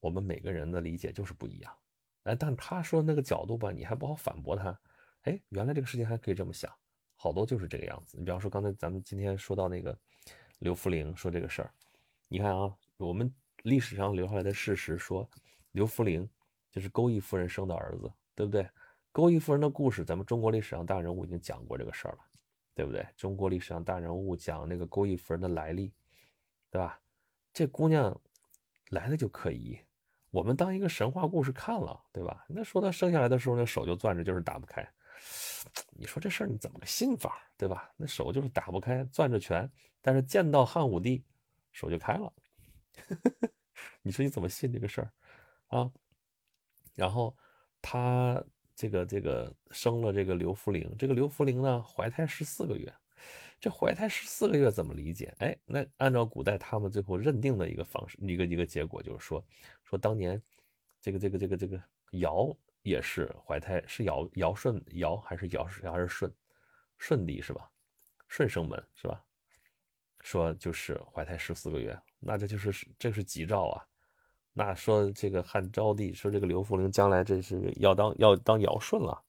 [0.00, 1.76] 我们每个人的理解就是不一样。
[2.22, 4.80] 哎，但他说那个角度吧，你还不好反驳他。
[5.22, 6.72] 哎，原来这个事情还可以这么想，
[7.16, 8.16] 好多就是这个样子。
[8.16, 9.96] 你比方说刚才咱们今天说到那个
[10.60, 11.70] 刘福林说这个事儿，
[12.28, 13.32] 你看啊，我们
[13.66, 15.28] 历史上留下来的事实说，
[15.72, 16.28] 刘弗陵
[16.70, 18.68] 就是钩弋夫人生的儿子，对不对？
[19.12, 22.18] 钩弋夫人的故事，咱们中国历史上大人物已经讲过这个事儿了。
[22.74, 23.06] 对不对？
[23.16, 25.90] 中国历史上大人物讲那个钩弋夫人的来历，
[26.70, 27.00] 对吧？
[27.50, 28.14] 这姑娘
[28.90, 29.80] 来了就可以，
[30.30, 32.44] 我们当一个神话故事看了，对吧？
[32.46, 34.86] 那说她生下来的时候那手就攥着，就是打不开。
[35.92, 37.90] 你说这事儿你怎么个信法，对吧？
[37.96, 39.66] 那手就是打不开，攥着拳，
[40.02, 41.24] 但是见到汉武帝
[41.72, 42.30] 手就开了。
[44.02, 45.12] 你说你怎么信这个事儿
[45.68, 45.90] 啊？
[46.94, 47.36] 然后
[47.80, 48.44] 他。
[48.78, 52.94] 这个这个生了这个刘弗陵，这个刘弗陵呢怀胎十四个月，
[53.58, 55.34] 这怀胎十四个月怎么理解？
[55.38, 59.42] 哎，那按照古代他们最后认定的一个方式，一个一个结果就是说，
[59.82, 60.38] 说当年
[61.00, 66.30] 这个这个这个这个尧也是怀胎，是尧尧舜尧还是尧尧还是舜
[66.98, 67.70] 舜帝是吧？
[68.28, 69.24] 舜生门是吧？
[70.20, 73.86] 说就是怀胎十四个月，那这就是这是吉兆啊。
[74.52, 79.22] 那说这个汉昭帝说这个刘弗陵将来这是要当要当尧舜了，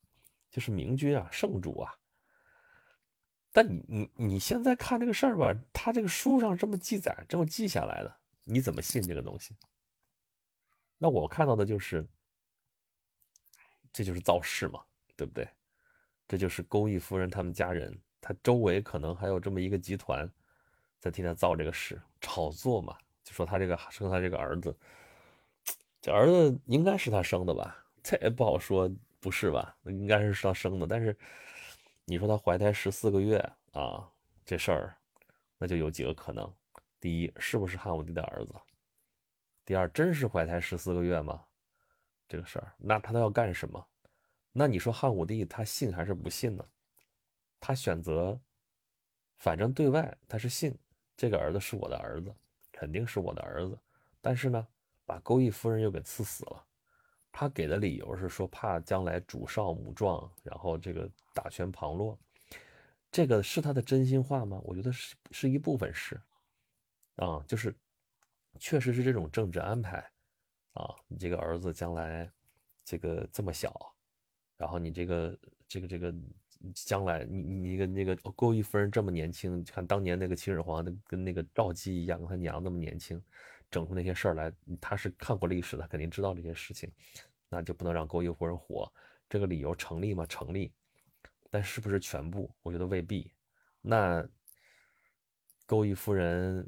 [0.50, 1.94] 就是明君啊圣主啊。
[3.52, 9.56] 但你你你现在看这个事儿吧，他这个书上这么记载这么记下来的，你怎么信这个东西？
[10.98, 12.08] 那我看到的就是，
[13.92, 14.84] 这就是造势嘛，
[15.16, 15.48] 对不对？
[16.28, 20.30] 这就是钩弋夫人他们家人，他周围可能还有这么一个集团，
[21.00, 24.76] 在替他造这个势，炒作嘛，就说他这个生他这个儿子。
[26.02, 27.84] 这儿子应该是他生的吧？
[28.04, 29.76] 这也不好说，不是吧？
[29.86, 30.88] 应该是他生的。
[30.88, 31.18] 但是
[32.06, 33.38] 你说他怀胎十四个月
[33.74, 34.10] 啊，
[34.46, 34.96] 这事儿
[35.58, 36.52] 那就有几个可能：
[37.00, 38.54] 第一，是不是汉武帝的儿子？
[39.66, 41.44] 第二，真是怀胎十四个月吗？
[42.30, 43.86] 这个事儿，那他都要干什么？
[44.54, 46.66] 那你说汉武帝他信还是不信呢？
[47.60, 48.40] 他选择，
[49.38, 50.78] 反正对外他是信
[51.18, 52.32] 这个儿子是我的儿子，
[52.72, 53.78] 肯定是我的儿子。
[54.22, 54.68] 但是呢，
[55.04, 56.64] 把钩弋夫人又给赐死了。
[57.32, 62.18] 他给的理由是说怕将来主少母壮，然后这个大权旁落。
[63.12, 64.62] 这个是他的真心话吗？
[64.64, 66.22] 我觉得是是一部分是，
[67.16, 67.76] 啊，就是
[68.60, 69.98] 确实是这种政治安排
[70.74, 70.96] 啊。
[71.08, 72.32] 你这个儿子将来
[72.86, 73.96] 这个这么小，
[74.56, 75.38] 然后你这个
[75.68, 76.14] 这个这个。
[76.74, 83.22] 将来你你一个那个钩弋夫人这么年轻，看当年那个秦始皇跟那个赵姬一样，跟他娘那么年轻，
[83.70, 84.52] 整出那些事儿来，
[84.82, 86.92] 他是看过历史的，肯定知道这些事情，
[87.50, 88.92] 那就不能让钩弋夫人活，
[89.30, 90.26] 这个理由成立吗？
[90.26, 90.74] 成立，
[91.50, 92.50] 但是不是全部？
[92.64, 93.32] 我觉得未必。
[93.82, 94.28] 那
[95.66, 96.68] 钩弋夫人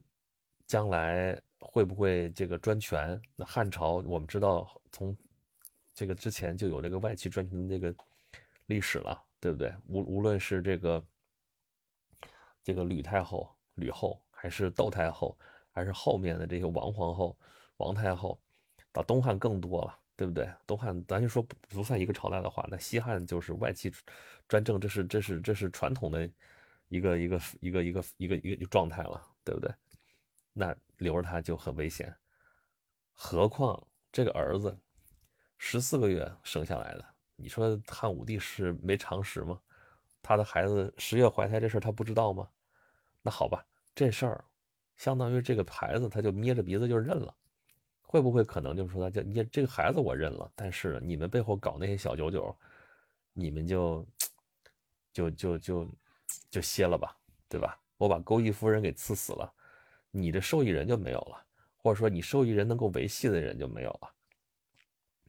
[0.67, 3.19] 将来会不会这个专权？
[3.35, 5.17] 那汉朝我们知道，从
[5.93, 7.95] 这个之前就有这个外戚专权的这个
[8.67, 9.25] 历史了。
[9.39, 9.73] 对不对？
[9.87, 11.05] 无无论是这个
[12.63, 15.37] 这个吕太后、吕后，还是窦太后，
[15.71, 17.37] 还是后面的这些王皇后、
[17.77, 18.39] 王太后，
[18.91, 20.51] 到东汉更多了，对不对？
[20.67, 23.91] 东汉咱就说不不算一个朝代的话，那西汉就是外戚
[24.47, 26.29] 专政，这是这是这是传统的
[26.89, 29.73] 一个一个一个一个一个一个状态了，对不对？
[30.51, 32.13] 那留着他就很危险，
[33.13, 34.77] 何况这个儿子
[35.57, 37.05] 十四个月生下来的。
[37.41, 39.59] 你说汉武帝是没常识吗？
[40.21, 42.47] 他的孩子十月怀胎这事儿他不知道吗？
[43.21, 44.45] 那好吧，这事儿
[44.97, 47.33] 相当于这个孩子他就捏着鼻子就认了，
[48.01, 52.55] 会不会可能就是说他就捏这个孩子我认了，但是你们背后搞那些小九九，
[53.33, 54.05] 你们就
[55.13, 55.89] 就就就
[56.51, 57.15] 就歇了吧，
[57.47, 57.79] 对吧？
[57.97, 59.51] 我把钩弋夫人给赐死了，
[60.11, 61.45] 你的受益人就没有了，
[61.77, 64.11] 或者说你受益人能够维系的人就没有了。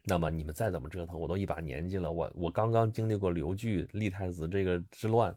[0.02, 5.36] 那么你们再怎么折腾，我都一把年纪了，我我刚刚经历过刘据立太子这个之乱，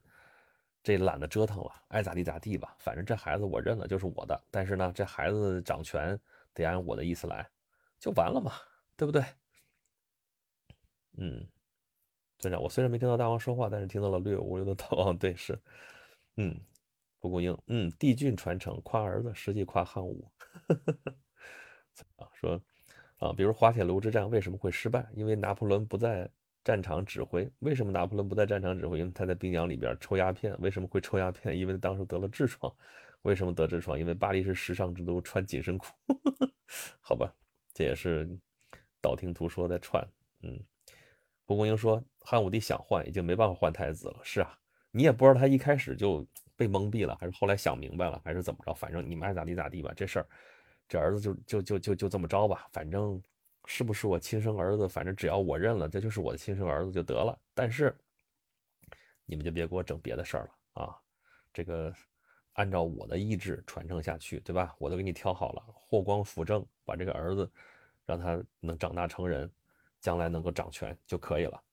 [0.82, 4.42] 这懒得折腾了，爱咋地咋地吧，反正这孩子我认了就是我的。
[4.50, 6.18] 但是呢，这孩子掌权
[6.54, 7.48] 得按我的意思来，
[8.00, 8.54] 就完了嘛，
[8.96, 9.24] 对不对？
[11.18, 11.46] 嗯，
[12.40, 15.14] 队长，我虽然没听到大王说话，但是听到了略有无留的祷告。
[15.14, 15.62] 对，是，
[16.38, 16.60] 嗯，
[17.20, 20.26] 蒲公英，嗯，帝俊传承夸儿子，实际夸汉武，
[22.18, 22.60] 啊，说。
[23.24, 25.08] 啊，比如滑铁卢之战为什么会失败？
[25.16, 26.30] 因为拿破仑不在
[26.62, 27.50] 战场指挥。
[27.60, 29.00] 为什么拿破仑不在战场指挥？
[29.00, 30.54] 因为他在冰洋里边抽鸦片。
[30.60, 31.58] 为什么会抽鸦片？
[31.58, 32.70] 因为当时得了痔疮。
[33.22, 33.98] 为什么得痔疮？
[33.98, 35.88] 因为巴黎是时尚之都，穿紧身裤。
[37.00, 37.34] 好吧，
[37.74, 38.28] 这也是
[39.00, 40.06] 道听途说在串。
[40.42, 40.60] 嗯，
[41.46, 44.20] 蒲公英说汉武帝想换，已经没办法换太子了。
[44.22, 44.60] 是啊，
[44.92, 46.28] 你也不知道他一开始就
[46.58, 48.74] 被蒙蔽了，还是后来想明白了，还是怎么着？
[48.74, 50.28] 反正你们爱咋地咋地吧，这事儿。
[50.94, 53.20] 这儿子就就就就就这么着吧，反正
[53.66, 57.36] 是不是我亲生儿子，反正只要我认了，这就是我的亲生儿子就得了。
[57.52, 57.98] 但是
[59.26, 61.02] 你们就别给我整别的事儿了啊！
[61.52, 61.92] 这个
[62.54, 64.76] 按照我的意志传承下去，对吧？
[64.78, 67.52] 我都给你挑好了，霍光辅政，把这个儿子
[68.06, 69.52] 让他能长大成人，
[70.00, 71.64] 将来能够掌权就可以了。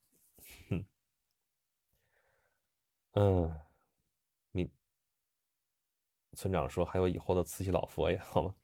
[3.13, 3.55] 嗯，
[4.51, 4.67] 你
[6.33, 8.55] 村长说还有以后的慈禧老佛爷，好吗？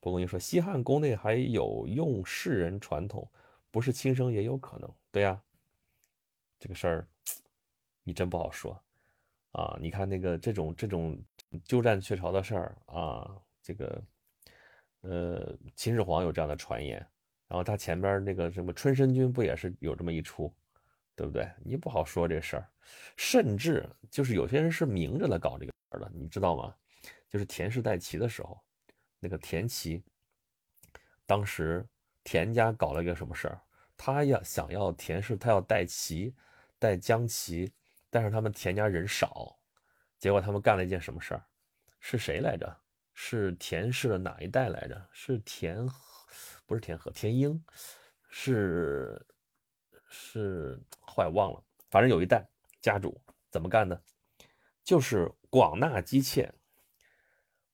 [0.00, 3.28] 蒲公英说：“西汉宫内还有用世人传统，
[3.70, 4.88] 不是亲生也有可能。
[5.10, 5.42] 对呀，
[6.58, 7.08] 这个事儿
[8.04, 8.80] 你真不好说
[9.52, 9.76] 啊！
[9.80, 11.20] 你看那个这种这种
[11.64, 14.02] 鸠占鹊巢的事儿啊，这个
[15.00, 16.98] 呃秦始皇有这样的传言，
[17.48, 20.54] 然后他前边那个什么春申君不也是有这么一出，
[21.16, 21.50] 对不对？
[21.64, 22.70] 你不好说这事儿，
[23.16, 26.72] 甚至就是有些人是明着来搞这个事儿的，你知道吗？
[27.28, 28.56] 就是田氏代齐的时候。”
[29.20, 30.02] 那个田齐，
[31.26, 31.86] 当时
[32.22, 33.60] 田家搞了一个什么事儿？
[33.96, 36.34] 他要想要田氏，他要带齐，
[36.78, 37.72] 带姜齐，
[38.10, 39.58] 但是他们田家人少，
[40.18, 41.44] 结果他们干了一件什么事儿？
[41.98, 42.76] 是谁来着？
[43.12, 45.08] 是田氏的哪一代来着？
[45.10, 45.84] 是田，
[46.64, 47.60] 不是田和，田英，
[48.30, 49.26] 是
[50.08, 52.48] 是坏忘了，反正有一代
[52.80, 53.20] 家主
[53.50, 54.00] 怎么干的？
[54.84, 56.54] 就是广纳姬妾。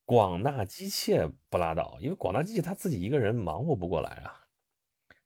[0.05, 4.40] 广纳姬妾不拉倒，因为广纳姬妾他自己一个人忙活不过来啊。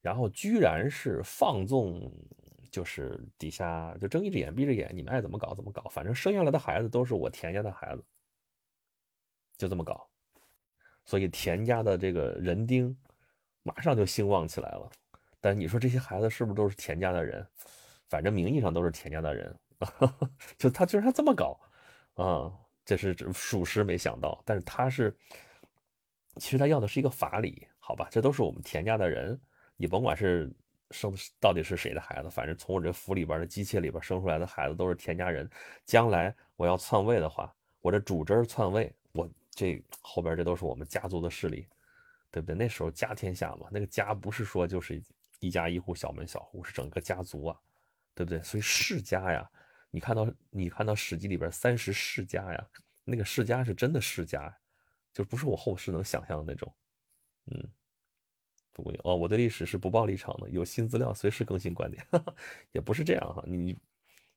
[0.01, 2.13] 然后居然是放纵，
[2.71, 8.05] 就是底下就睁一只眼闭一只眼，你们爱怎么搞怎么搞，反正生下来的孩子都是我田家的孩子，
[9.57, 10.09] 就这么搞。
[11.05, 12.97] 所以田家的这个人丁
[13.63, 14.91] 马上就兴旺起来了。
[15.41, 17.47] 但你说这些孩子是不是都是田家的人？
[18.09, 19.59] 反正名义上都是田家的人，
[20.57, 21.61] 就他居然这么搞
[22.15, 22.53] 啊！
[22.89, 25.15] 这是属实没想到，但是他是，
[26.37, 28.09] 其实他要的是一个法理，好吧？
[28.11, 29.39] 这都是我们田家的人，
[29.77, 30.51] 你甭管是
[30.93, 32.31] 生到底是谁的孩子？
[32.31, 35.47] 反正从我这府里边的机器里边生出来的孩子都是田家人。
[35.85, 41.69] 将来我要篡位的话，我这主侄篡位，我这后边这都是我们家族的势力，
[42.31, 42.57] 对不对？
[42.57, 44.99] 那时候家天下嘛，那个家不是说就是
[45.41, 47.57] 一家一户小门小户，是整个家族啊，
[48.15, 48.43] 对不对？
[48.43, 49.47] 所以世家呀，
[49.91, 52.69] 你看到你看到《史记》里边三十世家呀，
[53.05, 54.55] 那个世家是真的世家，
[55.13, 56.75] 就不是我后世能想象的那种，
[57.51, 57.69] 嗯。
[58.73, 62.07] 不过哦，我对历史是不抱立场的，有新资料随时更新观点，
[62.71, 63.43] 也不是这样哈。
[63.45, 63.77] 你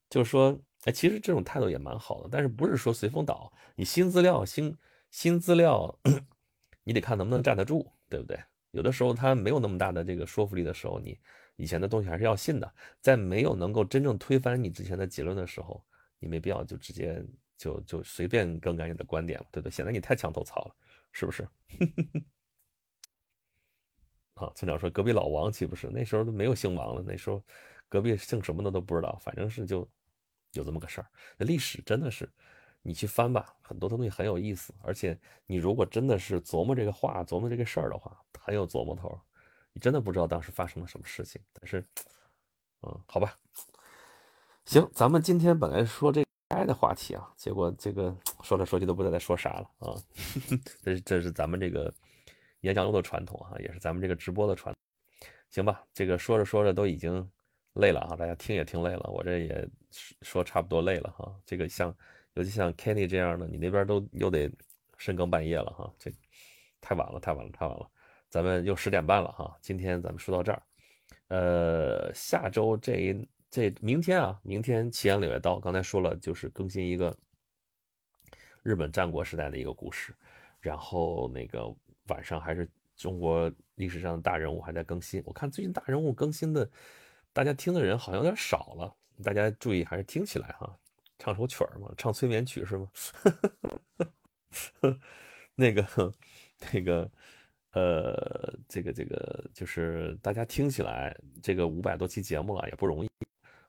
[0.09, 3.53] 就是说，哎，其实这种态度也蛮好的，但是不是说随风倒？
[3.75, 4.75] 你新资料、新
[5.11, 5.95] 新资料，
[6.83, 8.43] 你得看能不能站得住，对不对？
[8.71, 11.19] 有的时候它没有那么大的这个说服力的时候，你
[11.61, 12.73] 以前的东西还是要信的。
[12.99, 15.85] 在没有能够真正推翻你之前的结论的时候，
[16.17, 17.23] 你没必要就直接
[17.55, 19.71] 就就随便更改你的观点了，对不对？
[19.71, 20.75] 显得你太墙头草了，
[21.11, 21.47] 是不是？
[24.33, 27.03] 啊，村长说隔壁老王岂不是那时候都没有姓王了？
[27.05, 27.43] 那时候
[27.87, 29.87] 隔壁姓什么的都不知道，反正是就
[30.53, 31.07] 有这么个事儿。
[31.37, 32.27] 那历史真的是
[32.81, 34.73] 你去翻吧，很多东西很有意思。
[34.81, 35.15] 而且
[35.45, 39.15] 你如果真的是琢磨这个话、琢磨这个事儿的话，很有琢磨头。
[39.73, 41.41] 你真的不知道当时发生了什么事情。
[41.53, 41.85] 但是，
[42.81, 43.35] 嗯，好吧，
[44.65, 49.95] 行，咱们今天本来说这 AI 的话题啊，结果这个说来说去都不知道在说啥了啊。
[50.83, 51.93] 这这是咱们这个。
[52.61, 54.71] 演讲录的传统啊，也是咱们这个直播的传，
[55.49, 55.83] 行吧？
[55.95, 57.27] 这个说着说着都已经
[57.73, 59.67] 累了啊，大家听也听累了，我这也
[60.21, 61.35] 说差不多累了哈。
[61.43, 61.91] 这个像，
[62.35, 64.47] 尤其像 Kenny 这样的，你那边都又得
[64.99, 66.11] 深更半夜了哈，这
[66.79, 67.89] 太晚了，太晚了，太晚了。
[68.31, 70.63] 咱们又十点半了哈，今天咱们说到这儿，
[71.27, 73.15] 呃，下周这
[73.51, 77.15] 这明天啊，明天祁阳柳叶刀，刚才说了就是更新一个
[78.63, 80.15] 日本战国时代的一个故事，
[80.59, 81.71] 然后那个。
[82.07, 82.67] 晚上还是
[82.97, 86.69] 中国历史上的大人物还在更新，我看最近大人物更新的，
[87.31, 88.93] 大家听的人好像有点少了，
[89.23, 90.75] 大家注意还是听起来哈，
[91.19, 92.89] 唱首曲儿嘛，唱催眠曲是吗？
[95.55, 96.13] 那个
[96.73, 97.09] 那个
[97.71, 103.09] 呃，这个这个就是大家听起来，这个五百多期节目了也不容易，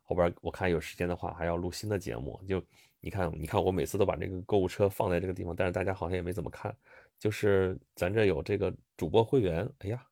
[0.03, 2.62] 后边我看有时间的话还要录新的节目，就
[3.01, 6.77] 你看你看我每次都把这个购物车放在这个地方，但是大家好像也没怎么看。
[7.19, 10.05] 就是咱这有这个主播会员，哎呀，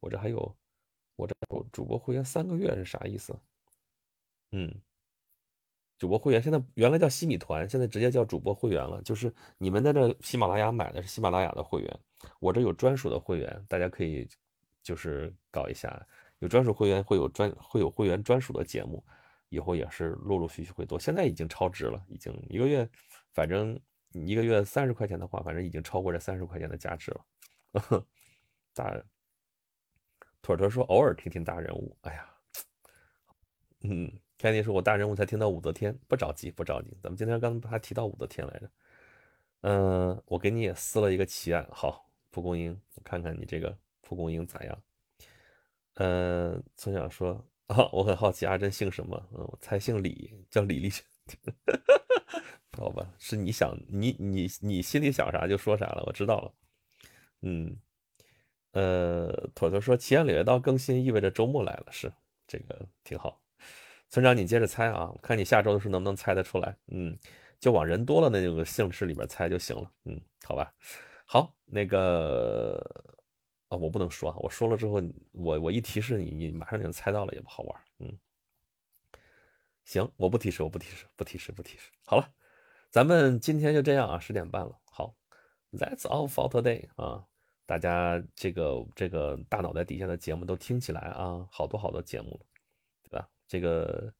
[0.00, 0.56] 我这还有，
[1.16, 1.34] 我这
[1.70, 3.38] 主播会员三个月是啥意思？
[4.52, 4.74] 嗯，
[5.98, 9.00] 主播会员现在原来叫西米团，现在直接叫主播会员了。
[9.02, 12.00] 就是你们在这喜马拉雅买的是喜马拉雅的会员，
[12.40, 14.28] 我这有专属的会员，大家可以
[14.82, 16.06] 就是搞一下，
[16.40, 19.04] 有专属会员会有专会有会员专属的节目，
[19.48, 20.98] 以后也是陆陆续续会多。
[20.98, 22.88] 现在已经超值了，已经一个月，
[23.32, 23.78] 反正。
[24.12, 27.20] 一个月三十块钱的话，反正已经超过这三十块钱的价值了。
[28.72, 28.90] 大
[30.40, 32.30] 腿腿说偶尔听听大人物，哎呀，
[33.82, 38.70] 嗯，天天说我大人物才听到武则天，不着急不着急，咱们今天刚还提到武则天来着。
[39.62, 44.82] 嗯，我给你也撕了一个奇案，好，蒲公英，看看你这个蒲公英咋样？
[45.94, 49.16] 嗯，村长说啊，我很好奇阿珍姓什么？
[49.32, 50.90] 嗯，我猜姓李，叫李立。
[52.76, 56.52] 好吧，是你想你你你心里想啥就说啥了，我知道了。
[57.40, 57.74] 嗯，
[58.72, 62.12] 呃，妥妥说奇案柳叶刀更新意味着周末来了，是
[62.46, 63.40] 这个挺好。
[64.08, 66.76] 村长，你接着猜啊，看你下周的时候能不能猜得出来。
[66.88, 67.18] 嗯，
[67.58, 69.90] 就往人多了那个姓氏里边猜就行了。
[70.04, 70.72] 嗯，好吧。
[71.24, 72.80] 好，那个
[73.68, 75.02] 啊，我不能说，我说了之后，
[75.32, 77.80] 我我一提示你，你马上就能猜到了，也不好玩。
[77.98, 78.18] 嗯，
[79.84, 81.90] 行，我不提示，我不提示，不提示，不提示。
[82.04, 82.28] 好了。
[82.88, 84.78] 咱们今天就这样啊，十点半了。
[84.84, 85.14] 好
[85.72, 87.26] ，That's all for today 啊！
[87.66, 92.45] 大家这个这个大脑袋底下的节目都听起来啊，好多好多节目，
[93.46, 94.12] 这个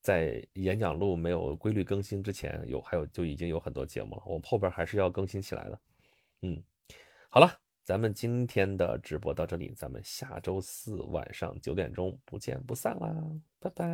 [0.00, 4.22] 在演讲录没有规律更新之前，有还有就已经有很多节目了。
[4.26, 5.80] 我们后边还是要更新起来的。
[6.42, 6.62] 嗯，
[7.28, 13.14] 好了，咱们今天的直播到这里，咱们下周四晚上九点钟不见不散啦！
[13.58, 13.86] 拜拜。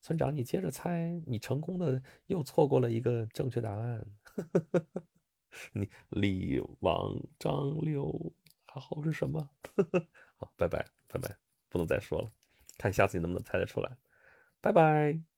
[0.00, 4.04] 村长，你接着猜，你成功的又错过了一个正确答案。
[5.72, 8.32] 你李王张六，
[8.66, 9.48] 还好是什么？
[10.36, 11.36] 好，拜拜拜拜，
[11.68, 12.32] 不能再说了，
[12.82, 13.96] 看下次你能不能猜得出来。
[14.60, 15.31] 拜拜。